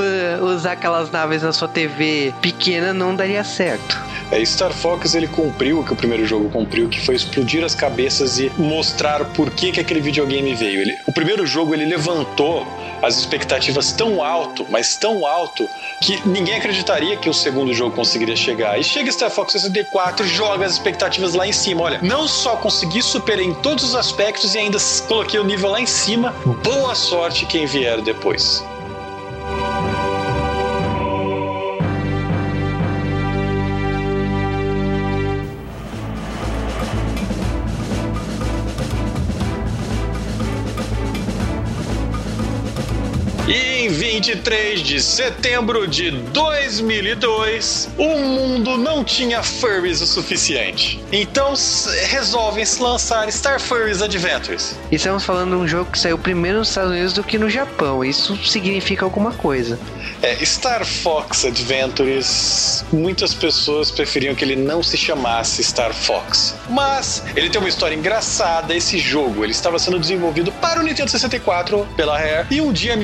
usar 0.41 0.73
aquelas 0.73 1.11
naves 1.11 1.43
na 1.43 1.51
sua 1.51 1.67
TV 1.67 2.33
pequena 2.41 2.93
não 2.93 3.15
daria 3.15 3.43
certo. 3.43 3.97
É, 4.29 4.43
Star 4.43 4.73
Fox 4.73 5.15
ele 5.15 5.27
cumpriu 5.27 5.79
o 5.79 5.85
que 5.85 5.93
o 5.93 5.95
primeiro 5.95 6.25
jogo 6.25 6.49
cumpriu, 6.49 6.89
que 6.89 6.99
foi 6.99 7.15
explodir 7.15 7.63
as 7.63 7.73
cabeças 7.73 8.39
e 8.39 8.51
mostrar 8.57 9.23
por 9.25 9.49
que, 9.51 9.71
que 9.71 9.79
aquele 9.79 10.01
videogame 10.01 10.53
veio. 10.53 10.81
Ele, 10.81 10.97
o 11.05 11.13
primeiro 11.13 11.45
jogo 11.45 11.73
ele 11.73 11.85
levantou 11.85 12.67
as 13.01 13.17
expectativas 13.17 13.93
tão 13.93 14.21
alto, 14.23 14.65
mas 14.69 14.97
tão 14.97 15.25
alto, 15.25 15.69
que 16.01 16.27
ninguém 16.27 16.55
acreditaria 16.55 17.15
que 17.15 17.29
o 17.29 17.33
segundo 17.33 17.73
jogo 17.73 17.95
conseguiria 17.95 18.35
chegar. 18.35 18.77
E 18.77 18.83
chega 18.83 19.11
Star 19.11 19.29
Fox 19.29 19.53
64, 19.53 20.27
joga 20.27 20.65
as 20.65 20.73
expectativas 20.73 21.33
lá 21.33 21.47
em 21.47 21.53
cima. 21.53 21.83
Olha, 21.83 21.99
não 22.01 22.27
só 22.27 22.57
consegui 22.57 23.01
superar 23.01 23.43
em 23.43 23.53
todos 23.53 23.83
os 23.83 23.95
aspectos 23.95 24.55
e 24.55 24.57
ainda 24.57 24.77
coloquei 25.07 25.39
o 25.39 25.43
nível 25.43 25.69
lá 25.69 25.79
em 25.79 25.85
cima. 25.85 26.31
Boa 26.63 26.95
sorte 26.95 27.45
quem 27.45 27.65
vier 27.65 28.01
depois. 28.01 28.63
E 43.57 43.85
em 43.85 43.89
23 43.89 44.81
de 44.83 45.01
setembro 45.01 45.87
de 45.87 46.11
2002, 46.11 47.89
o 47.97 48.19
mundo 48.19 48.77
não 48.77 49.03
tinha 49.03 49.41
furries 49.41 49.99
o 49.99 50.05
suficiente. 50.05 51.03
Então 51.11 51.55
resolvem 52.05 52.63
se 52.63 52.79
lançar 52.79 53.31
Star 53.31 53.59
Furries 53.59 54.03
Adventures. 54.03 54.75
E 54.91 54.95
estamos 54.95 55.23
falando 55.23 55.49
de 55.49 55.55
um 55.55 55.67
jogo 55.67 55.89
que 55.91 55.97
saiu 55.97 56.19
primeiro 56.19 56.59
nos 56.59 56.69
Estados 56.69 56.91
Unidos 56.91 57.13
do 57.13 57.23
que 57.23 57.39
no 57.39 57.49
Japão. 57.49 58.05
Isso 58.05 58.37
significa 58.45 59.03
alguma 59.03 59.31
coisa. 59.31 59.79
É, 60.21 60.35
Star 60.45 60.85
Fox 60.85 61.45
Adventures, 61.45 62.85
muitas 62.91 63.33
pessoas 63.33 63.89
preferiam 63.89 64.35
que 64.35 64.43
ele 64.43 64.55
não 64.55 64.83
se 64.83 64.97
chamasse 64.97 65.63
Star 65.63 65.93
Fox. 65.93 66.53
Mas 66.69 67.23
ele 67.35 67.49
tem 67.49 67.59
uma 67.59 67.69
história 67.69 67.95
engraçada. 67.95 68.75
Esse 68.75 68.99
jogo 68.99 69.43
ele 69.43 69.51
estava 69.51 69.79
sendo 69.79 69.99
desenvolvido 69.99 70.51
para 70.51 70.79
o 70.79 70.83
Nintendo 70.83 71.09
64 71.09 71.87
pela 71.95 72.17
Rare. 72.19 72.45
E 72.51 72.61
um 72.61 72.71
dia 72.71 72.95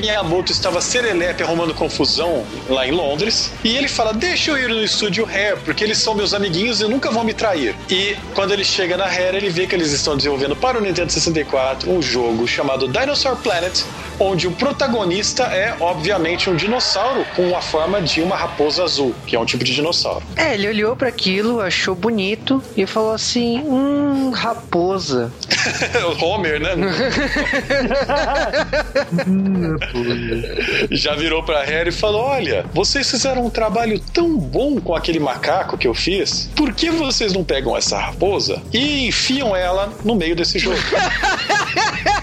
Miyamoto 0.44 0.52
estava 0.52 0.80
serelepe 0.80 1.42
arrumando 1.42 1.74
confusão 1.74 2.44
lá 2.68 2.86
em 2.86 2.90
Londres. 2.90 3.50
E 3.64 3.76
ele 3.76 3.88
fala: 3.88 4.12
Deixa 4.12 4.50
eu 4.50 4.58
ir 4.58 4.68
no 4.68 4.82
estúdio 4.82 5.24
Rare, 5.24 5.58
porque 5.64 5.82
eles 5.82 5.98
são 5.98 6.14
meus 6.14 6.34
amiguinhos 6.34 6.80
e 6.80 6.84
nunca 6.84 7.10
vão 7.10 7.24
me 7.24 7.32
trair. 7.32 7.74
E 7.90 8.16
quando 8.34 8.52
ele 8.52 8.64
chega 8.64 8.96
na 8.96 9.06
Rare, 9.06 9.36
ele 9.36 9.48
vê 9.48 9.66
que 9.66 9.74
eles 9.74 9.90
estão 9.92 10.16
desenvolvendo 10.16 10.54
para 10.54 10.78
o 10.78 10.82
Nintendo 10.82 11.10
64 11.10 11.90
um 11.90 12.02
jogo 12.02 12.46
chamado 12.46 12.86
Dinosaur 12.86 13.36
Planet, 13.36 13.80
onde 14.18 14.46
o 14.46 14.52
protagonista 14.52 15.44
é, 15.44 15.74
obviamente, 15.80 16.48
um 16.48 16.56
dinossauro 16.56 17.24
com 17.34 17.56
a 17.56 17.60
forma 17.60 18.00
de 18.00 18.20
uma 18.20 18.36
raposa 18.36 18.84
azul, 18.84 19.14
que 19.26 19.36
é 19.36 19.40
um 19.40 19.44
tipo 19.44 19.64
de 19.64 19.74
dinossauro. 19.74 20.24
É, 20.36 20.54
ele 20.54 20.68
olhou 20.68 20.96
para 20.96 21.08
aquilo, 21.08 21.60
achou 21.60 21.94
bonito 21.94 22.62
e 22.76 22.86
falou 22.86 23.12
assim: 23.12 23.60
hum, 23.60 24.30
raposa. 24.30 25.32
Homer, 26.20 26.60
né? 26.60 26.74
Já 30.90 31.14
virou 31.14 31.42
pra 31.42 31.64
Harry 31.64 31.88
e 31.88 31.92
falou: 31.92 32.22
Olha, 32.22 32.64
vocês 32.72 33.10
fizeram 33.10 33.46
um 33.46 33.50
trabalho 33.50 33.98
tão 34.12 34.36
bom 34.36 34.80
com 34.80 34.94
aquele 34.94 35.18
macaco 35.18 35.78
que 35.78 35.88
eu 35.88 35.94
fiz, 35.94 36.50
por 36.54 36.72
que 36.72 36.90
vocês 36.90 37.32
não 37.32 37.44
pegam 37.44 37.76
essa 37.76 37.98
raposa 37.98 38.62
e 38.72 39.06
enfiam 39.06 39.56
ela 39.56 39.92
no 40.04 40.14
meio 40.14 40.36
desse 40.36 40.58
jogo? 40.58 40.78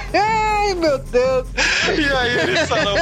Ai, 0.62 0.76
meu 0.76 1.00
Deus! 1.00 1.48
E 1.88 2.14
aí 2.14 2.40
eles 2.40 2.70
falam: 2.70 2.96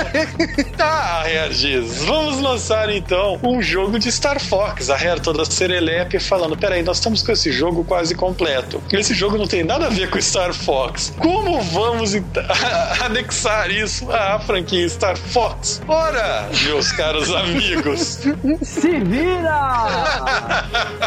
Tá, 0.78 1.24
diz, 1.52 2.06
vamos 2.06 2.42
lançar 2.42 2.90
então 2.90 3.38
um 3.44 3.62
jogo 3.62 4.00
de 4.00 4.10
Star 4.10 4.40
Fox. 4.40 4.90
A 4.90 4.96
Rare 4.96 5.20
toda 5.20 5.44
serelepe 5.44 6.20
falando: 6.20 6.58
Peraí, 6.58 6.82
nós 6.82 6.98
estamos 6.98 7.22
com 7.22 7.34
esse 7.34 7.52
jogo 7.52 7.84
quase 7.84 8.16
completo. 8.16 8.82
Esse 8.92 9.14
jogo 9.14 9.38
não 9.38 9.46
tem 9.46 9.64
nada 9.64 9.88
a 9.88 9.90
ver 9.90 10.10
com 10.10 10.20
Star 10.22 10.54
Fox. 10.54 11.14
Como 11.18 11.62
vamos 11.62 12.14
anexar 13.04 13.70
isso 13.70 14.10
à 14.10 14.40
franquia 14.40 14.88
Star 14.88 15.18
Fox? 15.18 15.82
Ora, 15.88 16.48
meus 16.64 16.94
caros 16.94 17.30
amigos. 17.30 18.20
Se 18.62 19.00
vira! 19.02 19.76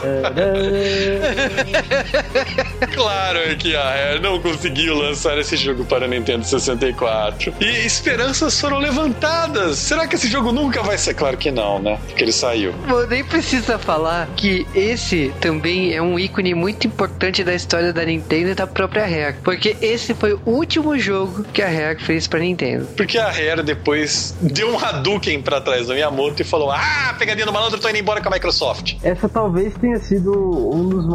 claro 2.95 3.57
que 3.57 3.75
a 3.75 3.83
Rare 3.83 4.21
não 4.21 4.39
conseguiu 4.41 4.97
lançar 4.97 5.39
esse 5.39 5.57
jogo 5.57 5.85
para 5.87 6.07
Nintendo 6.07 6.42
64. 6.45 7.55
E 7.61 7.87
esperanças 7.87 8.61
foram 8.61 8.79
levantadas. 8.79 9.79
Será 9.79 10.07
que 10.07 10.17
esse 10.17 10.29
jogo 10.29 10.53
nunca 10.53 10.83
vai 10.83 10.99
ser? 10.99 11.15
Claro 11.15 11.37
que 11.37 11.51
não, 11.51 11.79
né? 11.79 11.99
Porque 12.07 12.23
ele 12.23 12.33
saiu. 12.33 12.73
Bom, 12.89 13.07
nem 13.07 13.25
precisa 13.25 13.79
falar 13.79 14.29
que 14.37 14.67
esse 14.75 15.33
também 15.41 15.95
é 15.95 16.03
um 16.03 16.19
ícone 16.19 16.55
muito 16.55 16.87
importante 16.87 17.45
da 17.45 17.55
história 17.55 17.93
da 17.93 18.05
Nintendo 18.05 18.51
e 18.51 18.55
da 18.55 18.67
própria 18.67 19.05
Rare. 19.05 19.37
Porque 19.43 19.77
esse 19.81 20.15
foi 20.15 20.35
o 20.35 20.41
último 20.47 20.99
jogo 20.99 21.45
que 21.45 21.63
a 21.63 21.69
Rare 21.69 22.03
fez 22.03 22.27
pra 22.27 22.41
Nintendo. 22.41 22.87
Porque 22.97 23.19
a 23.19 23.31
Rare 23.31 23.63
depois 23.63 24.35
deu 24.41 24.71
um 24.71 24.79
Hadouken 24.79 25.43
pra 25.43 25.61
trás 25.61 25.89
da 25.89 25.95
Miyamoto 25.95 26.43
e 26.43 26.45
falou: 26.45 26.71
Ah, 26.71 27.15
pegadinha 27.19 27.47
do 27.47 27.53
malandro, 27.53 27.81
tô 27.81 27.89
indo 27.89 27.99
embora 27.99 28.21
com 28.21 28.29
a 28.29 28.33
Microsoft. 28.33 28.97
Essa 29.03 29.29
talvez 29.29 29.75
tenha 29.75 29.99
sido 29.99 30.33
um 30.33 30.89
dos 30.89 31.07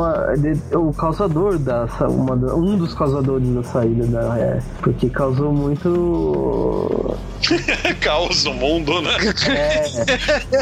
o 0.73 0.93
causador 0.93 1.57
da 1.57 1.87
uma, 2.09 2.35
um 2.53 2.77
dos 2.77 2.93
causadores 2.93 3.47
da 3.49 3.63
saída 3.63 4.05
da 4.07 4.33
Rare, 4.33 4.61
porque 4.81 5.09
causou 5.17 5.51
muito 5.51 7.17
caos 7.99 8.43
no 8.43 8.53
mundo, 8.53 9.01
né? 9.01 9.17
É. 9.49 9.83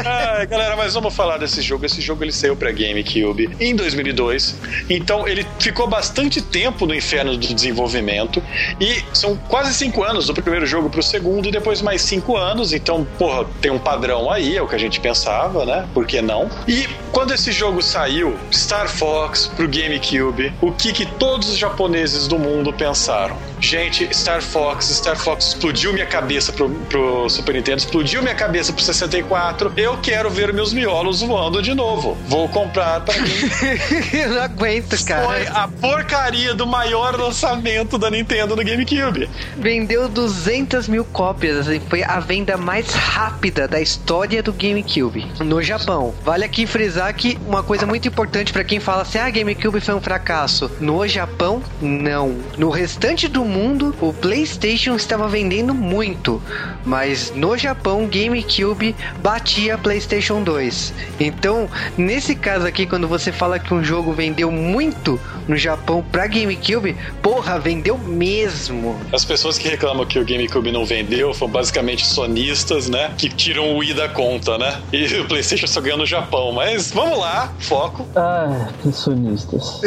ah, 0.00 0.44
galera, 0.46 0.74
mas 0.76 0.94
vamos 0.94 1.14
falar 1.14 1.36
desse 1.36 1.60
jogo. 1.60 1.84
Esse 1.84 2.00
jogo 2.00 2.24
ele 2.24 2.32
saiu 2.32 2.56
para 2.56 2.72
GameCube 2.72 3.54
em 3.60 3.76
2002. 3.76 4.56
Então 4.88 5.28
ele 5.28 5.46
ficou 5.58 5.86
bastante 5.86 6.40
tempo 6.40 6.86
no 6.86 6.94
inferno 6.94 7.36
do 7.36 7.54
desenvolvimento 7.54 8.42
e 8.80 9.04
são 9.12 9.36
quase 9.36 9.74
cinco 9.74 10.02
anos 10.02 10.26
do 10.26 10.32
primeiro 10.32 10.64
jogo 10.64 10.88
pro 10.88 11.02
segundo 11.02 11.46
e 11.48 11.52
depois 11.52 11.82
mais 11.82 12.00
cinco 12.00 12.34
anos. 12.34 12.72
Então, 12.72 13.06
porra, 13.18 13.44
tem 13.60 13.70
um 13.70 13.78
padrão 13.78 14.30
aí, 14.30 14.56
é 14.56 14.62
o 14.62 14.66
que 14.66 14.74
a 14.74 14.78
gente 14.78 15.00
pensava, 15.00 15.66
né? 15.66 15.86
Por 15.92 16.06
que 16.06 16.22
não? 16.22 16.48
E 16.66 16.88
quando 17.12 17.34
esse 17.34 17.52
jogo 17.52 17.82
saiu, 17.82 18.38
Star 18.50 18.88
Fox 18.88 19.50
pro 19.54 19.68
GameCube, 19.68 20.52
o 20.62 20.72
que 20.72 20.94
que 20.94 21.04
todos 21.04 21.50
os 21.50 21.58
japoneses 21.58 22.26
do 22.26 22.38
mundo 22.38 22.72
pensaram? 22.72 23.36
Gente, 23.60 24.08
Star 24.14 24.42
Fox, 24.46 24.86
Star 24.86 25.16
Fox 25.16 25.48
explodiu 25.48 25.92
minha 25.92 26.06
cabeça 26.06 26.52
pro, 26.52 26.70
pro 26.88 27.28
Super 27.28 27.54
Nintendo, 27.54 27.78
explodiu 27.78 28.22
minha 28.22 28.34
cabeça 28.34 28.72
pro 28.72 28.82
64. 28.82 29.72
Eu 29.76 29.98
quero 29.98 30.30
ver 30.30 30.52
meus 30.52 30.72
miolos 30.72 31.20
voando 31.20 31.60
de 31.60 31.74
novo. 31.74 32.16
Vou 32.26 32.48
comprar 32.48 33.00
pra 33.00 33.14
mim. 33.18 33.28
Eu 34.12 34.30
não 34.30 34.42
aguento, 34.42 35.04
cara. 35.04 35.26
Foi 35.26 35.46
a 35.46 35.68
porcaria 35.68 36.54
do 36.54 36.66
maior 36.66 37.18
lançamento 37.18 37.98
da 37.98 38.10
Nintendo 38.10 38.56
no 38.56 38.64
GameCube. 38.64 39.28
Vendeu 39.56 40.08
200 40.08 40.88
mil 40.88 41.04
cópias, 41.04 41.58
assim, 41.58 41.80
foi 41.88 42.02
a 42.02 42.20
venda 42.20 42.56
mais 42.56 42.92
rápida 42.92 43.66
da 43.68 43.80
história 43.80 44.42
do 44.42 44.52
GameCube 44.52 45.26
no 45.40 45.62
Japão. 45.62 46.14
Vale 46.24 46.44
aqui 46.44 46.66
frisar 46.66 47.12
que 47.14 47.38
uma 47.46 47.62
coisa 47.62 47.86
muito 47.86 48.08
importante 48.08 48.52
para 48.52 48.64
quem 48.64 48.80
fala 48.80 49.02
assim: 49.02 49.18
ah, 49.18 49.30
GameCube 49.30 49.80
foi 49.80 49.94
um 49.94 50.00
fracasso. 50.00 50.70
No 50.80 51.06
Japão, 51.06 51.62
não. 51.80 52.36
No 52.56 52.70
restante 52.70 53.28
do 53.28 53.44
mundo, 53.44 53.94
o 54.00 54.12
PlayStation 54.36 54.96
estava 54.96 55.26
vendendo 55.26 55.72
muito. 55.72 56.42
mas 56.84 57.32
no 57.34 57.56
Japão 57.56 58.06
GameCube 58.06 58.94
batia 59.22 59.78
PlayStation 59.78 60.42
2. 60.42 60.92
Então, 61.18 61.68
nesse 61.96 62.36
caso 62.36 62.66
aqui, 62.66 62.86
quando 62.86 63.08
você 63.08 63.32
fala 63.32 63.58
que 63.58 63.72
um 63.72 63.82
jogo 63.82 64.12
vendeu 64.12 64.52
muito 64.52 65.18
no 65.48 65.56
Japão 65.56 66.04
pra 66.10 66.26
GameCube, 66.26 66.96
porra, 67.22 67.58
vendeu 67.58 67.98
mesmo. 67.98 68.98
As 69.12 69.24
pessoas 69.24 69.58
que 69.58 69.68
reclamam 69.68 70.06
que 70.06 70.18
o 70.18 70.24
GameCube 70.24 70.70
não 70.72 70.84
vendeu 70.84 71.32
são 71.34 71.48
basicamente 71.48 72.06
sonistas, 72.06 72.88
né? 72.88 73.12
Que 73.16 73.28
tiram 73.28 73.74
o 73.74 73.78
Wii 73.78 73.94
da 73.94 74.08
conta, 74.08 74.58
né? 74.58 74.80
E 74.92 75.06
o 75.20 75.26
PlayStation 75.26 75.66
só 75.66 75.80
ganhou 75.80 75.98
no 75.98 76.06
Japão. 76.06 76.52
Mas 76.52 76.90
vamos 76.92 77.18
lá, 77.18 77.52
foco. 77.58 78.06
Ah, 78.16 78.68
que 78.82 78.92
sonistas. 78.92 79.80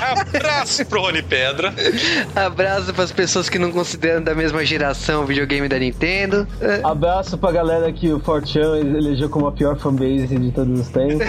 Abraço 0.00 0.84
pro 0.86 1.00
Rony 1.00 1.22
Pedra. 1.22 1.74
Abraço 2.34 2.92
pras 2.94 3.12
pessoas 3.12 3.48
que 3.48 3.58
não 3.58 3.70
consideram 3.70 4.22
da 4.22 4.34
mesma 4.34 4.64
geração 4.64 5.22
o 5.22 5.26
videogame 5.26 5.68
da 5.68 5.78
Nintendo. 5.78 6.46
Abraço 6.82 7.36
pra 7.36 7.52
galera 7.52 7.92
que 7.92 8.12
o 8.12 8.20
Fortran 8.20 8.78
elegeu 8.78 9.28
como 9.28 9.46
a 9.46 9.52
pior 9.52 9.76
fanbase 9.78 10.38
de 10.38 10.50
todos 10.52 10.80
os 10.80 10.88
tempos. 10.88 11.26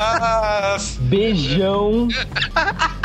Ah, 0.00 0.76
Beijão. 1.78 2.08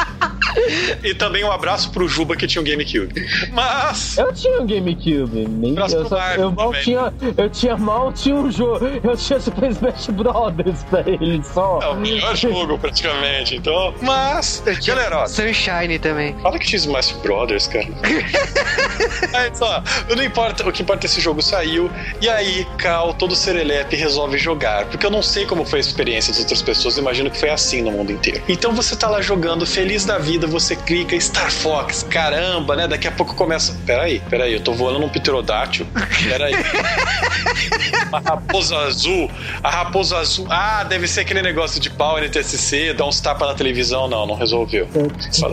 e 1.04 1.14
também 1.14 1.44
um 1.44 1.52
abraço 1.52 1.92
pro 1.92 2.08
Juba 2.08 2.36
que 2.36 2.48
tinha 2.48 2.62
um 2.62 2.66
GameCube. 2.66 3.14
Mas. 3.52 4.18
Eu 4.18 4.34
tinha 4.34 4.62
um 4.62 4.68
GameCube. 4.68 5.48
Nem, 5.48 5.72
Abraço 5.72 5.96
eu, 5.96 6.00
pro 6.06 6.10
só, 6.10 6.34
eu 6.36 6.52
mal 6.52 6.68
também. 6.68 6.84
tinha. 6.84 7.14
Eu 7.38 7.50
tinha 7.50 7.78
mal 7.78 8.14
tinha 8.14 8.36
um 8.36 8.52
jogo. 8.52 8.86
Eu 9.04 9.18
tinha 9.18 9.40
Super 9.40 9.72
Smash 9.72 10.08
Brothers 10.08 10.84
pra 10.90 11.04
ele 11.06 11.44
só. 11.44 11.80
É 11.82 11.88
o 11.88 11.96
melhor 11.96 12.36
jogo, 12.36 12.78
praticamente. 12.78 13.56
Então. 13.56 13.94
Mas. 14.02 14.64
Galera, 14.86 15.20
ó, 15.20 15.28
Sunshine 15.28 16.00
também. 16.00 16.36
Fala 16.42 16.58
que 16.60 16.66
tinha 16.66 16.78
Smash 16.78 17.12
Brothers, 17.24 17.68
cara. 17.68 17.88
Mas, 19.32 19.62
ó, 19.62 19.84
não 20.16 20.24
importa, 20.24 20.68
o 20.68 20.72
que 20.72 20.82
importa 20.82 21.06
é 21.06 21.08
esse 21.08 21.20
jogo 21.20 21.42
saiu. 21.42 21.90
E 22.22 22.30
aí, 22.30 22.66
Cal, 22.78 23.14
todo 23.14 23.36
serelepe, 23.36 23.96
resolve 23.96 24.38
jogar. 24.38 24.86
Porque 24.86 25.06
eu 25.06 25.12
não 25.12 25.22
sei 25.22 25.46
como 25.46 25.66
foi 25.66 25.80
a 25.80 25.82
experiência 25.82 26.32
das 26.32 26.42
outras 26.42 26.62
pessoas, 26.62 26.98
imagino 26.98 27.30
que 27.30 27.38
foi 27.38 27.50
assim 27.50 27.82
no 27.82 27.92
mundo 27.92 28.12
inteiro. 28.12 28.42
Então 28.48 28.74
você 28.74 28.96
tá 28.96 29.10
lá 29.10 29.22
jogando, 29.22 29.66
feliz 29.66 30.06
da 30.06 30.18
vida, 30.18 30.43
você 30.48 30.76
clica 30.76 31.20
Star 31.20 31.52
Fox, 31.52 32.04
caramba, 32.04 32.76
né? 32.76 32.88
Daqui 32.88 33.08
a 33.08 33.12
pouco 33.12 33.36
começa. 33.36 33.78
Peraí, 33.86 34.22
peraí, 34.30 34.54
eu 34.54 34.62
tô 34.62 34.74
voando 34.74 35.00
num 35.00 35.10
pterodátil. 35.10 35.86
Peraí. 36.28 36.54
Uma 38.10 38.20
raposa 38.20 38.78
azul. 38.78 39.30
A 39.64 39.70
raposa 39.70 40.18
azul. 40.18 40.48
Ah, 40.50 40.84
deve 40.84 41.08
ser 41.08 41.22
aquele 41.22 41.42
negócio 41.42 41.80
de 41.80 41.90
pau 41.90 42.20
NTSC, 42.20 42.94
dá 42.94 43.06
uns 43.06 43.20
tapas 43.20 43.48
na 43.48 43.56
televisão. 43.56 44.08
Não, 44.08 44.26
não 44.26 44.36
resolveu. 44.36 44.88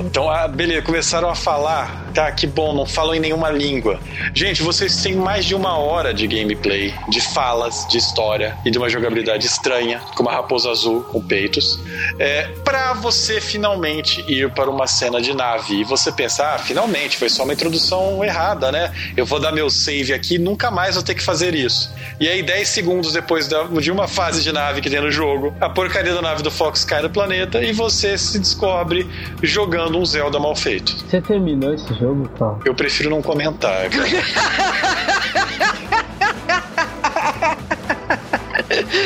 Então, 0.04 0.30
ah, 0.30 0.46
beleza, 0.46 0.82
começaram 0.82 1.30
a 1.30 1.34
falar. 1.34 2.09
Tá, 2.14 2.30
que 2.32 2.46
bom, 2.46 2.74
não 2.74 2.86
falam 2.86 3.14
em 3.14 3.20
nenhuma 3.20 3.50
língua. 3.50 4.00
Gente, 4.34 4.62
vocês 4.62 5.02
têm 5.02 5.14
mais 5.14 5.44
de 5.44 5.54
uma 5.54 5.78
hora 5.78 6.12
de 6.12 6.26
gameplay, 6.26 6.92
de 7.08 7.20
falas, 7.20 7.86
de 7.88 7.98
história 7.98 8.56
e 8.64 8.70
de 8.70 8.78
uma 8.78 8.88
jogabilidade 8.88 9.46
estranha, 9.46 10.00
com 10.16 10.22
uma 10.22 10.32
raposa 10.32 10.70
azul 10.70 11.02
com 11.04 11.20
peitos, 11.22 11.78
é, 12.18 12.48
pra 12.64 12.94
você 12.94 13.40
finalmente 13.40 14.24
ir 14.28 14.50
para 14.50 14.68
uma 14.68 14.86
cena 14.86 15.20
de 15.20 15.34
nave. 15.34 15.80
E 15.80 15.84
você 15.84 16.10
pensa, 16.10 16.54
ah, 16.54 16.58
finalmente, 16.58 17.16
foi 17.16 17.28
só 17.28 17.44
uma 17.44 17.52
introdução 17.52 18.24
errada, 18.24 18.72
né? 18.72 18.92
Eu 19.16 19.24
vou 19.24 19.38
dar 19.38 19.52
meu 19.52 19.70
save 19.70 20.12
aqui 20.12 20.38
nunca 20.38 20.70
mais 20.70 20.94
vou 20.94 21.04
ter 21.04 21.14
que 21.14 21.22
fazer 21.22 21.54
isso. 21.54 21.92
E 22.18 22.28
aí, 22.28 22.42
10 22.42 22.68
segundos 22.68 23.12
depois 23.12 23.48
de 23.48 23.90
uma 23.90 24.08
fase 24.08 24.42
de 24.42 24.52
nave 24.52 24.80
que 24.80 24.90
tem 24.90 25.00
no 25.00 25.10
jogo, 25.10 25.54
a 25.60 25.68
porcaria 25.68 26.12
da 26.12 26.20
nave 26.20 26.42
do 26.42 26.50
Fox 26.50 26.84
cai 26.84 27.02
no 27.02 27.10
planeta 27.10 27.62
e 27.62 27.72
você 27.72 28.18
se 28.18 28.38
descobre 28.38 29.08
jogando 29.42 29.98
um 29.98 30.04
Zelda 30.04 30.38
mal 30.38 30.54
feito. 30.54 30.96
Você 30.96 31.20
terminou 31.20 31.72
esse 31.72 31.92
jogo, 32.00 32.28
tá? 32.38 32.58
Eu 32.64 32.74
prefiro 32.74 33.10
não 33.10 33.20
comentar. 33.22 33.82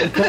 Então, 0.02 0.24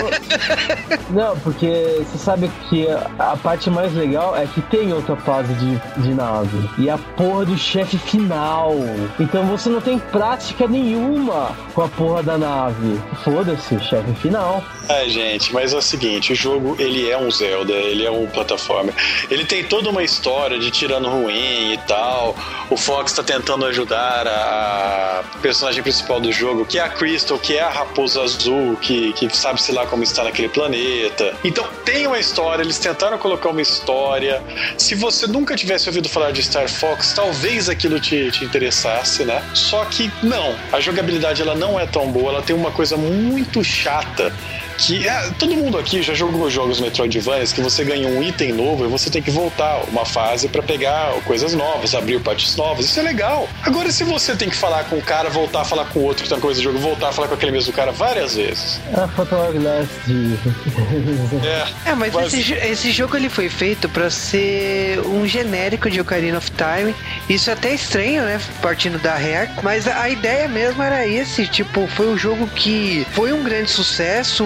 não, 1.09 1.37
porque 1.39 2.03
você 2.05 2.17
sabe 2.17 2.51
que 2.69 2.87
a, 3.19 3.37
parte 3.37 3.69
mais 3.69 3.93
legal 3.93 4.35
é 4.35 4.45
que 4.47 4.61
tem 4.61 4.93
outra 4.93 5.15
fase 5.15 5.53
de, 5.55 6.01
de 6.01 6.13
nave. 6.13 6.69
E 6.77 6.89
a 6.89 6.97
porra 6.97 7.45
do 7.45 7.57
chefe 7.57 7.97
final. 7.97 8.73
Então 9.19 9.45
você 9.45 9.69
não 9.69 9.81
tem 9.81 9.99
prática 9.99 10.67
nenhuma 10.67 11.55
com 11.73 11.81
a 11.81 11.87
porra 11.87 12.23
da 12.23 12.37
nave. 12.37 12.99
Foda-se, 13.23 13.79
chefe 13.79 14.13
final. 14.15 14.63
Ai, 14.87 15.09
gente, 15.09 15.53
mas 15.53 15.73
é 15.73 15.77
o 15.77 15.81
seguinte, 15.81 16.33
o 16.33 16.35
jogo, 16.35 16.75
ele 16.77 17.09
é 17.09 17.17
um 17.17 17.31
Zelda, 17.31 17.73
ele 17.73 18.05
é 18.05 18.11
um 18.11 18.27
plataforma. 18.27 18.91
Ele 19.29 19.43
tem 19.43 19.63
toda 19.63 19.89
uma 19.89 20.03
história 20.03 20.59
de 20.59 20.69
tirano 20.69 21.09
ruim 21.09 21.73
e 21.73 21.79
tal. 21.87 22.35
O 22.69 22.77
Fox 22.77 23.13
tá 23.13 23.23
tentando 23.23 23.65
ajudar 23.65 24.27
a 24.27 25.23
personagem 25.41 25.81
principal 25.81 26.19
do 26.19 26.31
jogo, 26.31 26.65
que 26.65 26.77
é 26.77 26.83
a 26.83 26.89
Crystal, 26.89 27.37
que 27.37 27.55
é 27.55 27.61
a 27.61 27.69
raposa 27.69 28.21
azul, 28.21 28.75
que, 28.77 29.13
que 29.13 29.35
sabe, 29.35 29.54
sei 29.57 29.75
lá, 29.75 29.85
como 29.85 30.03
está 30.03 30.23
naquele 30.23 30.49
planeta. 30.49 31.35
Então, 31.43 31.67
tem 31.83 32.07
uma 32.07 32.19
história, 32.19 32.63
eles 32.63 32.79
tentaram 32.79 33.17
colocar 33.17 33.49
uma 33.49 33.61
história. 33.61 34.41
Se 34.77 34.95
você 34.95 35.27
nunca 35.27 35.55
tivesse 35.55 35.87
ouvido 35.89 36.09
falar 36.09 36.31
de 36.31 36.43
Star 36.43 36.69
Fox, 36.69 37.13
talvez 37.13 37.69
aquilo 37.69 37.99
te, 37.99 38.31
te 38.31 38.43
interessasse, 38.43 39.23
né? 39.23 39.43
Só 39.53 39.85
que 39.85 40.11
não, 40.23 40.55
a 40.71 40.79
jogabilidade 40.79 41.41
ela 41.41 41.55
não 41.55 41.79
é 41.79 41.85
tão 41.85 42.11
boa, 42.11 42.31
ela 42.31 42.41
tem 42.41 42.55
uma 42.55 42.71
coisa 42.71 42.97
muito 42.97 43.63
chata 43.63 44.33
que 44.77 45.07
é, 45.07 45.29
todo 45.39 45.55
mundo 45.55 45.77
aqui 45.77 46.01
já 46.01 46.13
jogou 46.13 46.49
jogos 46.49 46.79
Metroidvanias 46.79 47.51
que 47.53 47.61
você 47.61 47.83
ganha 47.83 48.07
um 48.07 48.21
item 48.21 48.53
novo 48.53 48.85
e 48.85 48.87
você 48.87 49.09
tem 49.09 49.21
que 49.21 49.31
voltar 49.31 49.83
uma 49.89 50.05
fase 50.05 50.47
pra 50.47 50.61
pegar 50.61 51.13
coisas 51.25 51.53
novas, 51.53 51.93
abrir 51.95 52.19
partes 52.21 52.55
novas. 52.55 52.85
Isso 52.85 52.99
é 52.99 53.03
legal. 53.03 53.47
Agora, 53.63 53.91
se 53.91 54.03
você 54.03 54.35
tem 54.35 54.49
que 54.49 54.55
falar 54.55 54.83
com 54.85 54.97
o 54.97 55.01
cara, 55.01 55.29
voltar 55.29 55.61
a 55.61 55.65
falar 55.65 55.85
com 55.85 55.99
o 55.99 56.03
outro 56.03 56.23
que 56.23 56.29
tá 56.29 56.35
com 56.35 56.41
coisa 56.41 56.59
do 56.59 56.63
jogo, 56.63 56.77
voltar 56.79 57.09
a 57.09 57.11
falar 57.11 57.27
com 57.27 57.33
aquele 57.33 57.51
mesmo 57.51 57.73
cara 57.73 57.91
várias 57.91 58.35
vezes. 58.35 58.79
A 58.93 59.07
Photo 59.07 59.35
Hourglass 59.35 59.87
de. 60.05 60.35
É. 61.85 61.89
É, 61.91 61.95
mas 61.95 62.13
Mas- 62.13 62.33
esse, 62.33 62.53
esse 62.53 62.91
jogo 62.91 63.15
ele 63.17 63.29
foi 63.29 63.49
feito 63.49 63.87
pra 63.89 64.09
ser 64.09 64.99
um 65.01 65.25
genérico 65.27 65.89
de 65.89 65.99
Ocarina 65.99 66.37
of 66.37 66.51
Time. 66.51 66.95
Isso 67.29 67.49
é 67.49 67.53
até 67.53 67.73
estranho, 67.73 68.23
né? 68.23 68.39
Partindo 68.61 68.97
da 68.99 69.13
Rare. 69.15 69.49
Mas 69.63 69.87
a 69.87 70.05
a 70.05 70.09
ideia 70.09 70.47
mesmo 70.47 70.83
era 70.83 71.07
esse. 71.07 71.47
Tipo, 71.47 71.87
foi 71.87 72.07
um 72.07 72.17
jogo 72.17 72.45
que 72.47 73.07
foi 73.13 73.33
um 73.33 73.43
grande 73.43 73.71
sucesso 73.71 74.43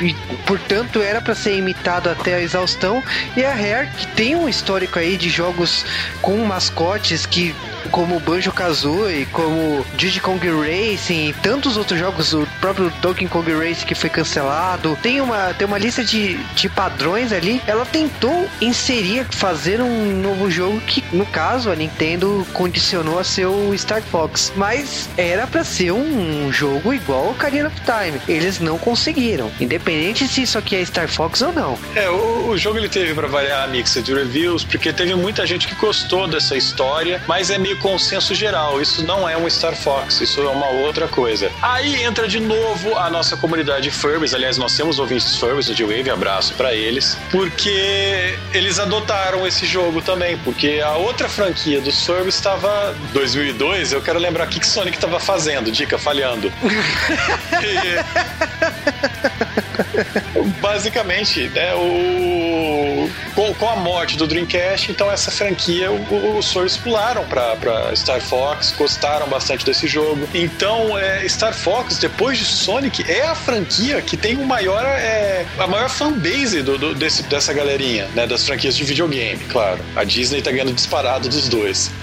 e, 0.00 0.14
portanto, 0.46 1.00
era 1.00 1.20
pra 1.20 1.34
ser 1.34 1.56
imitado 1.56 2.10
até 2.10 2.34
a 2.34 2.40
exaustão. 2.40 3.02
E 3.36 3.44
a 3.44 3.54
Rare, 3.54 3.88
que 3.96 4.06
tem 4.08 4.34
um 4.34 4.48
histórico 4.48 4.98
aí 4.98 5.16
de 5.16 5.28
jogos 5.28 5.84
com 6.20 6.36
mascotes 6.44 7.26
que 7.26 7.54
como 7.90 8.18
Banjo 8.18 8.50
Kazooie, 8.52 9.26
como 9.26 9.84
Diddy 9.94 10.20
Kong 10.20 10.40
Racing 10.48 11.28
e 11.28 11.32
tantos 11.34 11.76
outros 11.76 11.98
jogos, 11.98 12.32
o 12.32 12.43
próprio 12.64 12.90
Donkey 13.02 13.28
Kong 13.28 13.52
Racing 13.52 13.84
que 13.84 13.94
foi 13.94 14.08
cancelado. 14.08 14.96
Tem 15.02 15.20
uma, 15.20 15.52
tem 15.52 15.66
uma 15.66 15.76
lista 15.76 16.02
de, 16.02 16.38
de 16.54 16.66
padrões 16.70 17.30
ali. 17.30 17.60
Ela 17.66 17.84
tentou 17.84 18.48
inserir, 18.58 19.26
fazer 19.30 19.82
um 19.82 20.22
novo 20.22 20.50
jogo 20.50 20.80
que, 20.80 21.04
no 21.12 21.26
caso, 21.26 21.70
a 21.70 21.76
Nintendo 21.76 22.46
condicionou 22.54 23.18
a 23.18 23.24
ser 23.24 23.44
o 23.44 23.76
Star 23.76 24.00
Fox. 24.00 24.50
Mas 24.56 25.10
era 25.18 25.46
pra 25.46 25.62
ser 25.62 25.92
um 25.92 26.50
jogo 26.50 26.94
igual 26.94 27.24
ao 27.24 27.30
Ocarina 27.32 27.68
of 27.68 27.78
Time. 27.82 28.18
Eles 28.26 28.58
não 28.60 28.78
conseguiram. 28.78 29.52
Independente 29.60 30.26
se 30.26 30.42
isso 30.42 30.56
aqui 30.56 30.74
é 30.74 30.84
Star 30.86 31.08
Fox 31.08 31.42
ou 31.42 31.52
não. 31.52 31.78
É, 31.94 32.08
o, 32.08 32.48
o 32.48 32.56
jogo 32.56 32.78
ele 32.78 32.88
teve 32.88 33.12
pra 33.12 33.28
variar 33.28 33.68
mixed 33.68 34.10
reviews, 34.10 34.64
porque 34.64 34.90
teve 34.90 35.14
muita 35.14 35.46
gente 35.46 35.68
que 35.68 35.74
gostou 35.74 36.26
dessa 36.26 36.56
história, 36.56 37.22
mas 37.28 37.50
é 37.50 37.58
meio 37.58 37.78
consenso 37.78 38.34
geral. 38.34 38.80
Isso 38.80 39.04
não 39.04 39.28
é 39.28 39.36
um 39.36 39.48
Star 39.50 39.76
Fox, 39.76 40.22
isso 40.22 40.40
é 40.40 40.48
uma 40.48 40.68
outra 40.68 41.06
coisa. 41.06 41.52
Aí 41.60 42.02
entra 42.02 42.26
de 42.26 42.40
novo 42.40 42.53
a 42.98 43.10
nossa 43.10 43.36
comunidade 43.36 43.90
Furbies. 43.90 44.34
Aliás, 44.34 44.58
nós 44.58 44.76
temos 44.76 44.98
ouvintes 44.98 45.36
Furbies 45.36 45.66
do 45.66 45.74
G-Wave, 45.74 46.10
abraço 46.10 46.54
pra 46.54 46.74
eles, 46.74 47.16
porque 47.30 48.36
eles 48.52 48.78
adotaram 48.78 49.46
esse 49.46 49.66
jogo 49.66 50.00
também, 50.00 50.38
porque 50.38 50.80
a 50.84 50.92
outra 50.92 51.28
franquia 51.28 51.80
dos 51.80 52.04
Furbies 52.04 52.34
estava 52.34 52.94
2002. 53.12 53.92
Eu 53.92 54.02
quero 54.02 54.18
lembrar 54.18 54.46
o 54.46 54.50
que 54.50 54.60
que 54.60 54.66
Sonic 54.66 54.96
estava 54.96 55.20
fazendo, 55.20 55.70
dica 55.70 55.98
falhando. 55.98 56.52
Basicamente, 60.60 61.48
né, 61.50 61.74
o... 61.74 63.08
com, 63.34 63.54
com 63.54 63.68
a 63.68 63.76
morte 63.76 64.16
do 64.16 64.26
Dreamcast, 64.26 64.90
então 64.90 65.10
essa 65.10 65.30
franquia, 65.30 65.90
o- 65.90 66.38
os 66.38 66.46
Souls 66.46 66.76
pularam 66.76 67.24
pra, 67.26 67.56
pra 67.56 67.94
Star 67.94 68.20
Fox, 68.20 68.74
gostaram 68.76 69.26
bastante 69.28 69.64
desse 69.64 69.86
jogo. 69.86 70.28
Então, 70.34 70.98
é, 70.98 71.26
Star 71.28 71.54
Fox, 71.54 71.98
depois 71.98 72.38
de 72.38 72.44
Sonic, 72.44 73.04
é 73.10 73.22
a 73.26 73.34
franquia 73.34 74.00
que 74.02 74.16
tem 74.16 74.36
o 74.36 74.44
maior, 74.44 74.84
é, 74.84 75.44
a 75.58 75.66
maior 75.66 75.88
fanbase 75.88 76.62
do, 76.62 76.76
do- 76.78 76.94
desse, 76.94 77.22
dessa 77.24 77.52
galerinha, 77.52 78.06
né, 78.14 78.26
das 78.26 78.44
franquias 78.46 78.76
de 78.76 78.84
videogame, 78.84 79.38
claro. 79.50 79.80
A 79.96 80.04
Disney 80.04 80.42
tá 80.42 80.50
ganhando 80.50 80.72
disparado 80.72 81.28
dos 81.28 81.48
dois. 81.48 81.90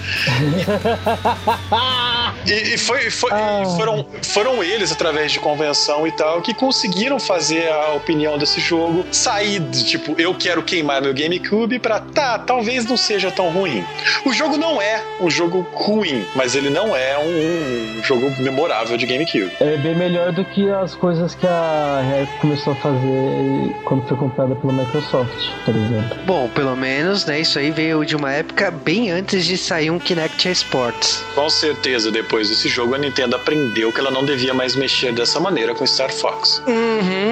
E, 2.46 2.74
e 2.74 2.78
foi, 2.78 3.08
foi 3.10 3.30
ah. 3.32 3.62
foram, 3.76 4.04
foram 4.22 4.64
eles, 4.64 4.90
através 4.90 5.30
de 5.30 5.38
convenção 5.38 6.06
e 6.06 6.12
tal, 6.12 6.42
que 6.42 6.52
conseguiram 6.52 7.20
fazer 7.20 7.41
a 7.50 7.94
opinião 7.94 8.38
desse 8.38 8.60
jogo 8.60 9.04
sair 9.10 9.60
de 9.60 9.84
tipo, 9.84 10.14
eu 10.20 10.34
quero 10.34 10.62
queimar 10.62 11.02
meu 11.02 11.14
GameCube 11.14 11.78
pra 11.78 12.00
tá, 12.00 12.38
talvez 12.38 12.86
não 12.86 12.96
seja 12.96 13.30
tão 13.30 13.50
ruim. 13.50 13.84
O 14.24 14.32
jogo 14.32 14.56
não 14.56 14.80
é 14.80 15.02
um 15.20 15.30
jogo 15.30 15.66
ruim, 15.72 16.24
mas 16.34 16.54
ele 16.54 16.70
não 16.70 16.94
é 16.94 17.18
um, 17.18 17.98
um 17.98 18.02
jogo 18.04 18.30
memorável 18.38 18.96
de 18.96 19.06
GameCube. 19.06 19.52
É 19.60 19.76
bem 19.76 19.94
melhor 19.94 20.32
do 20.32 20.44
que 20.44 20.68
as 20.70 20.94
coisas 20.94 21.34
que 21.34 21.46
a 21.46 22.02
Rare 22.02 22.28
começou 22.40 22.72
a 22.72 22.76
fazer 22.76 23.76
quando 23.84 24.06
foi 24.06 24.16
comprada 24.16 24.54
pela 24.56 24.72
Microsoft, 24.72 25.50
por 25.64 25.74
exemplo. 25.74 26.18
Bom, 26.26 26.48
pelo 26.48 26.76
menos, 26.76 27.24
né, 27.24 27.40
isso 27.40 27.58
aí 27.58 27.70
veio 27.70 28.04
de 28.04 28.16
uma 28.16 28.32
época 28.32 28.70
bem 28.70 29.10
antes 29.10 29.44
de 29.44 29.56
sair 29.56 29.90
um 29.90 29.98
Kinect 29.98 30.48
Sports. 30.50 31.24
Com 31.34 31.48
certeza, 31.48 32.10
depois 32.10 32.48
desse 32.48 32.68
jogo, 32.68 32.94
a 32.94 32.98
Nintendo 32.98 33.36
aprendeu 33.36 33.92
que 33.92 34.00
ela 34.00 34.10
não 34.10 34.24
devia 34.24 34.52
mais 34.52 34.76
mexer 34.76 35.12
dessa 35.12 35.40
maneira 35.40 35.74
com 35.74 35.86
Star 35.86 36.12
Fox. 36.12 36.62
Uhum. 36.66 37.31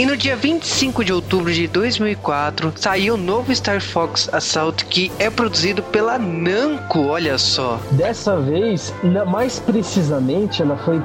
E 0.00 0.06
no 0.06 0.16
dia 0.16 0.34
25 0.34 1.04
de 1.04 1.12
outubro 1.12 1.52
de 1.52 1.68
2004 1.68 2.72
saiu 2.74 3.16
o 3.16 3.16
novo 3.18 3.54
Star 3.54 3.82
Fox 3.82 4.30
Assault 4.32 4.86
que 4.86 5.12
é 5.18 5.28
produzido 5.28 5.82
pela 5.82 6.18
Namco, 6.18 7.00
olha 7.08 7.36
só. 7.36 7.78
Dessa 7.90 8.40
vez, 8.40 8.94
mais 9.30 9.58
precisamente, 9.58 10.62
ela 10.62 10.78
foi 10.78 11.02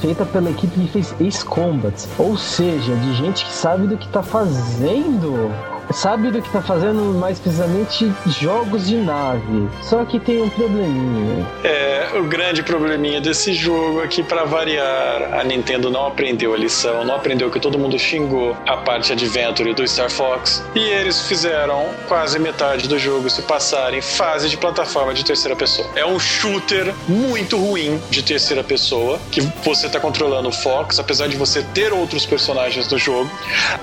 feita 0.00 0.24
pela 0.24 0.48
equipe 0.48 0.80
que 0.80 0.88
fez 0.88 1.14
Ace 1.20 1.44
Combat, 1.44 1.94
ou 2.16 2.38
seja, 2.38 2.96
de 2.96 3.14
gente 3.16 3.44
que 3.44 3.52
sabe 3.52 3.86
do 3.86 3.98
que 3.98 4.08
tá 4.08 4.22
fazendo 4.22 5.52
sabe 5.92 6.30
do 6.30 6.40
que 6.40 6.50
tá 6.50 6.62
fazendo 6.62 7.02
mais 7.18 7.38
precisamente 7.38 8.10
jogos 8.26 8.86
de 8.86 8.96
nave. 8.96 9.68
Só 9.82 10.04
que 10.04 10.18
tem 10.18 10.42
um 10.42 10.48
probleminha. 10.48 11.46
É, 11.62 12.10
o 12.14 12.24
grande 12.24 12.62
probleminha 12.62 13.20
desse 13.20 13.52
jogo 13.52 14.02
é 14.02 14.08
que, 14.08 14.22
para 14.22 14.44
variar, 14.44 15.34
a 15.34 15.44
Nintendo 15.44 15.90
não 15.90 16.06
aprendeu 16.06 16.54
a 16.54 16.56
lição, 16.56 17.04
não 17.04 17.14
aprendeu 17.14 17.50
que 17.50 17.60
todo 17.60 17.78
mundo 17.78 17.98
xingou 17.98 18.56
a 18.66 18.76
parte 18.78 19.12
Adventure 19.12 19.74
do 19.74 19.86
Star 19.86 20.10
Fox. 20.10 20.64
E 20.74 20.80
eles 20.80 21.26
fizeram 21.26 21.86
quase 22.08 22.38
metade 22.38 22.88
do 22.88 22.98
jogo 22.98 23.28
se 23.28 23.42
passar 23.42 23.92
em 23.94 24.00
fase 24.00 24.48
de 24.48 24.56
plataforma 24.56 25.12
de 25.12 25.24
terceira 25.24 25.56
pessoa. 25.56 25.88
É 25.94 26.06
um 26.06 26.18
shooter 26.18 26.94
muito 27.06 27.56
ruim 27.56 28.00
de 28.10 28.22
terceira 28.22 28.64
pessoa, 28.64 29.18
que 29.30 29.40
você 29.62 29.88
tá 29.88 30.00
controlando 30.00 30.48
o 30.48 30.52
Fox, 30.52 30.98
apesar 30.98 31.28
de 31.28 31.36
você 31.36 31.62
ter 31.74 31.92
outros 31.92 32.24
personagens 32.24 32.88
no 32.88 32.98
jogo. 32.98 33.30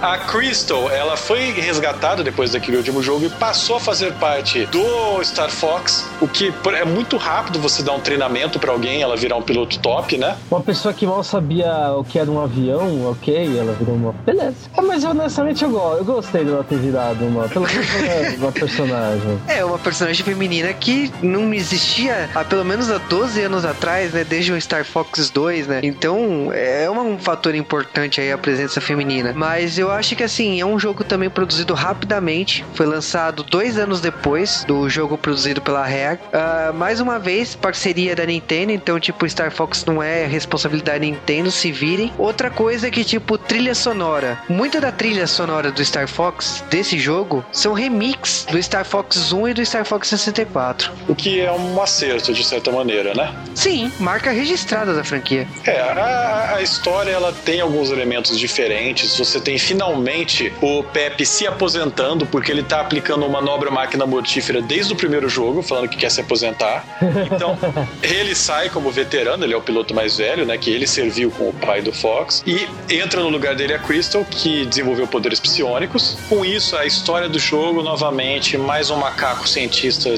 A 0.02 0.18
Crystal, 0.18 0.90
ela 0.90 1.16
foi 1.16 1.52
resgatada 1.52 1.99
depois 2.24 2.52
daquele 2.52 2.78
último 2.78 3.04
jogo 3.04 3.26
e 3.26 3.30
passou 3.30 3.76
a 3.76 3.80
fazer 3.80 4.14
parte 4.14 4.66
do 4.68 5.24
Star 5.24 5.50
Fox, 5.50 6.08
o 6.22 6.28
que 6.28 6.54
é 6.74 6.86
muito 6.86 7.18
rápido 7.18 7.60
você 7.60 7.84
dar 7.84 7.94
um 7.94 8.00
treinamento 8.00 8.58
para 8.58 8.72
alguém, 8.72 9.02
ela 9.02 9.16
virar 9.16 9.36
um 9.36 9.42
piloto 9.42 9.78
top, 9.80 10.18
né? 10.18 10.38
Uma 10.50 10.62
pessoa 10.62 10.94
que 10.94 11.06
mal 11.06 11.24
sabia 11.24 11.92
o 11.92 12.04
que 12.04 12.18
era 12.18 12.32
um 12.32 12.42
avião, 12.42 13.12
ok, 13.12 13.58
ela 13.58 13.74
virou 13.74 13.96
uma. 13.96 14.14
Beleza. 14.26 14.56
É, 14.76 14.82
mas 14.82 15.04
honestamente 15.04 15.64
eu, 15.64 15.72
eu 15.72 16.06
gostei 16.06 16.44
dela 16.44 16.64
ter 16.64 16.78
virado 16.78 17.26
uma. 17.26 17.48
Pelo 17.48 17.68
menos 17.68 18.38
uma, 18.40 18.52
personagem. 18.52 19.40
É, 19.48 19.64
uma 19.64 19.78
personagem 19.78 20.24
feminina 20.24 20.74
que 20.74 21.12
não 21.22 21.54
existia 21.54 22.30
há 22.34 22.44
pelo 22.44 22.64
menos 22.64 22.90
há 22.90 22.98
12 22.98 23.42
anos 23.42 23.66
atrás, 23.66 24.14
né? 24.14 24.24
Desde 24.24 24.54
o 24.54 24.62
Star 24.62 24.86
Fox 24.86 25.30
2, 25.30 25.68
né? 25.68 25.82
Então 25.84 26.52
é 26.54 26.90
um 26.90 27.18
fator 27.20 27.54
importante 27.56 28.22
aí 28.22 28.32
a 28.32 28.38
presença 28.38 28.80
feminina. 28.80 29.34
Mas 29.36 29.78
eu 29.78 29.92
acho 29.92 30.16
que 30.16 30.24
assim, 30.24 30.60
é 30.60 30.66
um 30.66 30.80
jogo 30.80 31.04
também 31.04 31.30
produzido 31.30 31.74
rápido 31.74 31.89
rapidamente. 31.90 32.64
Foi 32.74 32.86
lançado 32.86 33.44
dois 33.44 33.78
anos 33.78 34.00
depois 34.00 34.64
do 34.66 34.88
jogo 34.90 35.18
produzido 35.18 35.60
pela 35.62 35.82
Rare. 35.82 36.20
Uh, 36.32 36.74
mais 36.74 37.00
uma 37.00 37.18
vez, 37.18 37.56
parceria 37.56 38.16
da 38.16 38.26
Nintendo. 38.26 38.72
Então, 38.72 39.00
tipo, 39.00 39.28
Star 39.28 39.52
Fox 39.52 39.86
não 39.86 40.02
é 40.02 40.26
responsabilidade 40.26 41.00
da 41.00 41.06
Nintendo, 41.06 41.52
se 41.52 41.72
virem. 41.72 42.14
Outra 42.18 42.50
coisa 42.50 42.88
é 42.88 42.92
que, 42.92 43.04
tipo, 43.04 43.38
trilha 43.38 43.74
sonora. 43.74 44.40
Muita 44.48 44.80
da 44.80 44.92
trilha 44.92 45.26
sonora 45.26 45.72
do 45.72 45.84
Star 45.84 46.08
Fox, 46.08 46.64
desse 46.70 46.98
jogo, 47.00 47.44
são 47.52 47.74
remix 47.74 48.46
do 48.50 48.62
Star 48.62 48.86
Fox 48.86 49.34
1 49.34 49.50
e 49.50 49.54
do 49.56 49.66
Star 49.66 49.86
Fox 49.86 50.08
64. 50.10 50.92
O 51.08 51.16
que 51.16 51.42
é 51.42 51.52
um 51.52 51.82
acerto, 51.82 52.34
de 52.34 52.44
certa 52.44 52.72
maneira, 52.72 53.14
né? 53.14 53.34
Sim, 53.56 53.92
marca 54.00 54.32
registrada 54.32 54.94
da 54.94 55.04
franquia. 55.04 55.48
É, 55.66 55.80
a, 55.80 56.56
a 56.56 56.62
história 56.62 57.12
ela 57.12 57.34
tem 57.46 57.62
alguns 57.62 57.90
elementos 57.90 58.38
diferentes. 58.38 59.18
Você 59.18 59.40
tem 59.40 59.58
finalmente 59.58 60.54
o 60.62 60.84
Pepe 60.84 61.26
se 61.26 61.48
aposentando 61.48 61.79
aposentando 61.80 62.26
porque 62.26 62.52
ele 62.52 62.64
tá 62.64 62.82
aplicando 62.82 63.26
uma 63.26 63.40
manobra 63.40 63.72
máquina 63.72 64.06
mortífera 64.06 64.62
desde 64.62 64.94
o 64.94 64.96
primeiro 64.96 65.30
jogo, 65.30 65.62
falando 65.62 65.88
que 65.88 65.98
quer 65.98 66.12
se 66.12 66.20
aposentar. 66.20 66.86
Então, 67.32 67.58
ele 68.04 68.36
sai 68.36 68.70
como 68.70 68.92
veterano, 68.92 69.44
ele 69.44 69.54
é 69.54 69.58
o 69.58 69.62
piloto 69.62 69.94
mais 69.94 70.18
velho, 70.18 70.46
né? 70.46 70.58
Que 70.58 70.70
ele 70.70 70.86
serviu 70.86 71.32
com 71.32 71.50
o 71.50 71.54
pai 71.54 71.82
do 71.82 71.94
Fox. 71.94 72.44
E 72.46 72.68
entra 72.90 73.22
no 73.22 73.30
lugar 73.30 73.56
dele 73.56 73.74
a 73.74 73.80
Crystal, 73.80 74.26
que 74.26 74.66
desenvolveu 74.66 75.08
poderes 75.08 75.40
psionicos. 75.40 76.18
Com 76.28 76.44
isso, 76.44 76.76
a 76.76 76.86
história 76.86 77.30
do 77.30 77.40
jogo, 77.40 77.82
novamente, 77.82 78.58
mais 78.58 78.90
um 78.90 78.98
macaco 78.98 79.48
cientista, 79.48 80.10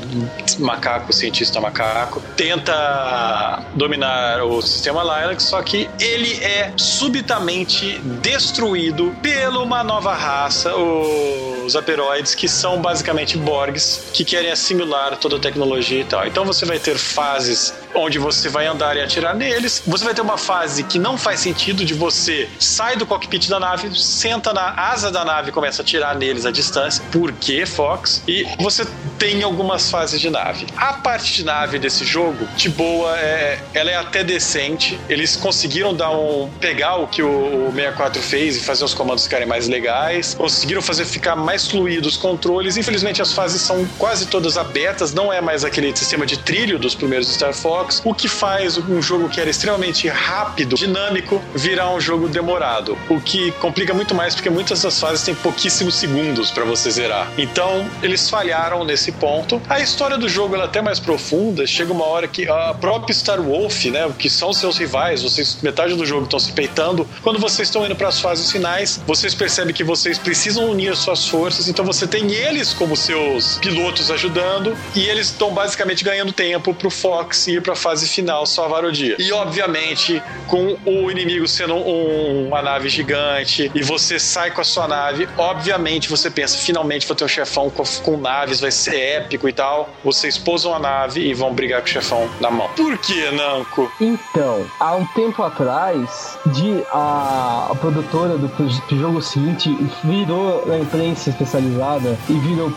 macaco, 0.59 1.13
cientista 1.13 1.59
macaco, 1.61 2.21
tenta 2.35 3.63
dominar 3.75 4.43
o 4.43 4.61
sistema 4.61 5.01
Lilac, 5.01 5.41
só 5.41 5.61
que 5.61 5.89
ele 5.99 6.33
é 6.43 6.73
subitamente 6.75 7.99
destruído 8.21 9.15
pela 9.21 9.59
uma 9.59 9.83
nova 9.83 10.13
raça, 10.13 10.75
o 10.75 11.50
os 11.65 11.75
aperoides, 11.75 12.35
que 12.35 12.47
são 12.47 12.81
basicamente 12.81 13.37
Borgs, 13.37 14.03
que 14.13 14.23
querem 14.25 14.51
assimilar 14.51 15.17
toda 15.17 15.37
a 15.37 15.39
tecnologia 15.39 16.01
e 16.01 16.05
tal. 16.05 16.25
Então 16.25 16.45
você 16.45 16.65
vai 16.65 16.79
ter 16.79 16.97
fases 16.97 17.73
onde 17.95 18.19
você 18.19 18.49
vai 18.49 18.67
andar 18.67 18.95
e 18.95 19.01
atirar 19.01 19.35
neles. 19.35 19.81
Você 19.87 20.03
vai 20.03 20.13
ter 20.13 20.21
uma 20.21 20.37
fase 20.37 20.83
que 20.83 20.99
não 20.99 21.17
faz 21.17 21.39
sentido 21.39 21.83
de 21.83 21.93
você 21.93 22.47
sai 22.59 22.95
do 22.95 23.05
cockpit 23.05 23.49
da 23.49 23.59
nave, 23.59 23.97
senta 23.99 24.53
na 24.53 24.73
asa 24.75 25.11
da 25.11 25.25
nave 25.25 25.49
e 25.49 25.51
começa 25.51 25.81
a 25.81 25.83
atirar 25.83 26.15
neles 26.15 26.45
à 26.45 26.51
distância. 26.51 27.03
Por 27.11 27.31
que, 27.33 27.65
Fox? 27.65 28.23
E 28.27 28.47
você 28.59 28.85
tem 29.17 29.43
algumas 29.43 29.89
fases 29.89 30.19
de 30.19 30.29
nave. 30.29 30.67
A 30.77 30.93
parte 30.93 31.33
de 31.33 31.43
nave 31.43 31.79
desse 31.79 32.05
jogo, 32.05 32.47
de 32.55 32.69
boa, 32.69 33.17
é, 33.17 33.59
ela 33.73 33.89
é 33.89 33.95
até 33.95 34.23
decente. 34.23 34.99
Eles 35.09 35.35
conseguiram 35.35 35.93
dar 35.93 36.11
um 36.11 36.49
pegar 36.59 36.97
o 36.97 37.07
que 37.07 37.21
o, 37.21 37.67
o 37.67 37.71
64 37.73 38.21
fez 38.21 38.57
e 38.57 38.59
fazer 38.59 38.83
os 38.83 38.93
comandos 38.93 39.23
ficarem 39.23 39.47
mais 39.47 39.67
legais. 39.67 40.33
Conseguiram 40.33 40.81
fazer 40.81 41.05
ficar 41.05 41.35
mais 41.35 41.67
fluidos 41.67 42.11
os 42.11 42.17
controles. 42.17 42.77
Infelizmente 42.77 43.21
as 43.21 43.33
fases 43.33 43.61
são 43.61 43.87
quase 43.97 44.27
todas 44.27 44.57
abertas, 44.57 45.13
não 45.13 45.31
é 45.31 45.41
mais 45.41 45.63
aquele 45.63 45.95
sistema 45.95 46.25
de 46.25 46.37
trilho 46.37 46.77
dos 46.77 46.93
primeiros 46.93 47.31
Star 47.33 47.53
Fox, 47.53 47.80
o 48.03 48.13
que 48.13 48.27
faz 48.27 48.77
um 48.77 49.01
jogo 49.01 49.29
que 49.29 49.39
era 49.39 49.49
extremamente 49.49 50.07
rápido, 50.07 50.75
dinâmico, 50.75 51.41
virar 51.53 51.89
um 51.93 51.99
jogo 51.99 52.27
demorado, 52.27 52.97
o 53.09 53.19
que 53.19 53.51
complica 53.53 53.93
muito 53.93 54.13
mais 54.15 54.35
porque 54.35 54.49
muitas 54.49 54.81
das 54.81 54.99
fases 54.99 55.23
têm 55.23 55.35
pouquíssimos 55.35 55.95
segundos 55.95 56.51
para 56.51 56.63
você 56.63 56.89
zerar. 56.89 57.31
Então, 57.37 57.89
eles 58.01 58.29
falharam 58.29 58.83
nesse 58.83 59.11
ponto. 59.11 59.61
A 59.69 59.79
história 59.79 60.17
do 60.17 60.27
jogo 60.27 60.55
é 60.55 60.63
até 60.63 60.81
mais 60.81 60.99
profunda, 60.99 61.65
chega 61.65 61.91
uma 61.91 62.05
hora 62.05 62.27
que 62.27 62.47
a 62.47 62.73
própria 62.73 63.13
Star 63.13 63.41
Wolf, 63.41 63.85
né, 63.85 64.09
que 64.17 64.29
são 64.29 64.53
seus 64.53 64.77
rivais, 64.77 65.23
vocês 65.23 65.57
metade 65.61 65.95
do 65.95 66.05
jogo 66.05 66.23
estão 66.23 66.39
se 66.39 66.51
peitando, 66.51 67.07
quando 67.21 67.39
vocês 67.39 67.67
estão 67.67 67.85
indo 67.85 67.95
para 67.95 68.07
as 68.07 68.19
fases 68.19 68.51
finais, 68.51 69.01
vocês 69.05 69.33
percebem 69.33 69.73
que 69.73 69.83
vocês 69.83 70.17
precisam 70.17 70.69
unir 70.69 70.95
suas 70.95 71.27
forças, 71.27 71.67
então 71.67 71.83
você 71.85 72.07
tem 72.07 72.31
eles 72.31 72.73
como 72.73 72.95
seus 72.95 73.57
pilotos 73.57 74.11
ajudando. 74.11 74.75
E 74.95 75.01
eles 75.07 75.27
estão 75.27 75.53
basicamente 75.53 76.03
ganhando 76.03 76.31
tempo 76.31 76.73
pro 76.73 76.89
Fox 76.89 77.47
ir 77.47 77.61
pra 77.71 77.75
fase 77.75 78.07
final 78.07 78.45
salvar 78.45 78.83
o 78.83 78.91
dia. 78.91 79.15
E 79.17 79.31
obviamente, 79.31 80.21
com 80.47 80.77
o 80.85 81.09
inimigo 81.09 81.47
sendo 81.47 81.75
um, 81.75 82.47
uma 82.47 82.61
nave 82.61 82.89
gigante 82.89 83.71
e 83.73 83.81
você 83.81 84.19
sai 84.19 84.51
com 84.51 84.61
a 84.61 84.63
sua 84.63 84.87
nave, 84.87 85.27
obviamente 85.37 86.09
você 86.09 86.29
pensa, 86.29 86.57
finalmente 86.57 87.07
vou 87.07 87.15
ter 87.15 87.23
um 87.23 87.29
chefão 87.29 87.69
com, 87.69 87.83
com 88.03 88.17
naves, 88.17 88.59
vai 88.59 88.71
ser 88.71 88.95
épico 88.95 89.47
e 89.47 89.53
tal. 89.53 89.89
Vocês 90.03 90.37
pousam 90.37 90.73
a 90.75 90.79
nave 90.79 91.21
e 91.21 91.33
vão 91.33 91.53
brigar 91.53 91.81
com 91.81 91.87
o 91.87 91.89
chefão 91.89 92.29
na 92.39 92.51
mão. 92.51 92.69
Por 92.75 92.97
que, 92.97 93.31
Namco? 93.31 93.89
Então, 94.01 94.65
há 94.79 94.95
um 94.95 95.05
tempo 95.07 95.41
atrás, 95.43 96.37
de 96.47 96.83
a, 96.91 97.69
a 97.71 97.75
produtora 97.75 98.37
do, 98.37 98.47
do 98.47 98.99
jogo 98.99 99.21
seguinte 99.21 99.69
virou 100.03 100.65
na 100.67 100.77
imprensa 100.77 101.29
especializada 101.29 102.17
e 102.29 102.33
virou 102.33 102.71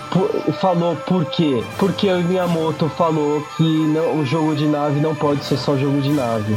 falou 0.61 0.95
por 0.97 1.25
quê? 1.27 1.63
Porque 1.79 2.09
o 2.09 2.23
Miyamoto 2.23 2.89
falou 2.91 3.45
que 3.57 3.63
não, 3.63 4.21
o 4.21 4.27
jogo 4.27 4.55
de 4.55 4.67
nave 4.67 4.84
não 4.93 5.15
pode 5.15 5.45
ser 5.45 5.57
só 5.57 5.77
jogo 5.77 6.01
de 6.01 6.11
nave. 6.11 6.55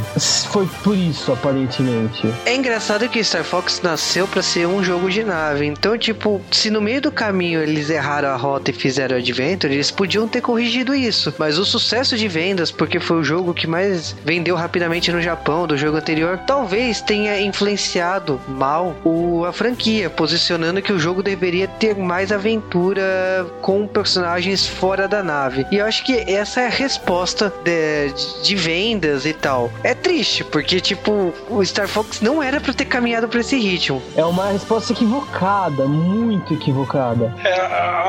Foi 0.50 0.66
por 0.82 0.96
isso, 0.96 1.32
aparentemente. 1.32 2.32
É 2.44 2.54
engraçado 2.54 3.08
que 3.08 3.22
Star 3.22 3.44
Fox 3.44 3.80
nasceu 3.82 4.26
para 4.26 4.42
ser 4.42 4.66
um 4.66 4.82
jogo 4.82 5.10
de 5.10 5.24
nave. 5.24 5.66
Então, 5.66 5.96
tipo, 5.96 6.40
se 6.50 6.70
no 6.70 6.80
meio 6.80 7.00
do 7.00 7.10
caminho 7.10 7.62
eles 7.62 7.90
erraram 7.90 8.28
a 8.28 8.36
rota 8.36 8.70
e 8.70 8.74
fizeram 8.74 9.16
Adventure, 9.16 9.72
eles 9.72 9.90
podiam 9.90 10.28
ter 10.28 10.40
corrigido 10.40 10.94
isso. 10.94 11.34
Mas 11.38 11.58
o 11.58 11.64
sucesso 11.64 12.16
de 12.16 12.28
vendas, 12.28 12.70
porque 12.70 13.00
foi 13.00 13.18
o 13.18 13.24
jogo 13.24 13.54
que 13.54 13.66
mais 13.66 14.14
vendeu 14.24 14.56
rapidamente 14.56 15.12
no 15.12 15.20
Japão 15.20 15.66
do 15.66 15.76
jogo 15.76 15.96
anterior, 15.96 16.38
talvez 16.46 17.00
tenha 17.00 17.40
influenciado 17.40 18.40
mal 18.48 18.96
o, 19.04 19.44
a 19.44 19.52
franquia, 19.52 20.10
posicionando 20.10 20.82
que 20.82 20.92
o 20.92 20.98
jogo 20.98 21.22
deveria 21.22 21.68
ter 21.68 21.96
mais 21.96 22.32
aventura 22.32 23.46
com 23.60 23.86
personagens 23.86 24.66
fora 24.66 25.06
da 25.06 25.22
nave. 25.22 25.66
E 25.70 25.76
eu 25.76 25.86
acho 25.86 26.04
que 26.04 26.18
essa 26.30 26.60
é 26.60 26.66
a 26.66 26.70
resposta 26.70 27.52
de, 27.64 28.12
de 28.42 28.54
vendas 28.54 29.26
e 29.26 29.32
tal. 29.32 29.70
É 29.82 29.94
triste, 29.94 30.44
porque, 30.44 30.80
tipo, 30.80 31.32
o 31.48 31.64
Star 31.64 31.88
Fox 31.88 32.20
não 32.20 32.42
era 32.42 32.60
para 32.60 32.72
ter 32.72 32.84
caminhado 32.84 33.28
para 33.28 33.40
esse 33.40 33.56
ritmo. 33.56 34.02
É 34.16 34.24
uma 34.24 34.52
resposta 34.52 34.92
equivocada, 34.92 35.86
muito 35.86 36.54
equivocada. 36.54 37.34
É, 37.44 37.60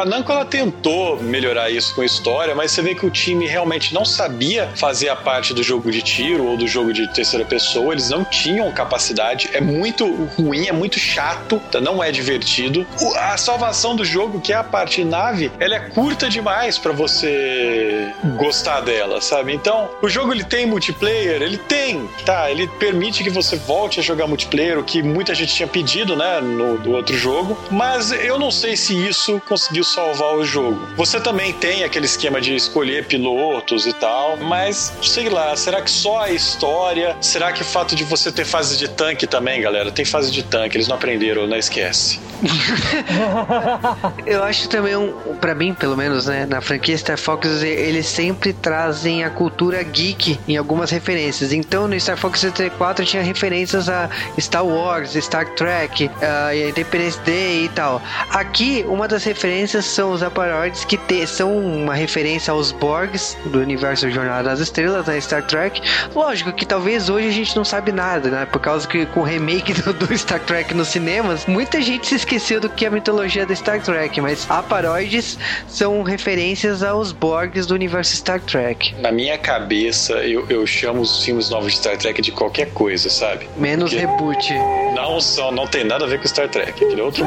a 0.02 0.04
Namco 0.06 0.32
ela 0.32 0.46
tentou 0.46 1.22
melhorar 1.22 1.70
isso 1.70 1.94
com 1.94 2.02
a 2.02 2.06
história, 2.06 2.56
mas 2.56 2.72
você 2.72 2.82
vê 2.82 2.96
que 2.96 3.06
o 3.06 3.10
time 3.10 3.46
realmente 3.46 3.94
não 3.94 4.06
sabia 4.06 4.70
fazer 4.76 5.10
a 5.10 5.16
parte 5.16 5.54
do 5.54 5.64
jogo 5.64 5.92
de 5.92 6.02
tiro 6.02 6.46
ou 6.46 6.58
do 6.58 6.68
jogo 6.68 6.94
de 6.94 7.08
terceira 7.14 7.46
pessoa, 7.46 7.94
eles 7.94 8.10
não 8.10 8.24
tinham 8.24 8.72
capacidade, 8.72 9.50
é 9.54 9.62
muito 9.62 10.06
ruim, 10.38 10.68
é 10.68 10.72
muito 10.72 11.00
chato, 11.00 11.62
tá? 11.72 11.80
não 11.80 12.04
é 12.04 12.12
divertido. 12.12 12.86
A 13.18 13.38
salvação 13.38 13.96
do 13.96 14.06
jogo, 14.06 14.40
que 14.40 14.54
é 14.54 14.56
a 14.56 14.64
parte 14.64 15.04
nave, 15.04 15.52
ela 15.60 15.76
é 15.76 15.80
curta 15.80 16.30
demais 16.30 16.78
para 16.78 16.92
você 16.92 18.12
gostar 18.38 18.82
dela, 18.82 19.22
sabe? 19.22 19.54
Então, 19.54 19.90
o 20.02 20.10
jogo 20.10 20.34
ele 20.34 20.44
tem 20.44 20.66
multiplayer, 20.66 21.42
ele 21.42 21.58
tem, 21.58 22.08
tá? 22.26 22.50
Ele 22.50 22.68
permite 22.80 23.24
que 23.24 23.30
você 23.30 23.58
volte 23.58 24.00
a 24.00 24.04
jogar 24.04 24.28
multiplayer, 24.28 24.80
o 24.80 24.84
que 24.84 25.02
muita 25.02 25.36
gente 25.36 25.54
tinha 25.54 25.68
pedido, 25.68 26.16
né, 26.16 26.40
no 26.40 26.78
do 26.78 26.92
outro 26.92 27.18
jogo, 27.18 27.58
mas 27.70 28.12
eu 28.12 28.40
não 28.40 28.52
sei 28.52 28.78
se 28.78 28.96
isso 28.96 29.42
conseguiu 29.48 29.84
salvar 29.84 30.36
o 30.36 30.46
jogo. 30.46 30.88
Você 30.96 31.20
também 31.20 31.54
tem 31.54 31.84
aquele 31.84 32.06
esquema 32.06 32.40
de 32.40 32.56
escolher 32.56 33.06
pilotos 33.06 33.86
e 33.86 33.94
tal, 33.94 34.38
mas 34.38 34.94
sei 35.02 35.30
lá, 35.30 35.56
será 35.56 35.82
que 35.82 35.92
só 35.92 36.20
a 36.22 36.32
história? 36.32 37.16
Será 37.22 37.52
que 37.52 37.62
o 37.62 37.66
fato 37.66 37.96
de 37.96 38.04
você 38.04 38.32
ter 38.32 38.46
fase 38.46 38.78
de 38.78 38.88
tanque 38.88 39.28
também, 39.28 39.62
galera? 39.62 39.92
Tem 39.92 40.06
fase 40.06 40.32
de 40.32 40.44
tanque, 40.44 40.78
eles 40.78 40.88
não 40.88 40.96
aprenderam, 40.96 41.48
não 41.48 41.58
esquece. 41.58 42.20
eu 44.26 44.44
acho 44.44 44.70
também 44.70 44.96
um, 44.96 45.12
para 45.40 45.54
mim, 45.54 45.74
pelo 45.74 45.98
menos, 45.98 46.28
né, 46.28 46.46
na 46.46 46.62
franquia 46.62 46.98
Star 46.98 47.18
Fox, 47.18 47.62
eles 47.62 48.06
sempre 48.06 48.54
trazem 48.54 49.24
a 49.24 49.30
cultura 49.30 49.82
geek 49.84 50.40
em 50.48 50.58
algumas 50.58 50.92
referências. 50.92 51.52
Então, 51.52 51.88
no 51.88 52.00
Star 52.00 52.18
Fox 52.18 52.40
64 52.40 53.06
tinha 53.06 53.24
referências 53.24 53.90
a 53.90 54.10
Star 54.40 54.66
Wars, 54.66 55.14
Star 55.14 55.46
Trek, 55.56 56.06
uh, 56.06 56.70
Independence 56.70 57.20
Day 57.26 57.66
e 57.66 57.70
tal. 57.70 58.02
Aqui, 58.32 58.86
uma 58.88 59.08
das 59.08 59.24
referências 59.24 59.86
são 59.86 60.12
os 60.12 60.24
aparoides 60.24 60.86
que 60.86 60.98
te, 60.98 61.26
são 61.28 61.58
uma 61.58 61.94
referência 61.94 62.52
aos 62.52 62.72
Borgs 62.72 63.38
do 63.46 63.60
universo 63.60 64.10
Jornada 64.10 64.50
das 64.50 64.60
Estrelas, 64.60 65.06
né, 65.06 65.20
Star 65.20 65.46
Trek. 65.46 65.82
Lógico 66.16 66.54
que 66.54 66.66
talvez 66.66 67.10
hoje 67.10 67.28
a 67.28 67.32
gente 67.32 67.56
não 67.56 67.66
sabe 67.66 67.92
nada, 67.92 68.30
né, 68.30 68.46
por 68.46 68.60
causa 68.60 68.88
que 68.88 69.06
com 69.08 69.22
o 69.22 69.24
remake 69.24 69.74
do, 69.82 69.94
do 69.94 70.18
Star 70.18 70.40
Trek 70.40 70.74
nos 70.74 70.88
cinemas, 70.88 71.46
muita 71.46 71.82
gente 71.82 72.08
se 72.08 72.16
esqueceu 72.30 72.62
do 72.62 72.70
que 72.70 72.86
é 72.86 72.88
a 72.88 72.92
mitologia 72.92 73.44
do 73.44 73.56
Star 73.56 73.82
Trek, 73.82 74.22
mas 74.22 74.46
aparoides 74.50 75.40
são 75.68 76.04
referências 76.04 76.84
aos 76.84 77.12
Borgs 77.12 77.66
do 77.66 77.74
universo 77.74 78.16
Star 78.16 78.40
Trek. 78.40 78.94
Na 79.02 79.12
minha 79.12 79.36
cabeça, 79.36 80.14
eu, 80.18 80.46
eu 80.48 80.66
chamo 80.68 81.02
os 81.02 81.24
filmes 81.24 81.50
novos 81.50 81.72
de 81.72 81.80
Star 81.80 81.98
Trek 81.98 82.22
de 82.22 82.32
qualquer 82.32 82.72
coisa, 82.72 83.10
sabe? 83.10 83.50
Menos 83.58 83.92
Porque 83.92 84.06
reboot. 84.06 84.54
Não 84.94 85.20
são, 85.20 85.52
não 85.52 85.66
tem 85.66 85.84
nada 85.84 86.06
a 86.06 86.08
ver 86.08 86.20
com 86.20 86.28
Star 86.28 86.48
Trek, 86.48 86.84
aquele 86.84 87.02
outro 87.02 87.26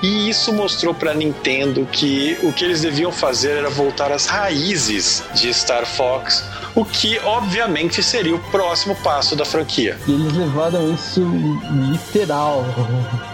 E 0.00 0.28
isso 0.30 0.52
mostrou 0.52 0.94
para 0.94 1.12
Nintendo 1.12 1.84
que 1.90 2.38
o 2.44 2.52
que 2.52 2.64
eles 2.64 2.82
deviam 2.82 3.10
fazer 3.10 3.56
era 3.56 3.68
voltar 3.68 4.12
às 4.12 4.26
raízes 4.26 5.24
de 5.34 5.52
Star 5.52 5.84
Fox, 5.86 6.44
o 6.76 6.84
que 6.84 7.18
obviamente 7.24 8.00
seria 8.00 8.36
o 8.36 8.38
próximo 8.38 8.94
passo 9.02 9.34
da 9.34 9.44
franquia. 9.44 9.98
E 10.06 10.12
eles 10.12 10.32
levaram 10.34 10.94
isso 10.94 11.20
literal. 11.90 12.64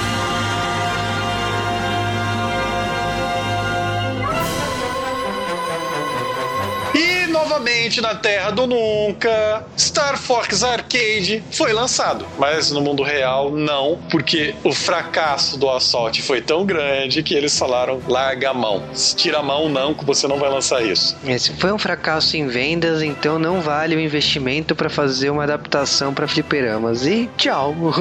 na 8.01 8.15
Terra 8.15 8.49
do 8.49 8.65
Nunca, 8.65 9.65
Star 9.77 10.17
Fox 10.17 10.63
Arcade 10.63 11.43
foi 11.51 11.71
lançado. 11.73 12.25
Mas 12.39 12.71
no 12.71 12.81
mundo 12.81 13.03
real, 13.03 13.51
não, 13.51 13.99
porque 14.09 14.55
o 14.63 14.73
fracasso 14.73 15.57
do 15.57 15.69
Assault 15.69 16.21
foi 16.23 16.41
tão 16.41 16.65
grande 16.65 17.21
que 17.21 17.35
eles 17.35 17.57
falaram: 17.57 18.01
larga 18.07 18.49
a 18.49 18.53
mão. 18.53 18.83
Tira 19.15 19.39
a 19.39 19.43
mão, 19.43 19.69
não, 19.69 19.93
que 19.93 20.03
você 20.03 20.27
não 20.27 20.37
vai 20.37 20.49
lançar 20.49 20.83
isso. 20.83 21.15
Esse 21.25 21.53
foi 21.53 21.71
um 21.71 21.77
fracasso 21.77 22.35
em 22.35 22.47
vendas, 22.47 23.01
então 23.03 23.37
não 23.37 23.61
vale 23.61 23.95
o 23.95 23.99
investimento 23.99 24.75
para 24.75 24.89
fazer 24.89 25.29
uma 25.29 25.43
adaptação 25.43 26.13
para 26.13 26.27
fliperamas. 26.27 27.05
E 27.05 27.29
tchau. 27.37 27.75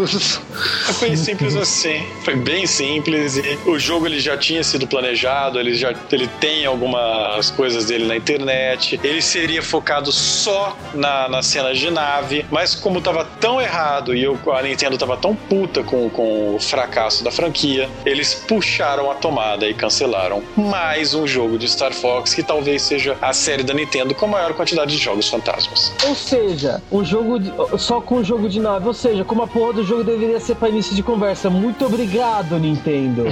Foi 0.99 1.17
simples 1.17 1.57
assim. 1.57 2.05
Foi 2.25 2.37
bem 2.37 2.67
simples. 2.67 3.37
E 3.37 3.59
o 3.67 3.79
jogo 3.79 4.07
ele 4.07 4.21
já 4.21 4.37
tinha 4.37 4.63
sido 4.63 4.87
planejado, 4.87 5.59
ele 5.59 5.75
já 5.75 5.95
ele 6.11 6.29
tem 6.41 6.67
algumas 6.67 7.51
coisas 7.51 7.87
dele 7.87 8.07
na 8.07 8.17
internet. 8.17 8.99
Ele 9.03 9.23
seria 9.23 9.50
teria 9.51 9.63
focado 9.65 10.13
só 10.13 10.77
na, 10.95 11.29
nas 11.29 11.47
cenas 11.47 11.77
de 11.77 11.91
nave, 11.91 12.47
mas 12.53 12.73
como 12.77 13.01
tava 13.01 13.25
tão 13.41 13.61
errado 13.61 14.15
e 14.15 14.23
eu, 14.23 14.39
a 14.53 14.63
Nintendo 14.63 14.97
tava 14.97 15.17
tão 15.17 15.35
puta 15.35 15.83
com, 15.83 16.09
com 16.09 16.55
o 16.55 16.61
fracasso 16.61 17.25
da 17.25 17.33
franquia, 17.33 17.89
eles 18.07 18.33
puxaram 18.33 19.11
a 19.11 19.15
tomada 19.15 19.69
e 19.69 19.75
cancelaram 19.75 20.41
mais 20.57 21.15
um 21.15 21.27
jogo 21.27 21.59
de 21.59 21.69
Star 21.69 21.93
Fox, 21.93 22.33
que 22.33 22.45
talvez 22.45 22.83
seja 22.83 23.17
a 23.21 23.33
série 23.33 23.65
da 23.65 23.75
Nintendo 23.75 24.15
com 24.15 24.27
a 24.27 24.29
maior 24.29 24.55
quantidade 24.55 24.97
de 24.97 25.03
jogos 25.03 25.29
fantasmas. 25.29 25.93
Ou 26.07 26.15
seja, 26.15 26.81
o 26.89 27.05
jogo 27.05 27.41
de, 27.41 27.53
só 27.77 28.01
com 28.01 28.19
o 28.19 28.25
jogo 28.25 28.49
de 28.49 28.61
nave, 28.61 28.87
ou 28.87 28.95
seja, 28.95 29.25
como 29.25 29.43
a 29.43 29.49
porra 29.49 29.73
do 29.73 29.85
jogo 29.85 30.05
deveria 30.05 30.39
ser 30.39 30.55
para 30.55 30.69
início 30.69 30.95
de 30.95 31.03
conversa. 31.03 31.51
Muito 31.51 31.85
obrigado, 31.85 32.57
Nintendo. 32.57 33.25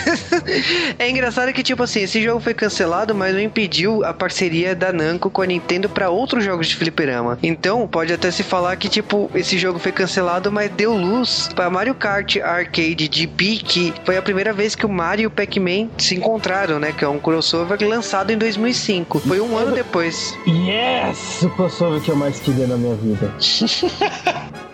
é 0.98 1.08
engraçado 1.08 1.50
que, 1.54 1.62
tipo 1.62 1.82
assim, 1.82 2.02
esse 2.02 2.22
jogo 2.22 2.40
foi 2.40 2.52
cancelado, 2.52 3.14
mas 3.14 3.32
não 3.32 3.40
impediu 3.40 4.04
a 4.04 4.12
parceria 4.12 4.74
da 4.74 4.92
Namco 4.92 5.13
Namco 5.14 5.30
com 5.30 5.42
a 5.42 5.46
Nintendo 5.46 5.88
para 5.88 6.10
outros 6.10 6.44
jogos 6.44 6.66
de 6.66 6.76
fliperama. 6.76 7.38
Então, 7.42 7.86
pode 7.86 8.12
até 8.12 8.30
se 8.30 8.42
falar 8.42 8.76
que, 8.76 8.88
tipo, 8.88 9.30
esse 9.34 9.56
jogo 9.56 9.78
foi 9.78 9.92
cancelado, 9.92 10.50
mas 10.50 10.70
deu 10.70 10.94
luz 10.94 11.48
para 11.54 11.70
Mario 11.70 11.94
Kart 11.94 12.36
Arcade 12.38 13.08
GP, 13.10 13.56
que 13.58 13.94
foi 14.04 14.16
a 14.16 14.22
primeira 14.22 14.52
vez 14.52 14.74
que 14.74 14.84
o 14.84 14.88
Mario 14.88 15.24
e 15.24 15.26
o 15.26 15.30
Pac-Man 15.30 15.88
se 15.96 16.16
encontraram, 16.16 16.78
né? 16.78 16.92
Que 16.92 17.04
é 17.04 17.08
um 17.08 17.18
crossover 17.18 17.78
lançado 17.86 18.30
em 18.30 18.38
2005. 18.38 19.20
Foi 19.20 19.40
um 19.40 19.56
ano 19.56 19.72
depois. 19.74 20.36
Yes! 20.46 21.42
O 21.42 21.50
crossover 21.50 22.00
que 22.00 22.10
eu 22.10 22.16
mais 22.16 22.40
queria 22.40 22.66
na 22.66 22.76
minha 22.76 22.96
vida. 22.96 23.32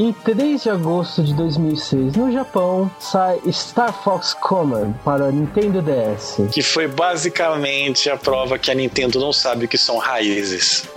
Em 0.00 0.14
3 0.14 0.62
de 0.62 0.70
agosto 0.70 1.22
de 1.22 1.34
2006, 1.34 2.16
no 2.16 2.32
Japão, 2.32 2.90
sai 2.98 3.38
Star 3.52 3.92
Fox 3.92 4.32
Command 4.32 4.94
para 5.04 5.30
Nintendo 5.30 5.82
DS. 5.82 6.38
Que 6.50 6.62
foi 6.62 6.88
basicamente 6.88 8.08
a 8.08 8.16
prova 8.16 8.58
que 8.58 8.70
a 8.70 8.74
Nintendo 8.74 9.20
não 9.20 9.30
sabe 9.30 9.66
o 9.66 9.68
que 9.68 9.76
são 9.76 9.98
raízes. 9.98 10.88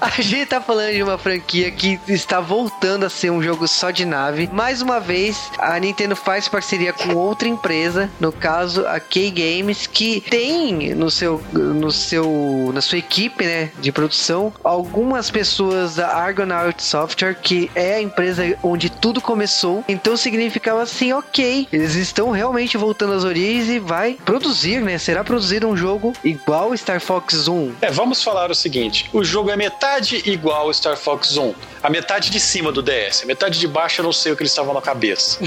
a 0.00 0.20
gente 0.20 0.46
tá 0.46 0.60
falando 0.60 0.92
de 0.92 1.02
uma 1.02 1.18
franquia 1.18 1.70
que 1.72 1.98
está 2.06 2.40
voltando 2.40 3.06
a 3.06 3.10
ser 3.10 3.30
um 3.30 3.42
jogo 3.42 3.66
só 3.66 3.90
de 3.90 4.04
nave. 4.04 4.48
Mais 4.52 4.80
uma 4.80 5.00
vez, 5.00 5.50
a 5.58 5.76
Nintendo 5.80 6.14
faz 6.14 6.48
parceria 6.48 6.92
com 6.92 7.14
outra 7.14 7.48
empresa, 7.48 8.08
no 8.20 8.30
caso 8.30 8.86
a 8.86 9.00
K-Games, 9.00 9.88
que 9.88 10.20
tem 10.20 10.94
no 10.94 11.10
seu, 11.10 11.42
no 11.52 11.90
seu, 11.90 12.70
na 12.72 12.80
sua 12.80 12.98
equipe, 12.98 13.44
né, 13.44 13.72
de 13.80 13.90
produção, 13.90 14.52
algumas 14.62 15.30
pessoas 15.30 15.63
da 15.96 16.08
Argonaut 16.16 16.82
Software, 16.82 17.34
que 17.34 17.70
é 17.74 17.94
a 17.94 18.02
empresa 18.02 18.56
onde 18.62 18.90
tudo 18.90 19.20
começou. 19.20 19.84
Então 19.88 20.16
significava 20.16 20.82
assim, 20.82 21.12
ok, 21.12 21.68
eles 21.72 21.94
estão 21.94 22.30
realmente 22.30 22.76
voltando 22.76 23.12
às 23.14 23.24
origens 23.24 23.68
e 23.68 23.78
vai 23.78 24.14
produzir, 24.24 24.80
né? 24.80 24.98
Será 24.98 25.22
produzido 25.24 25.66
um 25.68 25.76
jogo 25.76 26.12
igual 26.24 26.76
Star 26.76 27.00
Fox 27.00 27.48
1. 27.48 27.74
É, 27.80 27.90
vamos 27.90 28.22
falar 28.22 28.50
o 28.50 28.54
seguinte: 28.54 29.08
o 29.12 29.24
jogo 29.24 29.50
é 29.50 29.56
metade 29.56 30.22
igual 30.26 30.72
Star 30.72 30.96
Fox 30.96 31.36
1. 31.36 31.54
A 31.82 31.90
metade 31.90 32.30
de 32.30 32.40
cima 32.40 32.72
do 32.72 32.82
DS. 32.82 33.22
A 33.22 33.26
metade 33.26 33.58
de 33.58 33.68
baixo 33.68 34.00
eu 34.00 34.04
não 34.04 34.12
sei 34.12 34.32
o 34.32 34.36
que 34.36 34.42
eles 34.42 34.52
estavam 34.52 34.74
na 34.74 34.80
cabeça. 34.80 35.38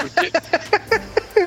Porque... 0.00 0.32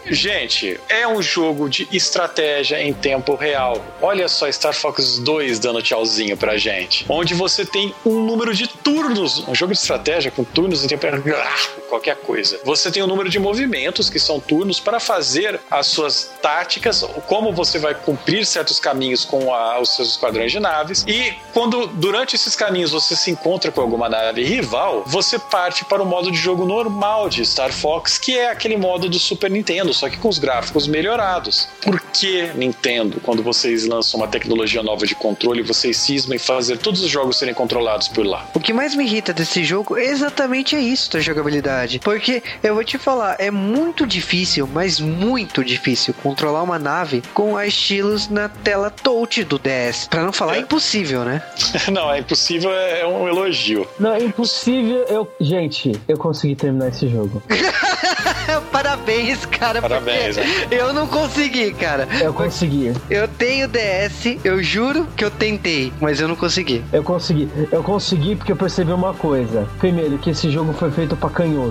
Gente, 0.09 0.79
é 0.89 1.07
um 1.07 1.21
jogo 1.21 1.69
de 1.69 1.87
estratégia 1.91 2.81
em 2.81 2.93
tempo 2.93 3.35
real. 3.35 3.83
Olha 4.01 4.27
só 4.27 4.51
Star 4.51 4.73
Fox 4.73 5.19
2 5.19 5.59
dando 5.59 5.81
tchauzinho 5.81 6.35
pra 6.35 6.57
gente. 6.57 7.05
Onde 7.07 7.33
você 7.33 7.65
tem 7.65 7.93
um 8.05 8.19
número 8.25 8.53
de 8.53 8.67
turnos. 8.67 9.47
Um 9.47 9.53
jogo 9.53 9.73
de 9.73 9.79
estratégia 9.79 10.31
com 10.31 10.43
turnos 10.43 10.83
em 10.83 10.87
tempo 10.87 11.05
real. 11.05 11.43
Qualquer 11.89 12.17
coisa. 12.17 12.59
Você 12.63 12.91
tem 12.91 13.01
um 13.01 13.07
número 13.07 13.29
de 13.29 13.39
movimentos, 13.39 14.09
que 14.09 14.19
são 14.19 14.39
turnos, 14.39 14.79
para 14.79 14.99
fazer 14.99 15.59
as 15.69 15.87
suas 15.87 16.31
táticas, 16.41 17.03
como 17.27 17.51
você 17.51 17.79
vai 17.79 17.95
cumprir 17.95 18.45
certos 18.45 18.79
caminhos 18.79 19.25
com 19.25 19.53
a, 19.53 19.79
os 19.79 19.95
seus 19.95 20.11
esquadrões 20.11 20.51
de 20.51 20.59
naves. 20.59 21.03
E 21.07 21.33
quando, 21.53 21.87
durante 21.87 22.35
esses 22.35 22.55
caminhos, 22.55 22.91
você 22.91 23.15
se 23.15 23.31
encontra 23.31 23.71
com 23.71 23.81
alguma 23.81 24.07
nave 24.07 24.43
rival, 24.43 25.03
você 25.05 25.39
parte 25.39 25.83
para 25.85 26.01
o 26.01 26.05
modo 26.05 26.31
de 26.31 26.37
jogo 26.37 26.65
normal 26.65 27.29
de 27.29 27.45
Star 27.45 27.71
Fox, 27.71 28.17
que 28.17 28.37
é 28.37 28.51
aquele 28.51 28.77
modo 28.77 29.09
do 29.09 29.19
Super 29.19 29.49
Nintendo, 29.49 29.93
só 29.93 30.09
que 30.09 30.17
com 30.17 30.29
os 30.29 30.37
gráficos 30.37 30.87
melhorados. 30.87 31.67
Por 31.81 31.99
que 31.99 32.51
Nintendo, 32.55 33.19
quando 33.21 33.41
vocês 33.41 33.85
lançam 33.85 34.19
uma 34.19 34.27
tecnologia 34.27 34.83
nova 34.83 35.05
de 35.05 35.15
controle, 35.15 35.63
vocês 35.63 35.97
cismam 35.97 36.35
em 36.35 36.39
fazer 36.39 36.77
todos 36.77 37.01
os 37.01 37.09
jogos 37.09 37.37
serem 37.37 37.53
controlados 37.53 38.07
por 38.07 38.25
lá? 38.25 38.47
O 38.53 38.59
que 38.59 38.73
mais 38.73 38.95
me 38.95 39.03
irrita 39.03 39.33
desse 39.33 39.63
jogo 39.63 39.97
é 39.97 40.05
exatamente 40.05 40.75
isso 40.75 41.11
da 41.11 41.19
jogabilidade. 41.19 41.78
Porque 41.99 42.43
eu 42.63 42.75
vou 42.75 42.83
te 42.83 42.97
falar, 42.97 43.35
é 43.39 43.51
muito 43.51 44.05
difícil, 44.05 44.67
mas 44.71 44.99
muito 44.99 45.63
difícil 45.63 46.13
controlar 46.21 46.63
uma 46.63 46.79
nave 46.79 47.21
com 47.33 47.55
a 47.57 47.65
estilos 47.67 48.29
na 48.29 48.49
tela 48.49 48.89
touch 48.89 49.43
do 49.43 49.59
DS. 49.59 50.07
Pra 50.09 50.23
não 50.23 50.33
falar 50.33 50.57
é. 50.57 50.59
impossível, 50.59 51.23
né? 51.23 51.41
não, 51.91 52.11
é 52.11 52.19
impossível 52.19 52.71
é 52.71 53.05
um 53.05 53.27
elogio. 53.27 53.87
Não, 53.99 54.13
é 54.13 54.23
impossível. 54.23 55.05
Eu, 55.07 55.31
gente, 55.39 55.99
eu 56.07 56.17
consegui 56.17 56.55
terminar 56.55 56.89
esse 56.89 57.07
jogo. 57.07 57.41
Parabéns, 58.71 59.45
cara. 59.45 59.81
Parabéns. 59.81 60.37
É. 60.37 60.43
Eu 60.71 60.93
não 60.93 61.07
consegui, 61.07 61.71
cara. 61.73 62.07
Eu 62.21 62.33
consegui. 62.33 62.93
Eu 63.09 63.27
tenho 63.27 63.67
DS, 63.67 64.37
eu 64.43 64.61
juro 64.63 65.07
que 65.15 65.23
eu 65.23 65.31
tentei, 65.31 65.93
mas 65.99 66.19
eu 66.19 66.27
não 66.27 66.35
consegui. 66.35 66.83
Eu 66.91 67.03
consegui. 67.03 67.49
Eu 67.71 67.83
consegui 67.83 68.35
porque 68.35 68.51
eu 68.51 68.55
percebi 68.55 68.91
uma 68.91 69.13
coisa. 69.13 69.67
Primeiro, 69.79 70.17
que 70.17 70.31
esse 70.31 70.49
jogo 70.49 70.73
foi 70.73 70.91
feito 70.91 71.15
pra 71.15 71.29
canhoto. 71.29 71.68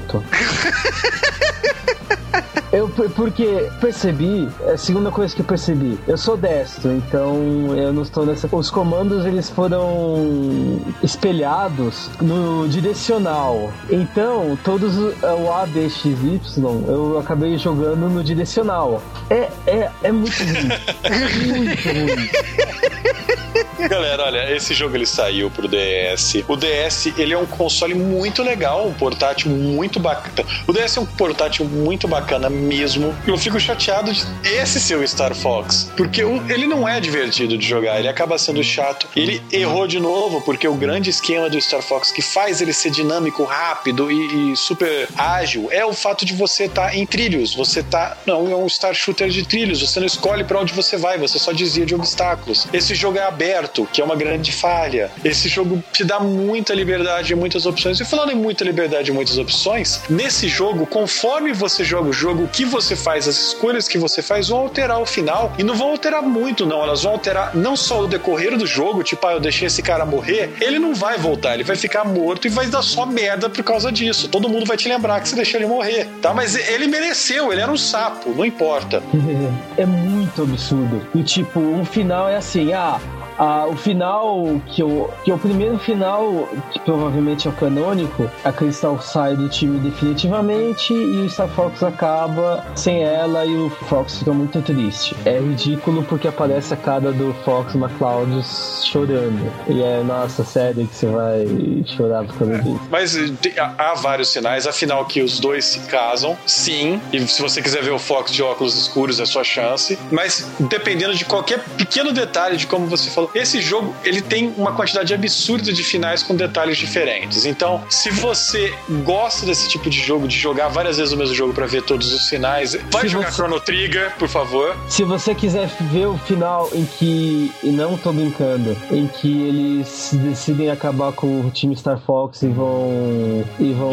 Eu, 2.71 2.87
porque 2.89 3.71
percebi, 3.81 4.47
é 4.67 4.73
a 4.73 4.77
segunda 4.77 5.11
coisa 5.11 5.35
que 5.35 5.41
eu 5.41 5.45
percebi, 5.45 5.99
eu 6.07 6.19
sou 6.19 6.37
destro, 6.37 6.93
então 6.93 7.75
eu 7.75 7.95
não 7.95 8.03
estou 8.03 8.27
nessa. 8.27 8.47
Os 8.55 8.71
comandos 8.71 9.25
eles 9.25 9.49
foram 9.49 10.79
espelhados 11.03 12.11
no 12.21 12.69
direcional. 12.69 13.73
Então, 13.91 14.59
todos 14.65 14.97
o 14.99 15.53
A, 15.53 15.65
B, 15.67 15.89
X, 15.89 16.05
Y, 16.05 16.85
eu 16.87 17.19
acabei 17.19 17.57
jogando 17.57 18.11
no 18.11 18.23
direcional. 18.23 19.03
É, 19.31 19.49
é, 19.67 19.91
é 20.03 20.13
muito 20.13 20.37
ruim. 20.39 20.69
muito 21.57 21.89
ruim. 21.89 23.48
Galera, 23.87 24.25
olha, 24.25 24.55
esse 24.55 24.75
jogo 24.75 24.97
ele 24.97 25.07
saiu 25.07 25.51
pro 25.51 25.69
DS. 25.69 26.43
O 26.49 26.57
DS, 26.57 27.07
ele 27.17 27.33
é 27.33 27.39
um 27.39 27.47
console 27.47 27.95
muito 27.95 28.43
legal, 28.43 28.87
um 28.87 28.93
portátil 28.93 29.51
muito 29.51 30.01
bacana. 30.01 30.49
O 30.67 30.73
DS 30.73 30.97
é 30.97 31.01
um 31.01 31.07
portátil 31.07 31.65
muito 31.65 32.09
bacana 32.09 32.51
mesmo. 32.51 33.15
Eu 33.27 33.39
fico 33.39 33.61
chateado 33.61 34.13
de 34.13 34.25
esse 34.45 34.81
ser 34.81 34.97
o 34.97 35.07
Star 35.07 35.35
Fox, 35.35 35.91
porque 35.97 36.23
ele 36.23 36.67
não 36.67 36.89
é 36.89 37.01
divertido 37.01 37.57
de 37.57 37.67
jogar, 37.67 37.99
ele 37.99 38.09
acaba 38.09 38.39
sendo 38.39 38.63
chato. 38.65 39.07
Ele 39.15 39.43
errou 39.53 39.87
de 39.87 40.01
novo, 40.01 40.41
porque 40.41 40.67
o 40.67 40.75
grande 40.75 41.11
esquema 41.11 41.49
do 41.49 41.61
Star 41.61 41.83
Fox 41.83 42.11
que 42.11 42.23
faz 42.23 42.61
ele 42.61 42.73
ser 42.73 42.91
dinâmico, 42.91 43.45
rápido 43.45 44.11
e, 44.11 44.53
e 44.53 44.57
super 44.57 45.09
ágil 45.17 45.69
é 45.71 45.85
o 45.85 45.93
fato 45.93 46.25
de 46.25 46.35
você 46.35 46.65
estar 46.65 46.89
tá 46.89 46.97
em 46.97 47.07
trilhos. 47.07 47.55
Você 47.55 47.83
tá. 47.83 48.17
Não, 48.27 48.51
é 48.51 48.57
um 48.57 48.69
Star 48.69 48.95
Shooter 48.95 49.29
de 49.29 49.45
trilhos. 49.45 49.81
Você 49.81 50.01
não 50.01 50.07
escolhe 50.07 50.45
para 50.45 50.59
onde 50.59 50.73
você 50.73 50.97
vai, 50.97 51.19
você 51.19 51.39
só 51.39 51.53
desvia 51.53 51.87
de 51.87 51.95
obstáculos. 51.95 52.67
Esse 52.73 52.95
jogo 52.95 53.19
é 53.19 53.23
aberto, 53.23 53.68
que 53.87 54.01
é 54.01 54.05
uma 54.05 54.17
grande 54.17 54.53
falha. 54.53 55.11
Esse 55.25 55.49
jogo 55.49 55.83
te 55.93 56.05
dá 56.05 56.21
muita 56.21 56.75
liberdade 56.75 57.33
e 57.33 57.37
muitas 57.37 57.67
opções. 57.67 58.01
E 58.01 58.05
falando 58.05 58.33
em 58.33 58.35
muita 58.35 58.65
liberdade 58.65 59.11
e 59.11 59.15
muitas 59.15 59.39
opções, 59.39 60.03
nesse 60.09 60.49
jogo, 60.49 60.87
conforme 60.87 61.53
você 61.53 61.85
joga 61.85 62.09
o 62.09 62.13
jogo, 62.13 62.45
o 62.45 62.49
que 62.49 62.65
você 62.65 62.97
faz, 62.97 63.29
as 63.29 63.37
escolhas 63.37 63.89
que 63.89 63.99
você 63.99 64.23
faz 64.23 64.49
vão 64.49 64.59
alterar 64.59 65.01
o 65.01 65.07
final. 65.07 65.53
E 65.59 65.63
não 65.63 65.75
vão 65.75 65.91
alterar 65.91 66.23
muito, 66.23 66.67
não. 66.67 66.83
Elas 66.83 67.03
vão 67.03 67.13
alterar 67.13 67.55
não 67.55 67.77
só 67.77 68.03
o 68.03 68.07
decorrer 68.07 68.57
do 68.57 68.67
jogo, 68.67 69.03
tipo, 69.03 69.27
ah, 69.27 69.33
eu 69.33 69.41
deixei 69.41 69.67
esse 69.67 69.83
cara 69.83 70.05
morrer. 70.05 70.55
Ele 70.61 70.79
não 70.79 70.95
vai 70.95 71.19
voltar, 71.19 71.55
ele 71.55 71.65
vai 71.65 71.77
ficar 71.77 72.05
morto 72.05 72.47
e 72.47 72.51
vai 72.51 72.67
dar 72.67 72.83
só 72.83 73.07
merda 73.07 73.49
por 73.49 73.63
causa 73.63 73.91
disso. 73.93 74.29
Todo 74.29 74.49
mundo 74.49 74.67
vai 74.67 74.77
te 74.77 74.89
lembrar 74.89 75.21
que 75.21 75.29
você 75.29 75.37
deixou 75.37 75.61
ele 75.61 75.69
morrer, 75.69 76.07
tá? 76.21 76.33
Mas 76.33 76.57
ele 76.57 76.87
mereceu, 76.87 77.53
ele 77.53 77.61
era 77.61 77.71
um 77.71 77.77
sapo, 77.77 78.31
não 78.31 78.45
importa. 78.45 79.03
É 79.77 79.87
muito 79.87 80.43
absurdo. 80.43 81.07
E 81.15 81.23
tipo, 81.23 81.61
um 81.61 81.85
final 81.85 82.29
é 82.29 82.37
assim, 82.37 82.73
ah, 82.73 83.01
ah, 83.39 83.67
o 83.69 83.77
final, 83.77 84.61
que, 84.67 84.83
eu, 84.83 85.11
que 85.25 85.31
é 85.31 85.35
o 85.35 85.39
primeiro 85.39 85.79
final, 85.79 86.49
que 86.73 86.81
provavelmente 86.81 87.47
é 87.47 87.51
o 87.51 87.55
canônico, 87.55 88.29
a 88.45 88.53
Crystal 88.53 89.01
sai 89.01 89.37
do 89.37 89.49
time 89.49 89.79
definitivamente 89.79 90.93
e 90.93 91.23
o 91.23 91.31
Star 91.31 91.49
Fox 91.49 91.83
acaba 91.83 92.65
sem 92.75 93.03
ela 93.03 93.45
e 93.47 93.55
o 93.55 93.71
Fox 93.71 94.19
fica 94.19 94.33
muito 94.33 94.61
triste. 94.63 95.15
É 95.25 95.39
ridículo 95.39 96.03
porque 96.05 96.27
aparece 96.27 96.75
a 96.75 96.77
cara 96.77 97.13
do 97.13 97.33
Fox 97.45 97.75
McCloud 97.75 98.43
chorando. 98.85 99.53
E 99.69 99.83
é, 99.83 100.03
nossa, 100.03 100.45
sério 100.45 100.87
que 100.87 100.95
você 100.95 101.07
vai 101.07 101.47
chorar 101.87 102.25
por 102.25 102.39
causa 102.39 102.59
disso. 102.59 102.81
Mas 102.91 103.17
há 103.57 103.95
vários 103.95 104.29
sinais, 104.29 104.67
afinal 104.67 105.05
que 105.05 105.23
os 105.23 105.39
dois 105.39 105.65
se 105.65 105.81
casam, 105.81 106.37
sim, 106.47 107.01
e 107.13 107.21
se 107.27 107.41
você 107.41 107.63
quiser 107.63 107.83
ver 107.83 107.93
o 107.93 107.99
Fox 107.99 108.33
de 108.33 108.43
óculos 108.43 108.77
escuros 108.77 109.21
é 109.21 109.27
sua 109.27 109.45
chance, 109.45 109.99
mas 110.11 110.51
dependendo 110.59 111.15
de 111.15 111.25
qualquer 111.25 111.61
pequeno 111.77 112.13
detalhe 112.13 112.57
de 112.57 112.67
como 112.67 112.87
você 112.87 113.11
falou, 113.11 113.28
esse 113.35 113.61
jogo 113.61 113.95
ele 114.05 114.21
tem 114.21 114.53
uma 114.57 114.73
quantidade 114.73 115.13
absurda 115.13 115.73
de 115.73 115.83
finais 115.83 116.23
com 116.23 116.35
detalhes 116.35 116.77
diferentes. 116.77 117.45
Então, 117.45 117.83
se 117.91 118.11
você 118.11 118.73
gosta 119.05 119.47
desse 119.47 119.69
tipo 119.69 119.89
de 119.91 120.01
jogo, 120.01 120.29
de 120.29 120.37
jogar 120.37 120.69
várias 120.69 120.97
vezes 120.97 121.13
o 121.13 121.17
mesmo 121.17 121.35
jogo 121.35 121.53
para 121.53 121.67
ver 121.67 121.83
todos 121.83 122.13
os 122.13 122.29
finais, 122.29 122.77
vai 122.91 123.03
se 123.03 123.09
jogar 123.09 123.31
você... 123.31 123.37
Chrono 123.37 123.61
Trigger, 123.61 124.15
por 124.19 124.29
favor. 124.29 124.77
Se 124.89 125.05
você 125.05 125.35
quiser 125.35 125.69
ver 125.93 126.07
o 126.07 126.19
final 126.19 126.69
em 126.73 126.85
que, 126.85 127.53
e 127.63 127.71
não 127.71 127.97
tô 127.97 128.13
brincando, 128.13 128.77
em 128.91 129.07
que 129.07 129.43
eles 129.43 130.11
decidem 130.13 130.71
acabar 130.71 131.13
com 131.13 131.41
o 131.41 131.51
time 131.51 131.77
Star 131.77 132.01
Fox 132.01 132.43
e 132.43 132.49
vão 132.49 133.45
e 133.59 133.73
vão 133.73 133.89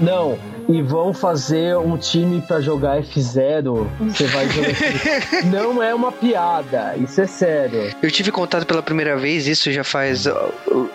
não, 0.00 0.38
e 0.68 0.82
vão 0.82 1.12
fazer 1.12 1.76
um 1.76 1.96
time 1.96 2.40
para 2.40 2.60
jogar 2.60 3.00
F0, 3.02 3.86
você 4.00 4.26
vai 4.26 4.48
jogar. 4.48 5.44
não 5.50 5.82
é 5.82 5.94
uma 5.94 6.12
piada, 6.12 6.94
isso 6.96 7.20
é 7.20 7.26
sério. 7.26 7.94
Eu 8.02 8.10
tive 8.10 8.30
contato 8.30 8.66
pela 8.66 8.82
primeira 8.82 9.16
vez, 9.16 9.46
isso 9.46 9.70
já 9.72 9.84
faz, 9.84 10.26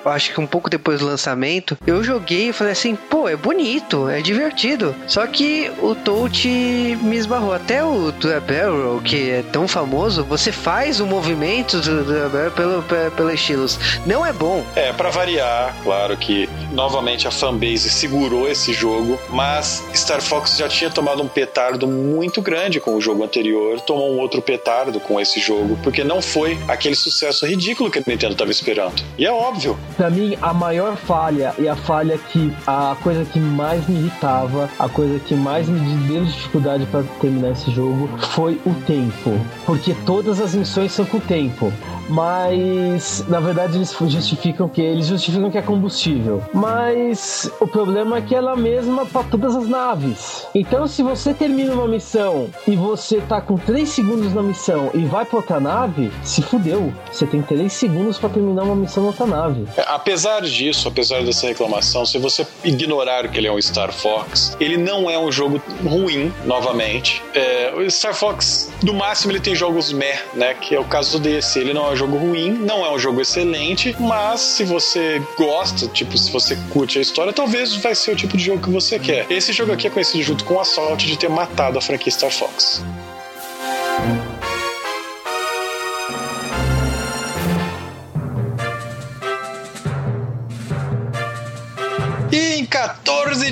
acho 0.05 0.33
que 0.33 0.39
um 0.39 0.47
pouco 0.47 0.69
depois 0.69 0.99
do 0.99 1.05
lançamento. 1.05 1.77
Eu 1.85 2.03
joguei 2.03 2.49
e 2.49 2.53
falei 2.53 2.73
assim, 2.73 2.95
pô, 2.95 3.27
é 3.27 3.35
bonito, 3.35 4.09
é 4.09 4.21
divertido. 4.21 4.95
Só 5.07 5.25
que 5.27 5.71
o 5.81 5.95
touch 5.95 6.47
me 6.47 7.15
esbarrou. 7.15 7.53
Até 7.53 7.83
o 7.83 8.11
The 8.11 8.39
Barrel, 8.39 9.01
que 9.03 9.29
é 9.29 9.43
tão 9.51 9.67
famoso, 9.67 10.23
você 10.23 10.51
faz 10.51 10.99
o 10.99 11.05
movimento 11.05 11.79
do 11.79 12.05
The 12.05 12.29
Barrel 12.29 12.51
pelo, 12.51 12.83
pelo, 12.83 13.11
pelo 13.11 13.31
estilos. 13.31 13.79
Não 14.05 14.25
é 14.25 14.31
bom. 14.33 14.65
É, 14.75 14.93
para 14.93 15.09
variar, 15.09 15.75
claro 15.83 16.15
que 16.17 16.49
novamente 16.71 17.27
a 17.27 17.31
fanbase 17.31 17.89
segurou 17.89 18.47
esse 18.47 18.73
jogo, 18.73 19.19
mas 19.29 19.56
mas 19.57 19.83
Star 19.91 20.21
Fox 20.21 20.55
já 20.55 20.69
tinha 20.69 20.87
tomado 20.87 21.23
um 21.23 21.27
petardo 21.27 21.87
muito 21.87 22.43
grande 22.43 22.79
com 22.79 22.93
o 22.93 23.01
jogo 23.01 23.23
anterior, 23.23 23.81
tomou 23.81 24.13
um 24.13 24.19
outro 24.19 24.39
petardo 24.39 24.99
com 24.99 25.19
esse 25.19 25.39
jogo, 25.39 25.79
porque 25.81 26.03
não 26.03 26.21
foi 26.21 26.59
aquele 26.67 26.93
sucesso 26.93 27.43
ridículo 27.43 27.89
que 27.89 27.97
a 27.97 28.03
Nintendo 28.05 28.33
estava 28.33 28.51
esperando. 28.51 29.03
E 29.17 29.25
é 29.25 29.31
óbvio. 29.31 29.75
Para 29.95 30.11
mim, 30.11 30.37
a 30.43 30.53
maior 30.53 30.95
falha 30.95 31.55
e 31.57 31.67
a 31.67 31.75
falha 31.75 32.19
que 32.19 32.53
a 32.67 32.95
coisa 33.01 33.25
que 33.25 33.39
mais 33.39 33.87
me 33.89 33.97
irritava, 33.97 34.69
a 34.77 34.87
coisa 34.87 35.17
que 35.17 35.33
mais 35.33 35.67
me 35.67 35.79
deu 36.07 36.23
dificuldade 36.23 36.85
para 36.85 37.03
terminar 37.19 37.53
esse 37.53 37.71
jogo 37.71 38.07
foi 38.35 38.61
o 38.63 38.75
tempo, 38.85 39.43
porque 39.65 39.95
todas 40.05 40.39
as 40.39 40.53
missões 40.53 40.91
são 40.91 41.03
com 41.03 41.17
o 41.17 41.21
tempo 41.21 41.73
mas 42.09 43.25
na 43.27 43.39
verdade 43.39 43.77
eles 43.77 43.95
justificam 44.07 44.67
que 44.67 44.81
eles 44.81 45.07
justificam 45.07 45.49
que 45.49 45.57
é 45.57 45.61
combustível. 45.61 46.43
Mas 46.53 47.51
o 47.59 47.67
problema 47.67 48.17
é 48.17 48.21
que 48.21 48.35
ela 48.35 48.53
é 48.53 48.55
mesma 48.55 49.05
para 49.05 49.23
todas 49.23 49.55
as 49.55 49.67
naves. 49.67 50.47
Então 50.53 50.87
se 50.87 51.03
você 51.03 51.33
termina 51.33 51.73
uma 51.73 51.87
missão 51.87 52.49
e 52.67 52.75
você 52.75 53.21
tá 53.21 53.41
com 53.41 53.57
3 53.57 53.87
segundos 53.87 54.33
na 54.33 54.41
missão 54.41 54.89
e 54.93 55.05
vai 55.05 55.25
para 55.25 55.37
outra 55.37 55.59
nave, 55.59 56.11
se 56.23 56.41
fudeu. 56.41 56.93
Você 57.11 57.25
tem 57.25 57.41
3 57.41 57.71
segundos 57.71 58.17
para 58.17 58.29
terminar 58.29 58.63
uma 58.63 58.75
missão 58.75 59.03
na 59.03 59.09
outra 59.09 59.25
nave. 59.25 59.65
É, 59.77 59.83
apesar 59.87 60.41
disso, 60.41 60.87
apesar 60.87 61.23
dessa 61.23 61.47
reclamação, 61.47 62.05
se 62.05 62.17
você 62.17 62.45
ignorar 62.63 63.27
que 63.27 63.37
ele 63.37 63.47
é 63.47 63.51
um 63.51 63.61
Star 63.61 63.91
Fox, 63.91 64.55
ele 64.59 64.77
não 64.77 65.09
é 65.09 65.17
um 65.17 65.31
jogo 65.31 65.61
ruim, 65.83 66.33
novamente. 66.45 67.21
É, 67.33 67.73
o 67.75 67.89
Star 67.89 68.13
Fox, 68.13 68.71
no 68.83 68.93
máximo, 68.93 69.31
ele 69.31 69.39
tem 69.39 69.55
jogos 69.55 69.91
meh, 69.91 70.19
né? 70.33 70.53
Que 70.53 70.75
é 70.75 70.79
o 70.79 70.85
caso 70.85 71.19
desse. 71.19 71.59
Ele 71.59 71.73
não 71.73 71.91
é 71.91 71.95
jogo 71.97 72.17
ruim, 72.17 72.51
não 72.51 72.85
é 72.85 72.91
um 72.93 72.99
jogo 72.99 73.19
excelente, 73.21 73.95
mas 73.99 74.39
se 74.39 74.63
você 74.63 75.21
gosta, 75.37 75.87
tipo, 75.87 76.17
se 76.17 76.31
você 76.31 76.55
curte 76.69 76.99
a 76.99 77.01
história, 77.01 77.33
talvez 77.33 77.75
vai 77.77 77.95
ser 77.95 78.11
o 78.11 78.15
tipo 78.15 78.37
de 78.37 78.43
jogo 78.43 78.61
que 78.61 78.69
você 78.69 78.99
quer. 78.99 79.25
Esse 79.29 79.51
jogo 79.51 79.73
aqui 79.73 79.87
é 79.87 79.89
conhecido 79.89 80.23
junto 80.23 80.45
com 80.45 80.59
Assault 80.59 81.05
de 81.05 81.17
ter 81.17 81.29
matado 81.29 81.77
a 81.77 81.81
franquia 81.81 82.11
Star 82.11 82.31
Fox. 82.31 82.83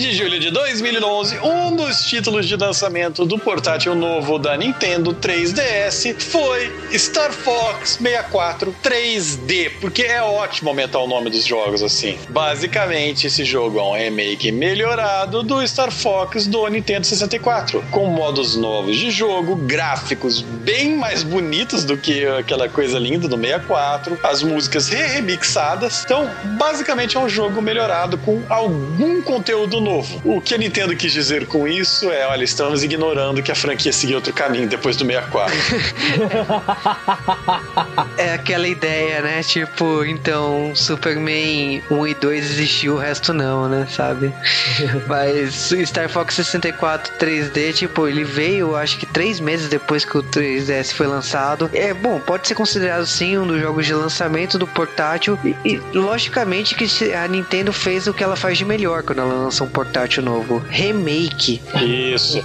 De 0.05 0.13
julho 0.13 0.39
de 0.39 0.51
2011, 0.51 1.39
um 1.39 1.75
dos 1.75 2.05
títulos 2.05 2.47
de 2.47 2.55
lançamento 2.55 3.25
do 3.25 3.39
portátil 3.39 3.95
novo 3.95 4.37
da 4.37 4.55
Nintendo 4.55 5.15
3DS 5.15 6.19
foi 6.19 6.71
Star 6.93 7.31
Fox 7.31 7.97
64 7.99 8.75
3D, 8.83 9.71
porque 9.81 10.03
é 10.03 10.21
ótimo 10.21 10.69
aumentar 10.69 10.99
o 10.99 11.07
nome 11.07 11.31
dos 11.31 11.43
jogos 11.43 11.81
assim. 11.81 12.19
Basicamente, 12.29 13.25
esse 13.25 13.43
jogo 13.43 13.79
é 13.79 13.81
um 13.81 13.93
remake 13.93 14.51
melhorado 14.51 15.41
do 15.41 15.67
Star 15.67 15.91
Fox 15.91 16.45
do 16.45 16.67
Nintendo 16.67 17.07
64, 17.07 17.83
com 17.89 18.05
modos 18.05 18.55
novos 18.55 18.97
de 18.97 19.09
jogo, 19.09 19.55
gráficos 19.55 20.41
bem 20.41 20.95
mais 20.95 21.23
bonitos 21.23 21.83
do 21.83 21.97
que 21.97 22.27
aquela 22.27 22.69
coisa 22.69 22.99
linda 22.99 23.27
do 23.27 23.37
64, 23.37 24.19
as 24.21 24.43
músicas 24.43 24.87
re-remixadas. 24.87 26.03
Então, 26.05 26.29
basicamente 26.59 27.17
é 27.17 27.19
um 27.19 27.27
jogo 27.27 27.59
melhorado 27.59 28.19
com 28.19 28.43
algum 28.47 29.19
conteúdo 29.23 29.81
novo. 29.81 29.94
O 30.23 30.41
que 30.41 30.53
a 30.53 30.57
Nintendo 30.57 30.95
quis 30.95 31.13
dizer 31.13 31.47
com 31.47 31.67
isso 31.67 32.11
é, 32.11 32.27
olha, 32.27 32.43
estamos 32.43 32.83
ignorando 32.83 33.41
que 33.41 33.51
a 33.51 33.55
franquia 33.55 33.93
seguiu 33.93 34.17
outro 34.17 34.33
caminho 34.33 34.67
depois 34.67 34.97
do 34.97 35.05
64. 35.05 35.55
é 38.17 38.33
aquela 38.33 38.67
ideia, 38.67 39.21
né? 39.21 39.41
Tipo, 39.43 40.03
então 40.03 40.73
Superman 40.75 41.81
1 41.89 42.07
e 42.07 42.13
2 42.15 42.45
existiu, 42.45 42.95
o 42.95 42.97
resto 42.97 43.33
não, 43.33 43.69
né? 43.69 43.87
Sabe? 43.89 44.33
Mas 45.07 45.71
Star 45.85 46.09
Fox 46.09 46.35
64 46.35 47.13
3D, 47.17 47.73
tipo, 47.73 48.07
ele 48.07 48.23
veio, 48.23 48.75
acho 48.75 48.97
que 48.97 49.05
três 49.05 49.39
meses 49.39 49.69
depois 49.69 50.03
que 50.03 50.17
o 50.17 50.23
3DS 50.23 50.93
foi 50.93 51.07
lançado. 51.07 51.69
É 51.73 51.93
bom, 51.93 52.19
pode 52.19 52.47
ser 52.47 52.55
considerado 52.55 53.05
sim 53.05 53.37
um 53.37 53.47
dos 53.47 53.61
jogos 53.61 53.85
de 53.85 53.93
lançamento 53.93 54.57
do 54.57 54.67
portátil. 54.67 55.39
E, 55.43 55.55
e 55.63 55.77
logicamente 55.93 56.75
que 56.75 57.13
a 57.13 57.27
Nintendo 57.27 57.71
fez 57.71 58.07
o 58.07 58.13
que 58.13 58.23
ela 58.23 58.35
faz 58.35 58.57
de 58.57 58.65
melhor 58.65 59.03
quando 59.03 59.19
ela 59.19 59.33
lança 59.33 59.63
um 59.63 59.67
portátil 59.67 59.84
novo: 60.21 60.63
remake. 60.69 61.61
Isso. 61.83 62.43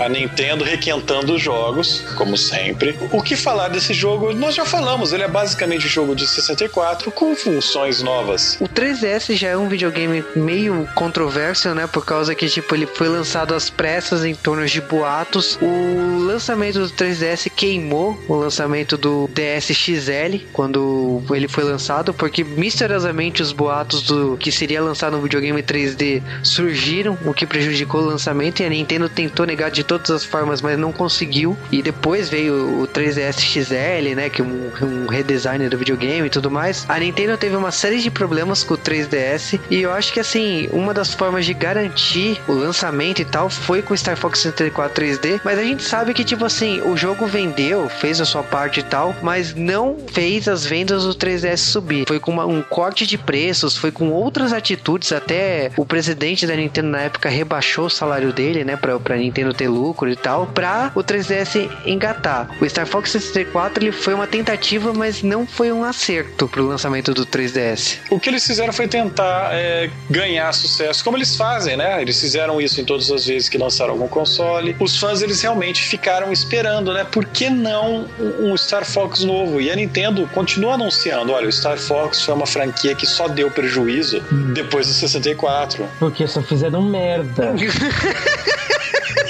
A 0.00 0.08
Nintendo 0.08 0.64
requentando 0.64 1.34
os 1.34 1.42
jogos, 1.42 2.02
como 2.16 2.36
sempre. 2.36 2.98
O 3.12 3.22
que 3.22 3.36
falar 3.36 3.68
desse 3.68 3.92
jogo? 3.92 4.32
Nós 4.32 4.54
já 4.54 4.64
falamos, 4.64 5.12
ele 5.12 5.22
é 5.22 5.28
basicamente 5.28 5.86
um 5.86 5.88
jogo 5.88 6.14
de 6.14 6.26
64 6.26 7.10
com 7.10 7.34
funções 7.34 8.02
novas. 8.02 8.56
O 8.60 8.68
3DS 8.68 9.36
já 9.36 9.48
é 9.48 9.56
um 9.56 9.68
videogame 9.68 10.24
meio 10.34 10.88
controverso, 10.94 11.74
né? 11.74 11.86
Por 11.86 12.04
causa 12.04 12.34
que, 12.34 12.46
tipo, 12.48 12.74
ele 12.74 12.86
foi 12.86 13.08
lançado 13.08 13.54
às 13.54 13.70
pressas 13.70 14.24
em 14.24 14.34
torno 14.34 14.66
de 14.66 14.80
boatos. 14.80 15.58
O 15.60 16.18
lançamento 16.24 16.78
do 16.80 16.90
3DS 16.90 17.50
queimou 17.54 18.18
o 18.28 18.34
lançamento 18.34 18.96
do 18.96 19.28
DS 19.32 19.72
XL 19.72 20.46
quando 20.52 21.22
ele 21.30 21.48
foi 21.48 21.64
lançado, 21.64 22.14
porque 22.14 22.44
misteriosamente 22.44 23.42
os 23.42 23.52
boatos 23.52 24.02
do 24.02 24.36
que 24.36 24.50
seria 24.50 24.82
lançado 24.82 25.16
no 25.16 25.22
videogame 25.22 25.62
3D 25.62 26.22
surgiram, 26.58 27.16
o 27.24 27.32
que 27.32 27.46
prejudicou 27.46 28.00
o 28.00 28.04
lançamento 28.04 28.60
e 28.60 28.66
a 28.66 28.68
Nintendo 28.68 29.08
tentou 29.08 29.46
negar 29.46 29.70
de 29.70 29.84
todas 29.84 30.10
as 30.10 30.24
formas, 30.24 30.60
mas 30.60 30.76
não 30.76 30.92
conseguiu. 30.92 31.56
E 31.70 31.80
depois 31.80 32.28
veio 32.28 32.82
o 32.82 32.88
3DS 32.88 33.38
XL, 33.38 34.16
né, 34.16 34.28
que 34.28 34.42
é 34.42 34.44
um, 34.44 34.70
um 34.82 35.06
redesign 35.06 35.68
do 35.68 35.78
videogame 35.78 36.26
e 36.26 36.30
tudo 36.30 36.50
mais. 36.50 36.84
A 36.88 36.98
Nintendo 36.98 37.36
teve 37.36 37.54
uma 37.54 37.70
série 37.70 38.00
de 38.00 38.10
problemas 38.10 38.64
com 38.64 38.74
o 38.74 38.78
3DS 38.78 39.60
e 39.70 39.82
eu 39.82 39.92
acho 39.92 40.12
que 40.12 40.18
assim, 40.18 40.68
uma 40.72 40.92
das 40.92 41.14
formas 41.14 41.46
de 41.46 41.54
garantir 41.54 42.40
o 42.48 42.52
lançamento 42.52 43.22
e 43.22 43.24
tal 43.24 43.48
foi 43.48 43.80
com 43.80 43.96
Star 43.96 44.16
Fox 44.16 44.40
64 44.40 44.98
3D, 44.98 45.40
mas 45.44 45.58
a 45.58 45.62
gente 45.62 45.84
sabe 45.84 46.12
que 46.12 46.24
tipo 46.24 46.44
assim, 46.44 46.80
o 46.80 46.96
jogo 46.96 47.24
vendeu, 47.26 47.88
fez 47.88 48.20
a 48.20 48.24
sua 48.24 48.42
parte 48.42 48.80
e 48.80 48.82
tal, 48.82 49.14
mas 49.22 49.54
não 49.54 49.96
fez 50.12 50.48
as 50.48 50.64
vendas 50.64 51.04
do 51.04 51.14
3DS 51.14 51.58
subir. 51.58 52.04
Foi 52.08 52.18
com 52.18 52.32
uma, 52.32 52.46
um 52.46 52.62
corte 52.62 53.06
de 53.06 53.16
preços, 53.16 53.76
foi 53.76 53.92
com 53.92 54.10
outras 54.10 54.52
atitudes, 54.52 55.12
até 55.12 55.70
o 55.76 55.86
presidente 55.86 56.47
da 56.48 56.56
Nintendo 56.56 56.88
na 56.88 57.02
época 57.02 57.28
rebaixou 57.28 57.86
o 57.86 57.90
salário 57.90 58.32
dele, 58.32 58.64
né, 58.64 58.76
pra, 58.76 58.98
pra 58.98 59.16
Nintendo 59.16 59.54
ter 59.54 59.68
lucro 59.68 60.08
e 60.08 60.16
tal, 60.16 60.46
pra 60.46 60.90
o 60.94 61.00
3DS 61.00 61.70
engatar. 61.86 62.48
O 62.60 62.68
Star 62.68 62.86
Fox 62.86 63.10
64 63.10 63.84
ele 63.84 63.92
foi 63.92 64.14
uma 64.14 64.26
tentativa, 64.26 64.92
mas 64.92 65.22
não 65.22 65.46
foi 65.46 65.70
um 65.70 65.84
acerto 65.84 66.48
pro 66.48 66.66
lançamento 66.66 67.14
do 67.14 67.24
3DS. 67.26 67.98
O 68.10 68.18
que 68.18 68.28
eles 68.30 68.46
fizeram 68.46 68.72
foi 68.72 68.88
tentar 68.88 69.50
é, 69.52 69.90
ganhar 70.10 70.52
sucesso, 70.52 71.04
como 71.04 71.16
eles 71.16 71.36
fazem, 71.36 71.76
né? 71.76 72.00
Eles 72.00 72.20
fizeram 72.20 72.60
isso 72.60 72.80
em 72.80 72.84
todas 72.84 73.10
as 73.10 73.26
vezes 73.26 73.48
que 73.48 73.58
lançaram 73.58 73.92
algum 73.92 74.08
console. 74.08 74.74
Os 74.80 74.96
fãs 74.96 75.22
eles 75.22 75.40
realmente 75.42 75.82
ficaram 75.82 76.32
esperando, 76.32 76.92
né? 76.92 77.04
Por 77.04 77.24
que 77.24 77.50
não 77.50 78.06
um 78.40 78.56
Star 78.56 78.84
Fox 78.84 79.22
novo? 79.22 79.60
E 79.60 79.70
a 79.70 79.76
Nintendo 79.76 80.28
continua 80.32 80.74
anunciando, 80.74 81.32
olha, 81.32 81.48
o 81.48 81.52
Star 81.52 81.78
Fox 81.78 82.22
foi 82.22 82.34
uma 82.34 82.46
franquia 82.46 82.94
que 82.94 83.06
só 83.06 83.28
deu 83.28 83.50
prejuízo 83.50 84.20
depois 84.54 84.86
do 84.86 84.92
64. 84.92 85.86
Porque 85.98 86.26
só 86.38 86.42
fizeram 86.42 86.82
merda. 86.82 87.54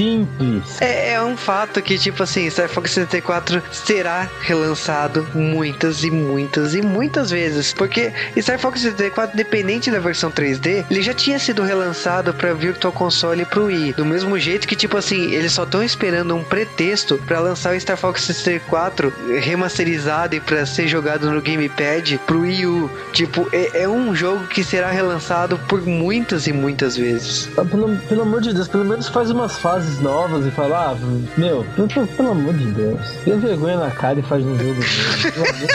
Simples. 0.00 0.80
É, 0.80 1.12
é, 1.12 1.22
um 1.22 1.36
fato 1.36 1.82
que, 1.82 1.98
tipo 1.98 2.22
assim, 2.22 2.48
Star 2.48 2.70
Fox 2.70 2.92
64 2.92 3.62
será 3.70 4.26
relançado 4.40 5.26
muitas 5.34 6.02
e 6.02 6.10
muitas 6.10 6.74
e 6.74 6.80
muitas 6.80 7.30
vezes. 7.30 7.74
Porque 7.74 8.10
Star 8.38 8.58
Fox 8.58 8.80
64, 8.80 9.36
dependente 9.36 9.90
da 9.90 9.98
versão 9.98 10.30
3D, 10.30 10.86
ele 10.90 11.02
já 11.02 11.12
tinha 11.12 11.38
sido 11.38 11.62
relançado 11.62 12.32
para 12.32 12.54
Virtual 12.54 12.90
Console 12.90 13.42
e 13.42 13.44
pro 13.44 13.66
Wii. 13.66 13.92
Do 13.92 14.06
mesmo 14.06 14.38
jeito 14.38 14.66
que, 14.66 14.74
tipo 14.74 14.96
assim, 14.96 15.34
eles 15.34 15.52
só 15.52 15.64
estão 15.64 15.82
esperando 15.82 16.34
um 16.34 16.42
pretexto 16.42 17.18
para 17.26 17.38
lançar 17.38 17.76
o 17.76 17.80
Star 17.80 17.98
Fox 17.98 18.22
64 18.22 19.12
remasterizado 19.42 20.34
e 20.34 20.40
para 20.40 20.64
ser 20.64 20.88
jogado 20.88 21.30
no 21.30 21.42
Gamepad 21.42 22.18
pro 22.26 22.40
Wii 22.40 22.66
U. 22.66 22.90
Tipo, 23.12 23.46
é, 23.52 23.82
é, 23.82 23.88
um 23.88 24.14
jogo 24.14 24.46
que 24.46 24.64
será 24.64 24.90
relançado 24.90 25.58
por 25.68 25.82
muitas 25.82 26.46
e 26.46 26.54
muitas 26.54 26.96
vezes. 26.96 27.50
Pelo, 27.70 27.94
pelo 28.08 28.22
amor 28.22 28.40
de 28.40 28.54
Deus, 28.54 28.66
pelo 28.66 28.86
menos 28.86 29.06
faz 29.06 29.30
umas 29.30 29.58
fases 29.58 29.89
novas 29.98 30.46
e 30.46 30.50
fala, 30.50 30.92
ah, 30.92 30.96
meu, 31.36 31.66
pelo, 31.74 32.06
pelo 32.06 32.30
amor 32.30 32.54
de 32.54 32.66
Deus, 32.66 33.00
tem 33.24 33.38
vergonha 33.38 33.78
na 33.78 33.90
cara 33.90 34.20
e 34.20 34.22
faz 34.22 34.44
um 34.44 34.56
jogo 34.56 34.74
novo. 34.74 35.66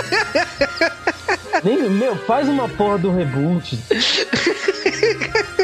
Nem, 1.64 1.90
meu, 1.90 2.16
faz 2.16 2.48
uma 2.48 2.70
porra 2.70 3.00
do 3.00 3.12
reboot. 3.12 3.78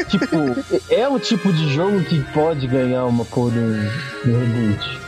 tipo, 0.08 0.36
é 0.90 1.08
o 1.08 1.18
tipo 1.18 1.52
de 1.52 1.72
jogo 1.72 2.02
que 2.02 2.20
pode 2.32 2.66
ganhar 2.66 3.04
uma 3.04 3.24
porra 3.24 3.52
do, 3.52 3.72
do 4.24 4.38
reboot. 4.38 5.00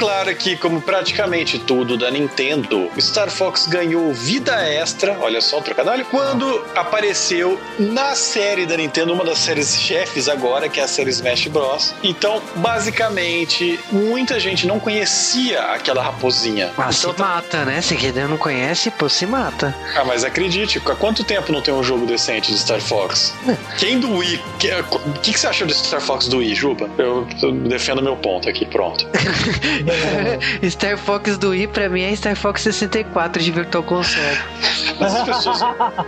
Claro 0.00 0.34
que, 0.34 0.56
como 0.56 0.80
praticamente 0.80 1.58
tudo 1.58 1.96
da 1.96 2.10
Nintendo, 2.10 2.90
Star 2.98 3.30
Fox 3.30 3.66
ganhou 3.66 4.12
vida 4.12 4.52
extra, 4.66 5.16
olha 5.20 5.40
só 5.40 5.58
o 5.58 5.62
trocadilho, 5.62 6.06
quando 6.06 6.64
apareceu 6.74 7.60
na 7.78 8.14
série 8.14 8.64
da 8.64 8.76
Nintendo, 8.76 9.12
uma 9.12 9.24
das 9.24 9.38
séries 9.38 9.78
chefes 9.78 10.28
agora, 10.28 10.68
que 10.68 10.80
é 10.80 10.84
a 10.84 10.88
série 10.88 11.10
Smash 11.10 11.48
Bros. 11.48 11.94
Então, 12.02 12.40
basicamente, 12.56 13.78
muita 13.92 14.40
gente 14.40 14.66
não 14.66 14.80
conhecia 14.80 15.60
aquela 15.62 16.02
raposinha. 16.02 16.72
Mas 16.76 16.98
então, 16.98 17.12
se 17.12 17.20
mata, 17.20 17.64
né? 17.64 17.80
Se 17.82 17.94
quem 17.96 18.12
não 18.12 18.38
conhece, 18.38 18.90
pô, 18.90 19.08
se 19.08 19.26
mata. 19.26 19.74
Ah, 19.94 20.04
mas 20.04 20.24
acredite, 20.24 20.78
há 20.78 20.94
quanto 20.94 21.22
tempo 21.24 21.52
não 21.52 21.60
tem 21.60 21.74
um 21.74 21.82
jogo 21.82 22.06
decente 22.06 22.50
de 22.50 22.58
Star 22.58 22.80
Fox? 22.80 23.34
Quem 23.78 24.00
do 24.00 24.16
Wii? 24.16 24.36
O 24.36 24.58
que, 25.20 25.32
que, 25.32 25.38
você 25.38 25.46
achou 25.46 25.66
de 25.66 25.74
Star 25.74 26.00
Fox 26.00 26.26
do 26.26 26.38
Wii, 26.38 26.54
Juba? 26.54 26.90
Eu, 26.98 27.26
eu 27.42 27.52
defendo 27.52 28.02
meu 28.02 28.16
ponto 28.16 28.48
aqui, 28.48 28.64
pronto. 28.66 29.06
Star 30.68 30.96
Fox 30.96 31.38
do 31.38 31.50
Wii 31.50 31.68
pra 31.68 31.88
mim 31.88 32.02
é 32.02 32.14
Star 32.14 32.36
Fox 32.36 32.62
64 32.62 33.42
de 33.42 33.50
Virtual 33.50 33.82
Console. 33.82 34.38
As 35.00 35.22
pessoas, 35.24 35.60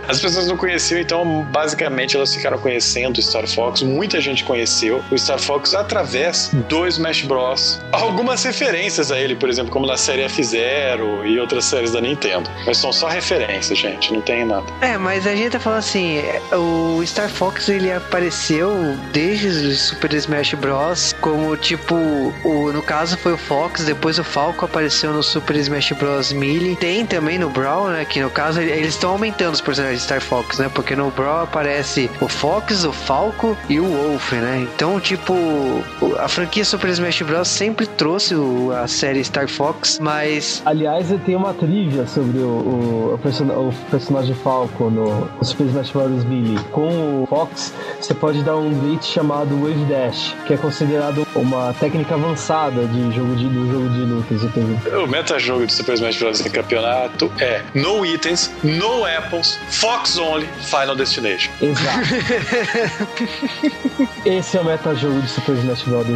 as 0.07 0.19
pessoas 0.19 0.47
não 0.47 0.57
conheciam, 0.57 0.99
então 0.99 1.45
basicamente 1.51 2.15
elas 2.15 2.33
ficaram 2.33 2.57
conhecendo 2.57 3.17
o 3.17 3.21
Star 3.21 3.47
Fox. 3.47 3.81
Muita 3.81 4.21
gente 4.21 4.43
conheceu 4.43 5.03
o 5.11 5.17
Star 5.17 5.39
Fox 5.39 5.73
através 5.73 6.49
do 6.69 6.87
Smash 6.87 7.23
Bros. 7.23 7.81
Algumas 7.91 8.43
referências 8.43 9.11
a 9.11 9.19
ele, 9.19 9.35
por 9.35 9.49
exemplo, 9.49 9.71
como 9.71 9.85
na 9.85 9.97
série 9.97 10.21
F-Zero 10.23 11.25
e 11.25 11.39
outras 11.39 11.65
séries 11.65 11.91
da 11.91 12.01
Nintendo. 12.01 12.49
Mas 12.65 12.77
são 12.77 12.91
só 12.91 13.07
referências, 13.07 13.77
gente, 13.77 14.13
não 14.13 14.21
tem 14.21 14.45
nada. 14.45 14.65
É, 14.81 14.97
mas 14.97 15.25
a 15.25 15.35
gente 15.35 15.51
tá 15.51 15.59
falando 15.59 15.79
assim, 15.79 16.21
o 16.51 17.03
Star 17.05 17.29
Fox 17.29 17.69
ele 17.69 17.91
apareceu 17.91 18.97
desde 19.11 19.47
o 19.47 19.75
Super 19.75 20.13
Smash 20.13 20.53
Bros. 20.53 21.15
como 21.21 21.55
tipo, 21.57 21.95
o, 21.95 22.71
no 22.71 22.81
caso 22.81 23.17
foi 23.17 23.33
o 23.33 23.37
Fox 23.43 23.83
depois 23.83 24.17
o 24.17 24.23
Falco 24.23 24.65
apareceu 24.65 25.13
no 25.13 25.21
Super 25.21 25.55
Smash 25.57 25.91
Bros. 25.91 26.31
Melee. 26.31 26.75
Tem 26.75 27.05
também 27.05 27.37
no 27.37 27.49
Brawl, 27.49 27.89
né? 27.89 28.05
Que 28.05 28.21
no 28.21 28.29
caso 28.29 28.59
eles 28.59 28.89
estão 28.89 29.11
aumentando 29.11 29.53
os 29.53 29.61
personagens 29.61 29.99
de 29.99 30.05
Star 30.05 30.21
Fox, 30.21 30.59
né? 30.59 30.69
Porque 30.73 30.95
no 30.95 31.11
Brawl 31.11 31.43
aparece 31.43 32.09
o 32.21 32.27
Fox, 32.27 32.83
o 32.85 32.91
Falco 32.91 33.57
e 33.69 33.79
o 33.79 33.85
Wolf, 33.85 34.31
né? 34.33 34.67
Então, 34.73 34.99
tipo, 34.99 35.33
a 36.19 36.27
franquia 36.27 36.63
Super 36.63 36.89
Smash 36.89 37.21
Bros. 37.21 37.47
sempre 37.47 37.85
trouxe 37.85 38.35
o, 38.35 38.71
a 38.71 38.87
série 38.87 39.23
Star 39.23 39.47
Fox, 39.47 39.99
mas. 39.99 40.61
Aliás, 40.65 41.11
eu 41.11 41.19
tenho 41.19 41.37
uma 41.37 41.53
trivia 41.53 42.07
sobre 42.07 42.39
o, 42.39 42.47
o, 42.47 43.13
o, 43.13 43.17
person 43.17 43.45
o 43.45 43.73
personagem 43.91 44.35
Falco 44.35 44.89
no 44.89 45.29
Super 45.41 45.67
Smash 45.67 45.91
Bros. 45.91 46.23
Melee. 46.23 46.59
Com 46.71 47.23
o 47.23 47.27
Fox, 47.27 47.73
você 47.99 48.13
pode 48.13 48.41
dar 48.43 48.55
um 48.55 48.73
glitch 48.73 49.05
chamado 49.05 49.55
Wave 49.59 49.85
Dash, 49.85 50.35
que 50.45 50.53
é 50.53 50.57
considerado 50.57 51.27
uma 51.35 51.73
técnica 51.73 52.15
avançada 52.15 52.85
de 52.85 53.11
jogo 53.11 53.32
de, 53.35 53.47
do 53.47 53.71
jogo 53.71 53.89
de 53.89 54.01
lutas. 54.01 54.41
O 54.93 55.07
meta-jogo 55.07 55.65
de 55.65 55.73
Super 55.73 55.95
Smash 55.95 56.17
Bros. 56.17 56.41
em 56.41 56.49
campeonato 56.49 57.31
é 57.39 57.61
no 57.73 58.05
itens, 58.05 58.51
no 58.63 59.05
apples, 59.05 59.59
Fox 59.69 60.17
only, 60.17 60.47
Final 60.61 60.95
Destination. 60.95 61.51
Exato. 61.61 61.99
Esse 64.25 64.57
é 64.57 64.61
o 64.61 64.65
meta-jogo 64.65 65.21
de 65.21 65.29
Super 65.29 65.55
Smash 65.55 65.83
Bros. 65.83 66.07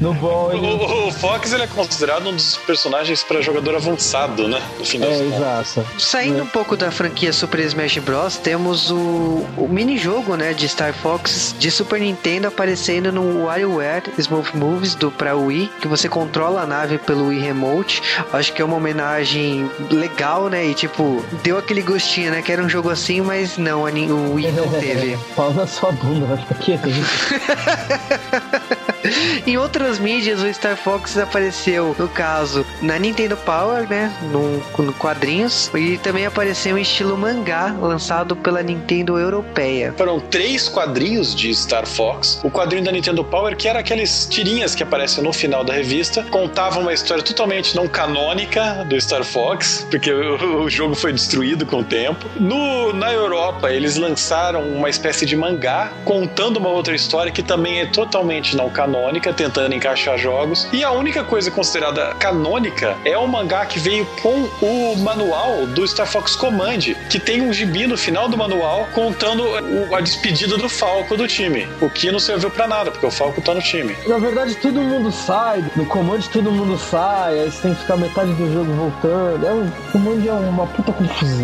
No 0.00 0.14
bom, 0.14 0.50
o, 0.54 1.08
o, 1.08 1.12
Fox 1.12 1.52
ele 1.52 1.64
é 1.64 1.66
considerado 1.66 2.28
um 2.28 2.34
dos 2.34 2.56
personagens 2.58 3.22
para 3.22 3.40
jogador 3.40 3.76
avançado, 3.76 4.48
né? 4.48 4.60
No 4.78 4.84
fim 4.84 5.00
das 5.00 5.10
é, 5.10 5.24
exato. 5.26 5.86
Saindo 5.98 6.40
é. 6.40 6.42
um 6.42 6.46
pouco 6.46 6.76
da 6.76 6.90
franquia 6.90 7.32
Super 7.32 7.60
Smash 7.60 7.98
Bros, 7.98 8.36
temos 8.36 8.90
o, 8.90 9.46
o 9.56 9.68
mini-jogo, 9.68 10.36
né, 10.36 10.52
de 10.52 10.68
Star 10.68 10.92
Fox 10.92 11.54
de 11.58 11.70
Super 11.70 12.00
Nintendo 12.00 12.48
aparecendo 12.48 13.12
no 13.12 13.44
WarioWare 13.44 14.02
Smooth 14.18 14.56
Moves 14.56 14.94
do 14.94 15.10
pra 15.10 15.34
Wii, 15.34 15.70
que 15.80 15.88
você 15.88 16.08
controla 16.08 16.39
a 16.46 16.66
nave 16.66 16.98
pelo 16.98 17.28
Wii 17.28 17.40
Remote. 17.40 18.02
Acho 18.32 18.52
que 18.52 18.62
é 18.62 18.64
uma 18.64 18.76
homenagem 18.76 19.70
legal, 19.90 20.48
né? 20.48 20.66
E 20.66 20.74
tipo, 20.74 21.24
deu 21.42 21.58
aquele 21.58 21.82
gostinho, 21.82 22.30
né? 22.30 22.42
Que 22.42 22.52
era 22.52 22.62
um 22.62 22.68
jogo 22.68 22.90
assim, 22.90 23.20
mas 23.20 23.58
não, 23.58 23.82
o 23.82 24.34
Wii 24.34 24.52
não 24.52 24.68
teve. 24.68 25.18
Pau 25.36 25.52
na 25.52 25.66
sua 25.66 25.92
bunda, 25.92 26.26
vai 26.26 26.36
ficar 26.36 26.54
quieto. 26.56 26.88
Em 29.46 29.56
outras 29.56 29.98
mídias, 29.98 30.42
o 30.42 30.52
Star 30.52 30.76
Fox 30.76 31.16
apareceu, 31.16 31.94
no 31.98 32.08
caso, 32.08 32.64
na 32.82 32.98
Nintendo 32.98 33.36
Power, 33.36 33.88
né? 33.88 34.12
No, 34.30 34.62
no 34.84 34.92
quadrinhos. 34.92 35.70
E 35.74 35.98
também 35.98 36.26
apareceu 36.26 36.76
em 36.78 36.82
estilo 36.82 37.16
mangá, 37.16 37.74
lançado 37.80 38.36
pela 38.36 38.62
Nintendo 38.62 39.18
Europeia. 39.18 39.94
Foram 39.96 40.20
três 40.20 40.68
quadrinhos 40.68 41.34
de 41.34 41.54
Star 41.54 41.86
Fox. 41.86 42.40
O 42.44 42.50
quadrinho 42.50 42.84
da 42.84 42.92
Nintendo 42.92 43.24
Power, 43.24 43.56
que 43.56 43.68
era 43.68 43.80
aqueles 43.80 44.26
tirinhas 44.26 44.74
que 44.74 44.82
aparecem 44.82 45.22
no 45.24 45.32
final 45.32 45.64
da 45.64 45.72
revista, 45.72 46.22
contavam 46.30 46.82
uma 46.82 46.92
história 46.92 47.22
totalmente 47.22 47.74
não 47.74 47.88
canônica 47.88 48.84
do 48.88 49.00
Star 49.00 49.24
Fox, 49.24 49.86
porque 49.90 50.12
o, 50.12 50.64
o 50.64 50.70
jogo 50.70 50.94
foi 50.94 51.12
destruído 51.12 51.66
com 51.66 51.78
o 51.78 51.84
tempo. 51.84 52.26
No, 52.38 52.92
na 52.92 53.12
Europa, 53.12 53.72
eles 53.72 53.96
lançaram 53.96 54.62
uma 54.62 54.88
espécie 54.88 55.26
de 55.26 55.36
mangá 55.36 55.92
contando 56.04 56.58
uma 56.58 56.68
outra 56.68 56.94
história 56.94 57.32
que 57.32 57.42
também 57.42 57.80
é 57.80 57.86
totalmente 57.86 58.56
não 58.56 58.70
canônica 58.70 58.99
canônica, 59.00 59.32
tentando 59.32 59.74
encaixar 59.74 60.18
jogos. 60.18 60.68
E 60.72 60.84
a 60.84 60.90
única 60.92 61.24
coisa 61.24 61.50
considerada 61.50 62.14
canônica 62.18 62.96
é 63.04 63.16
o 63.16 63.26
mangá 63.26 63.64
que 63.64 63.78
veio 63.78 64.06
com 64.22 64.48
o 64.60 64.96
manual 64.98 65.66
do 65.66 65.86
Star 65.86 66.06
Fox 66.06 66.36
Command, 66.36 66.94
que 67.08 67.18
tem 67.18 67.40
um 67.40 67.52
gibi 67.52 67.86
no 67.86 67.96
final 67.96 68.28
do 68.28 68.36
manual 68.36 68.86
contando 68.94 69.42
a 69.94 70.00
despedida 70.00 70.58
do 70.58 70.68
Falco 70.68 71.16
do 71.16 71.26
time. 71.26 71.66
O 71.80 71.88
que 71.88 72.10
não 72.12 72.18
serviu 72.18 72.50
para 72.50 72.66
nada, 72.66 72.90
porque 72.90 73.06
o 73.06 73.10
Falco 73.10 73.40
tá 73.40 73.54
no 73.54 73.62
time. 73.62 73.96
Na 74.06 74.18
verdade, 74.18 74.54
todo 74.56 74.80
mundo 74.80 75.10
sai, 75.10 75.64
no 75.74 75.86
Command 75.86 76.20
todo 76.32 76.50
mundo 76.52 76.78
sai, 76.78 77.40
aí 77.40 77.50
você 77.50 77.62
tem 77.62 77.74
que 77.74 77.80
ficar 77.80 77.96
metade 77.96 78.32
do 78.34 78.52
jogo 78.52 78.72
voltando. 78.72 79.46
É 79.46 79.52
um, 79.52 79.66
o 79.66 79.92
Command 79.92 80.26
é 80.26 80.32
uma 80.32 80.66
puta 80.66 80.92
confusão 80.92 81.40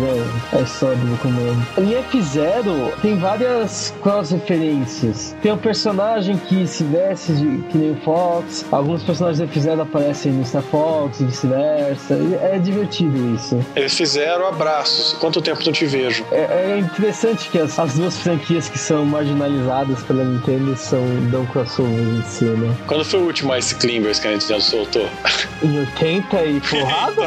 a 0.53 0.61
história 0.61 0.97
do 0.97 1.17
Command. 1.17 1.57
Em 1.77 1.93
F0 2.03 2.93
tem 3.01 3.17
várias 3.17 3.93
cross-referências. 4.01 5.35
Tem 5.41 5.51
um 5.51 5.57
personagem 5.57 6.37
que 6.37 6.67
se 6.67 6.83
veste 6.83 7.33
de, 7.33 7.46
que 7.69 7.77
nem 7.77 7.91
o 7.91 7.95
Fox. 8.01 8.65
Alguns 8.71 9.03
personagens 9.03 9.39
eles 9.39 9.53
fizeram 9.53 9.83
aparecem 9.83 10.31
no 10.31 10.45
Star 10.45 10.63
Fox 10.63 11.19
e 11.19 11.25
vice-versa. 11.25 12.15
É 12.41 12.59
divertido 12.59 13.35
isso. 13.35 13.63
Eles 13.75 13.93
fizeram 13.95 14.47
abraços. 14.47 15.13
Quanto 15.19 15.41
tempo 15.41 15.61
não 15.65 15.71
te 15.71 15.85
vejo? 15.85 16.25
É, 16.31 16.73
é 16.73 16.79
interessante 16.79 17.49
que 17.49 17.59
as, 17.59 17.77
as, 17.79 17.93
duas 17.93 18.17
franquias 18.17 18.69
que 18.69 18.77
são 18.77 19.05
marginalizadas 19.05 20.03
pela 20.03 20.23
Nintendo 20.23 20.75
são 20.75 21.03
dão 21.31 21.45
crossover 21.47 21.91
em 21.91 22.21
si, 22.23 22.45
né? 22.45 22.75
Quando 22.87 23.05
foi 23.05 23.19
o 23.19 23.25
último 23.25 23.55
Ice 23.55 23.75
Climbers 23.75 24.19
que 24.19 24.27
a 24.27 24.31
Nintendo 24.31 24.61
soltou? 24.61 25.07
Em 25.63 25.79
80 25.79 26.45
e 26.45 26.61
porrada? 26.61 27.21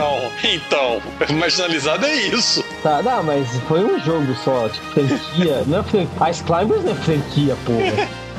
então, 0.44 1.00
então, 1.20 1.36
marginalizado 1.36 2.06
é 2.06 2.14
isso. 2.14 2.64
Tá, 2.82 3.02
não, 3.02 3.22
mas 3.22 3.48
foi 3.66 3.84
um 3.84 3.98
jogo 4.00 4.34
só, 4.44 4.68
tipo, 4.68 4.86
franquia. 4.92 5.64
não 5.66 5.80
é 5.80 5.82
franquia. 5.82 6.30
Ice 6.30 6.44
Climbers 6.44 6.84
não 6.84 6.92
é 6.92 6.94
franquia, 6.94 7.56
porra. 7.64 8.08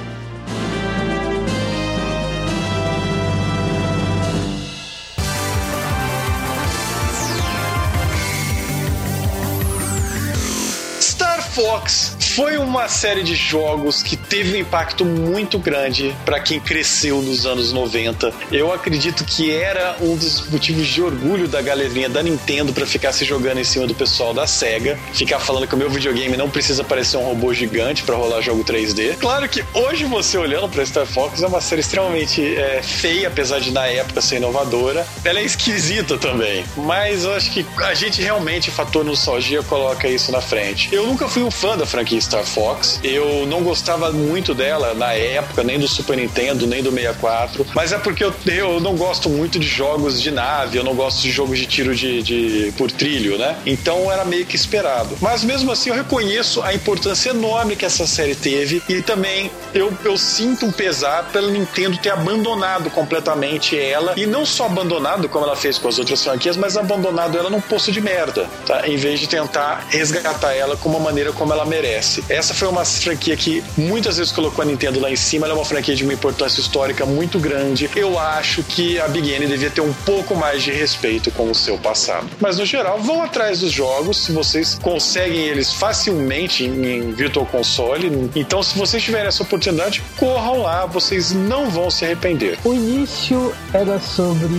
Fox 11.61 12.20
foi 12.35 12.57
uma 12.57 12.87
série 12.87 13.23
de 13.23 13.35
jogos 13.35 14.01
que 14.01 14.15
teve 14.15 14.55
um 14.55 14.61
impacto 14.61 15.03
muito 15.03 15.59
grande 15.59 16.15
para 16.23 16.39
quem 16.39 16.59
cresceu 16.61 17.21
nos 17.21 17.45
anos 17.45 17.73
90. 17.73 18.33
Eu 18.51 18.71
acredito 18.71 19.25
que 19.25 19.51
era 19.51 19.97
um 19.99 20.15
dos 20.15 20.49
motivos 20.49 20.87
de 20.87 21.01
orgulho 21.01 21.47
da 21.47 21.61
galerinha 21.61 22.07
da 22.07 22.23
Nintendo 22.23 22.71
para 22.71 22.85
ficar 22.85 23.11
se 23.11 23.25
jogando 23.25 23.59
em 23.59 23.63
cima 23.65 23.85
do 23.85 23.93
pessoal 23.93 24.33
da 24.33 24.47
Sega, 24.47 24.97
ficar 25.13 25.39
falando 25.39 25.67
que 25.67 25.75
o 25.75 25.77
meu 25.77 25.89
videogame 25.89 26.37
não 26.37 26.49
precisa 26.49 26.83
parecer 26.83 27.17
um 27.17 27.23
robô 27.23 27.53
gigante 27.53 28.03
para 28.03 28.15
rolar 28.15 28.41
jogo 28.41 28.63
3D. 28.63 29.17
Claro 29.17 29.49
que 29.49 29.65
hoje 29.73 30.05
você 30.05 30.37
olhando 30.37 30.69
para 30.69 30.85
Star 30.85 31.05
Fox 31.05 31.43
é 31.43 31.47
uma 31.47 31.59
série 31.59 31.81
extremamente 31.81 32.41
é, 32.55 32.81
feia, 32.81 33.27
apesar 33.27 33.59
de 33.59 33.71
na 33.71 33.87
época 33.87 34.21
ser 34.21 34.37
inovadora. 34.37 35.05
Ela 35.25 35.39
é 35.39 35.43
esquisita 35.43 36.17
também, 36.17 36.63
mas 36.77 37.25
eu 37.25 37.33
acho 37.33 37.51
que 37.51 37.65
a 37.83 37.93
gente 37.93 38.21
realmente, 38.21 38.69
o 38.69 38.71
fator 38.71 39.03
nostalgia, 39.03 39.61
coloca 39.63 40.07
isso 40.07 40.31
na 40.31 40.39
frente. 40.39 40.87
Eu 40.93 41.05
nunca 41.05 41.27
fui 41.27 41.43
um 41.43 41.51
fã 41.51 41.77
da 41.77 41.85
franquia 41.85 42.20
Star 42.21 42.45
Fox. 42.45 42.99
Eu 43.03 43.45
não 43.47 43.63
gostava 43.63 44.11
muito 44.11 44.53
dela 44.53 44.93
na 44.93 45.13
época, 45.13 45.63
nem 45.63 45.79
do 45.79 45.87
Super 45.87 46.17
Nintendo, 46.17 46.67
nem 46.67 46.83
do 46.83 46.91
64. 46.91 47.65
Mas 47.73 47.91
é 47.91 47.97
porque 47.97 48.23
eu, 48.23 48.33
eu 48.45 48.79
não 48.79 48.95
gosto 48.95 49.29
muito 49.29 49.59
de 49.59 49.67
jogos 49.67 50.21
de 50.21 50.31
nave, 50.31 50.77
eu 50.77 50.83
não 50.83 50.95
gosto 50.95 51.21
de 51.21 51.31
jogos 51.31 51.57
de 51.57 51.65
tiro 51.65 51.95
de, 51.95 52.21
de 52.21 52.73
por 52.77 52.91
trilho, 52.91 53.37
né? 53.37 53.55
Então 53.65 54.11
era 54.11 54.25
meio 54.25 54.45
que 54.45 54.55
esperado. 54.55 55.17
Mas 55.21 55.43
mesmo 55.43 55.71
assim 55.71 55.89
eu 55.89 55.95
reconheço 55.95 56.61
a 56.61 56.73
importância 56.73 57.29
enorme 57.29 57.75
que 57.75 57.85
essa 57.85 58.05
série 58.05 58.35
teve 58.35 58.81
e 58.87 59.01
também 59.01 59.51
eu, 59.73 59.93
eu 60.03 60.17
sinto 60.17 60.65
um 60.65 60.71
pesar 60.71 61.29
pela 61.31 61.49
Nintendo 61.49 61.97
ter 61.97 62.11
abandonado 62.11 62.89
completamente 62.89 63.77
ela 63.77 64.13
e 64.17 64.25
não 64.25 64.45
só 64.45 64.65
abandonado 64.65 65.29
como 65.29 65.45
ela 65.45 65.55
fez 65.55 65.77
com 65.77 65.87
as 65.87 65.97
outras 65.97 66.23
franquias, 66.23 66.57
mas 66.57 66.77
abandonado 66.77 67.37
ela 67.37 67.49
num 67.49 67.61
poço 67.61 67.91
de 67.91 68.01
merda, 68.01 68.49
tá? 68.65 68.87
Em 68.87 68.97
vez 68.97 69.19
de 69.19 69.27
tentar 69.27 69.85
resgatar 69.89 70.53
ela 70.53 70.75
com 70.75 70.89
uma 70.89 70.99
maneira 70.99 71.31
como 71.31 71.53
ela 71.53 71.65
merece. 71.65 72.10
Essa 72.29 72.53
foi 72.53 72.67
uma 72.67 72.83
franquia 72.83 73.35
que 73.35 73.63
muitas 73.77 74.17
vezes 74.17 74.31
colocou 74.31 74.61
a 74.63 74.65
Nintendo 74.65 74.99
lá 74.99 75.09
em 75.11 75.15
cima, 75.15 75.45
ela 75.45 75.55
é 75.55 75.57
uma 75.57 75.65
franquia 75.65 75.95
de 75.95 76.03
uma 76.03 76.13
importância 76.13 76.59
histórica 76.59 77.05
muito 77.05 77.39
grande. 77.39 77.89
Eu 77.95 78.19
acho 78.19 78.63
que 78.63 78.99
a 78.99 79.07
Big 79.07 79.29
N 79.31 79.47
devia 79.47 79.69
ter 79.69 79.81
um 79.81 79.93
pouco 79.93 80.35
mais 80.35 80.63
de 80.63 80.71
respeito 80.71 81.31
com 81.31 81.49
o 81.49 81.55
seu 81.55 81.77
passado. 81.77 82.27
Mas 82.39 82.57
no 82.57 82.65
geral, 82.65 82.99
vão 82.99 83.21
atrás 83.21 83.59
dos 83.59 83.71
jogos, 83.71 84.25
se 84.25 84.31
vocês 84.31 84.77
conseguem 84.81 85.47
eles 85.47 85.73
facilmente 85.73 86.65
em 86.65 87.11
Virtual 87.11 87.45
Console. 87.45 88.29
Então, 88.35 88.61
se 88.63 88.77
vocês 88.77 89.01
tiverem 89.03 89.27
essa 89.27 89.43
oportunidade, 89.43 90.03
corram 90.17 90.61
lá, 90.61 90.85
vocês 90.85 91.31
não 91.31 91.69
vão 91.69 91.89
se 91.89 92.05
arrepender. 92.05 92.57
O 92.63 92.73
início 92.73 93.53
era 93.73 93.99
sobre 93.99 94.55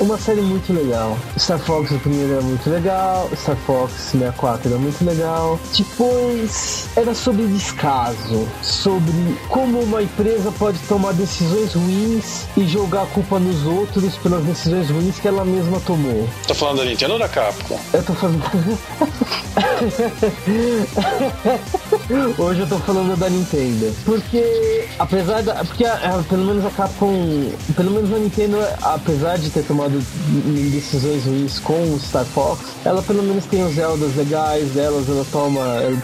uma 0.00 0.18
série 0.18 0.40
muito 0.40 0.72
legal. 0.72 1.16
Star 1.38 1.58
Fox 1.58 1.90
o 1.90 1.98
primeiro 1.98 2.32
era 2.32 2.42
muito 2.42 2.68
legal, 2.68 3.28
Star 3.34 3.56
Fox 3.56 3.92
64 3.92 4.70
era 4.70 4.78
muito 4.78 5.04
legal. 5.04 5.58
Depois 5.76 6.88
era 6.96 7.14
sobre 7.14 7.46
descaso, 7.46 8.48
sobre 8.62 9.38
como 9.48 9.80
uma 9.80 10.02
empresa 10.02 10.52
pode 10.52 10.78
tomar 10.80 11.12
decisões 11.14 11.74
ruins 11.74 12.46
e 12.56 12.66
jogar 12.66 13.02
a 13.02 13.06
culpa 13.06 13.38
nos 13.38 13.64
outros 13.64 14.16
pelas 14.16 14.44
decisões 14.44 14.90
ruins 14.90 15.18
que 15.18 15.28
ela 15.28 15.44
mesma 15.44 15.80
tomou. 15.80 16.28
Tá 16.46 16.54
falando 16.54 16.78
da 16.78 16.84
Nintendo 16.84 17.14
ou 17.14 17.18
da 17.18 17.28
Capcom? 17.28 17.78
Eu 17.92 18.02
tô 18.02 18.14
falando. 18.14 18.38
Hoje 22.38 22.60
eu 22.60 22.68
tô 22.68 22.78
falando 22.78 23.18
da 23.18 23.28
Nintendo. 23.28 23.92
Porque, 24.04 24.86
apesar 24.98 25.42
da. 25.42 25.64
Porque 25.64 25.84
a, 25.84 25.94
a, 25.94 26.22
pelo 26.22 26.44
menos 26.44 26.64
a 26.64 26.70
Capcom. 26.70 27.50
Pelo 27.76 27.90
menos 27.90 28.12
a 28.12 28.18
Nintendo, 28.18 28.58
apesar 28.82 29.38
de 29.38 29.50
ter 29.50 29.64
tomado 29.64 29.77
decisões 30.70 31.24
ruins 31.24 31.58
com 31.60 31.94
o 31.94 32.00
Star 32.00 32.24
Fox, 32.24 32.60
ela 32.84 33.02
pelo 33.02 33.22
menos 33.22 33.44
tem 33.46 33.64
os 33.64 33.74
Zeldas 33.74 34.16
legais 34.16 34.70
delas, 34.70 35.08
ela 35.08 35.24
toma. 35.30 35.60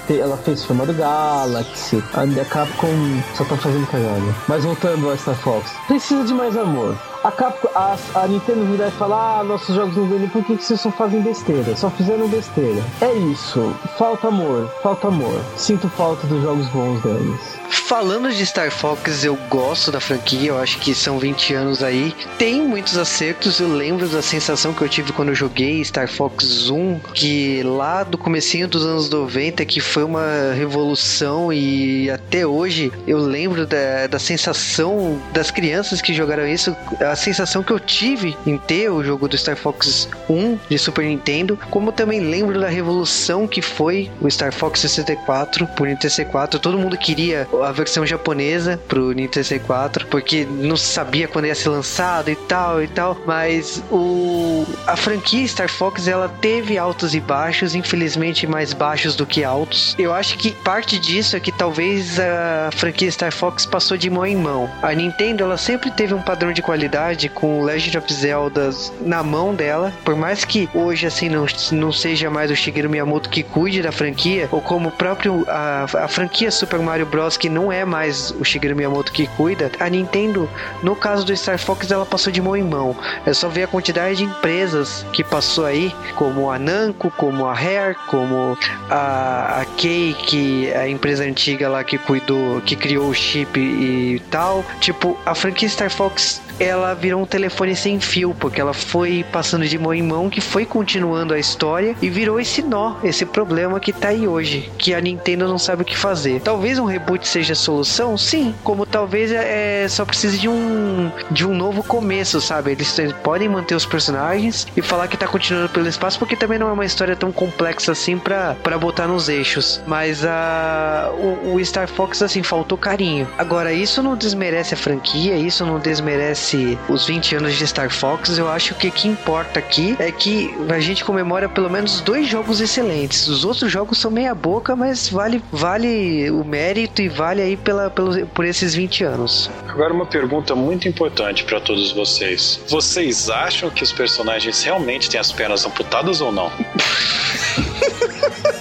Ela, 0.09 0.37
fez 0.37 0.63
o 0.63 0.67
chamado 0.69 0.93
Galaxy. 0.93 2.03
A 2.13 2.45
Capcom 2.45 3.23
só 3.35 3.45
tá 3.45 3.57
fazendo 3.57 3.87
cagada. 3.87 4.35
Mas 4.47 4.65
voltando 4.65 5.09
ao 5.09 5.17
Star 5.17 5.37
Fox, 5.37 5.73
precisa 5.89 6.25
de 6.25 6.35
mais 6.35 6.57
amor 6.57 6.97
a, 7.25 7.33
Capcom, 7.33 7.69
a, 7.75 7.97
a 8.15 8.29
Nintendo 8.29 8.67
virar 8.67 8.89
e 8.89 8.91
falar: 8.93 9.41
ah, 9.41 9.45
nossos 9.45 9.75
jogos 9.75 9.97
não 9.97 10.07
vendem, 10.07 10.29
por 10.29 10.45
que, 10.45 10.57
que 10.57 10.63
vocês 10.63 10.81
só 10.81 10.91
fazem 10.91 11.23
besteira? 11.23 11.75
Só 11.75 11.89
fizeram 11.91 12.29
besteira. 12.29 12.85
É 13.01 13.13
isso. 13.15 13.75
Falta 13.97 14.29
amor, 14.29 14.71
falta 14.83 15.09
amor. 15.09 15.41
Sinto 15.57 15.89
falta 15.89 16.27
dos 16.27 16.43
jogos 16.43 16.69
bons 16.69 17.03
deles. 17.03 17.41
Falando 17.71 18.31
de 18.31 18.45
Star 18.47 18.71
Fox, 18.71 19.25
eu 19.25 19.37
gosto 19.49 19.91
da 19.91 20.01
franquia, 20.01 20.51
eu 20.51 20.59
acho 20.59 20.79
que 20.79 20.95
são 20.95 21.19
20 21.19 21.55
anos 21.55 21.83
aí. 21.83 22.15
Tem 22.39 22.63
muitos 22.63 22.97
acertos, 22.97 23.59
eu 23.59 23.69
lembro 23.69 24.09
da 24.09 24.23
sensação 24.23 24.73
que 24.73 24.83
eu 24.83 24.89
tive 24.89 25.13
quando 25.13 25.31
eu 25.31 25.35
joguei 25.35 25.85
Star 25.85 26.09
Fox 26.09 26.71
1, 26.71 26.99
que 27.15 27.63
lá 27.63 28.05
do 28.05 28.17
comecinho 28.19 28.69
dos 28.69 28.85
anos 28.85 29.09
90, 29.09 29.65
que 29.65 29.81
foi 29.81 30.05
uma 30.05 30.53
revolução 30.55 31.53
e 31.53 32.11
até 32.11 32.47
hoje 32.47 32.93
eu 33.07 33.19
lembro 33.19 33.67
da, 33.67 34.07
da 34.09 34.19
sensação 34.19 35.21
das 35.33 35.51
crianças 35.51 36.01
que 36.01 36.15
jogaram 36.15 36.47
isso, 36.47 36.77
a 37.15 37.17
sensação 37.17 37.63
que 37.63 37.71
eu 37.71 37.79
tive 37.79 38.37
em 38.45 38.59
ter 38.59 38.91
o 38.91 39.03
jogo 39.03 39.29
do 39.29 39.39
Star 39.39 39.57
Fox 39.57 40.09
1 40.29 40.59
de 40.69 40.77
Super 40.77 41.05
Nintendo, 41.05 41.57
como 41.71 41.93
também 41.93 42.19
lembro 42.19 42.61
da 42.61 42.69
revolução 42.69 43.47
que 43.47 43.63
foi 43.63 44.11
o 44.21 44.29
Star 44.29 44.53
Fox 44.53 44.81
64 44.81 45.65
por 45.69 45.87
Nintendo 45.87 46.11
64. 46.11 46.59
Todo 46.59 46.77
mundo 46.77 46.99
queria 46.99 47.47
a 47.63 47.71
versão 47.71 48.05
japonesa 48.05 48.81
pro 48.89 49.13
Nintendo 49.13 49.45
64, 49.45 50.07
porque 50.09 50.45
não 50.45 50.77
sabia 50.77 51.29
quando 51.29 51.47
ia 51.47 51.55
ser 51.55 51.69
lançado 51.69 52.31
e 52.31 52.35
tal 52.35 52.83
e 52.83 52.89
tal, 52.89 53.17
mas 53.25 53.81
o 53.93 54.67
a 54.85 54.97
franquia 54.97 55.47
Star 55.47 55.69
Fox 55.69 56.09
ela 56.09 56.29
teve 56.29 56.77
altos 56.77 57.15
e 57.15 57.21
baixos, 57.21 57.77
infelizmente 57.77 58.45
mais 58.45 58.73
baixos 58.73 59.15
do 59.15 59.25
que 59.25 59.45
altos. 59.45 59.95
Eu 59.97 60.13
acho 60.13 60.37
que 60.37 60.51
parte 60.51 60.99
disso 60.99 61.37
é 61.37 61.41
que 61.41 61.53
talvez 61.53 62.19
a 62.19 62.71
franquia 62.73 63.11
Star 63.11 63.33
Fox 63.33 63.65
passou 63.65 63.97
de 63.97 64.11
mão 64.11 64.27
em 64.27 64.37
mão. 64.37 64.69
A 64.83 64.93
Nintendo 64.93 65.45
ela 65.45 65.57
sempre 65.57 65.93
teve 65.93 66.13
um 66.13 66.21
padrão 66.21 66.53
de 66.53 66.61
qualidade 66.61 67.04
com 67.35 67.63
Legend 67.63 67.99
of 67.99 68.13
Zelda 68.13 68.71
na 69.01 69.23
mão 69.23 69.55
dela, 69.55 69.93
por 70.05 70.17
mais 70.17 70.45
que 70.45 70.69
hoje 70.75 71.07
assim 71.07 71.29
não, 71.29 71.47
não 71.73 71.93
seja 71.93 72.31
mais 72.31 72.51
o 72.51 72.57
Shigeru 72.57 72.89
Miyamoto 72.89 73.29
que 73.29 73.43
cuide 73.43 73.83
da 73.83 73.93
franquia, 73.93 74.49
ou 74.51 74.61
como 74.61 74.89
o 74.89 74.93
próprio 74.93 75.45
a, 75.49 75.85
a 75.85 76.09
franquia 76.09 76.51
Super 76.51 76.81
Mario 76.81 77.07
Bros 77.07 77.37
que 77.37 77.49
não 77.49 77.71
é 77.71 77.85
mais 77.85 78.31
o 78.31 78.45
Shigeru 78.45 78.77
Miyamoto 78.77 79.13
que 79.13 79.27
cuida, 79.27 79.71
a 79.79 79.89
Nintendo, 79.89 80.49
no 80.83 80.97
caso 80.97 81.25
do 81.25 81.37
Star 81.37 81.59
Fox, 81.59 81.91
ela 81.91 82.07
passou 82.07 82.33
de 82.33 82.41
mão 82.41 82.57
em 82.57 82.63
mão. 82.63 82.97
É 83.27 83.33
só 83.33 83.49
ver 83.49 83.65
a 83.65 83.67
quantidade 83.67 84.17
de 84.17 84.25
empresas 84.25 85.05
que 85.13 85.23
passou 85.23 85.65
aí, 85.65 85.95
como 86.17 86.51
a 86.51 86.59
Namco, 86.59 87.11
como 87.11 87.47
a 87.47 87.55
Rare, 87.55 87.97
como 88.07 88.57
a, 88.91 89.61
a 89.61 89.65
Kei, 89.77 90.15
que 90.15 90.69
é 90.69 90.79
a 90.79 90.89
empresa 90.89 91.25
antiga 91.25 91.69
lá 91.69 91.85
que 91.85 91.99
cuidou, 91.99 92.61
que 92.61 92.77
criou 92.77 93.09
o 93.09 93.15
chip 93.15 93.59
e 93.59 94.21
tal. 94.31 94.65
Tipo, 94.81 95.19
a 95.25 95.35
franquia 95.35 95.69
Star 95.69 95.91
Fox 95.91 96.43
ela 96.59 96.94
virou 96.95 97.23
um 97.23 97.27
telefone 97.27 97.75
sem 97.77 98.01
fio, 98.01 98.35
porque 98.39 98.61
ela 98.61 98.73
foi 98.73 99.25
passando 99.33 99.67
de 99.67 99.79
mão 99.79 99.93
em 99.93 100.03
mão, 100.03 100.31
que 100.31 100.41
foi 100.41 100.65
continuando 100.65 101.35
a 101.35 101.39
história 101.39 101.97
e 102.01 102.09
virou 102.09 102.41
esse 102.41 102.63
nó, 102.63 102.97
esse 103.03 103.25
problema 103.25 103.81
que 103.81 103.93
tá 103.93 104.09
aí 104.09 104.27
hoje, 104.27 104.71
que 104.79 104.95
a 104.95 105.01
Nintendo 105.01 105.49
não 105.49 105.59
sabe 105.59 105.83
o 105.83 105.85
que 105.85 105.97
fazer. 105.97 106.41
Talvez 106.41 106.79
um 106.79 106.85
reboot 106.85 107.27
seja 107.27 107.53
a 107.53 107.57
solução, 107.57 108.17
sim, 108.17 108.55
como 108.63 108.87
talvez 108.87 109.33
é, 109.33 109.87
só 109.89 110.05
precise 110.05 110.39
de 110.39 110.49
um 110.49 111.11
de 111.31 111.47
um 111.47 111.55
novo 111.55 111.83
começo, 111.83 112.41
sabe? 112.41 112.73
Eles 112.73 112.97
podem 113.23 113.49
manter 113.49 113.75
os 113.75 113.87
personagens 113.87 114.67
e 114.77 114.83
falar 114.83 115.09
que 115.09 115.17
tá 115.17 115.27
continuando 115.27 115.69
pelo 115.69 115.89
espaço, 115.89 116.19
porque 116.19 116.37
também 116.37 116.59
não 116.59 116.69
é 116.69 116.73
uma 116.73 116.85
história 116.85 117.17
tão 117.17 117.33
complexa 117.33 117.93
assim 117.93 118.19
para 118.19 118.79
botar 118.79 119.07
nos 119.07 119.29
eixos. 119.29 119.81
Mas 119.87 120.25
a 120.25 121.11
o, 121.19 121.55
o 121.55 121.65
Star 121.65 121.89
Fox 121.89 122.23
assim 122.23 122.43
faltou 122.43 122.77
carinho. 122.77 123.29
Agora 123.39 123.73
isso 123.73 124.03
não 124.03 124.17
desmerece 124.17 124.75
a 124.75 124.77
franquia, 124.77 125.37
isso 125.37 125.65
não 125.65 125.79
desmerece 125.79 126.74
os 126.89 127.07
20 127.07 127.37
anos 127.37 127.55
de 127.55 127.67
Star 127.67 127.91
Fox, 127.91 128.39
eu 128.39 128.49
acho 128.49 128.75
que 128.75 128.89
o 128.89 128.93
que 128.93 129.09
importa 129.09 129.59
aqui 129.59 129.97
é 129.99 130.11
que 130.11 130.55
a 130.69 130.81
gente 130.81 131.05
comemora 131.05 131.49
pelo 131.49 131.71
menos 131.71 132.01
dois 132.01 132.29
jogos 132.29 132.61
excelentes. 132.61 133.29
Os 133.29 133.45
outros 133.45 133.71
jogos 133.71 133.99
são 133.99 134.11
meia 134.11 134.35
boca, 134.35 134.77
mas 134.77 135.09
vale, 135.09 135.43
vale 135.51 136.31
o 136.31 136.45
mérito 136.45 137.03
e 137.03 137.09
vale 137.09 137.43
aí 137.43 137.57
pela, 137.57 137.91
pelo, 137.91 138.27
por 138.29 138.45
esses 138.45 138.75
20 138.75 139.05
anos. 139.05 139.51
Agora 139.69 139.93
uma 139.93 140.07
pergunta 140.07 140.55
muito 140.55 140.89
importante 140.89 141.45
para 141.45 141.61
todos 141.61 141.93
vocês. 141.93 142.61
Vocês 142.69 143.29
acham 143.29 143.71
que 143.71 143.83
os 143.83 143.93
personagens 143.93 144.63
realmente 144.63 145.11
têm 145.11 145.21
as 145.21 145.33
pernas 145.33 145.67
amputadas 145.67 146.21
ou 146.21 146.31
não? 146.31 146.51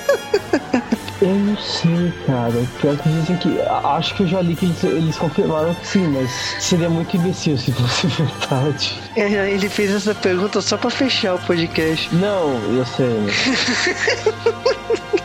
Eu 1.23 1.35
não 1.35 1.57
sei, 1.57 2.11
cara. 2.27 2.51
Pior 2.81 2.97
que 2.97 3.07
dizem 3.07 3.37
que. 3.37 3.61
Acho 3.61 4.13
que 4.13 4.23
eu 4.23 4.27
já 4.27 4.41
li 4.41 4.57
que 4.57 4.65
eles, 4.65 4.83
eles 4.83 5.15
confirmaram 5.15 5.73
que 5.73 5.87
sim, 5.87 6.05
mas 6.09 6.29
seria 6.59 6.89
muito 6.89 7.15
imbecil 7.15 7.57
se 7.57 7.71
fosse 7.71 8.07
verdade. 8.21 9.01
É, 9.15 9.49
ele 9.49 9.69
fez 9.69 9.91
essa 9.91 10.13
pergunta 10.13 10.59
só 10.59 10.75
pra 10.75 10.89
fechar 10.89 11.35
o 11.35 11.39
podcast. 11.39 12.13
Não, 12.13 12.59
eu 12.75 12.85
sei. 12.85 13.23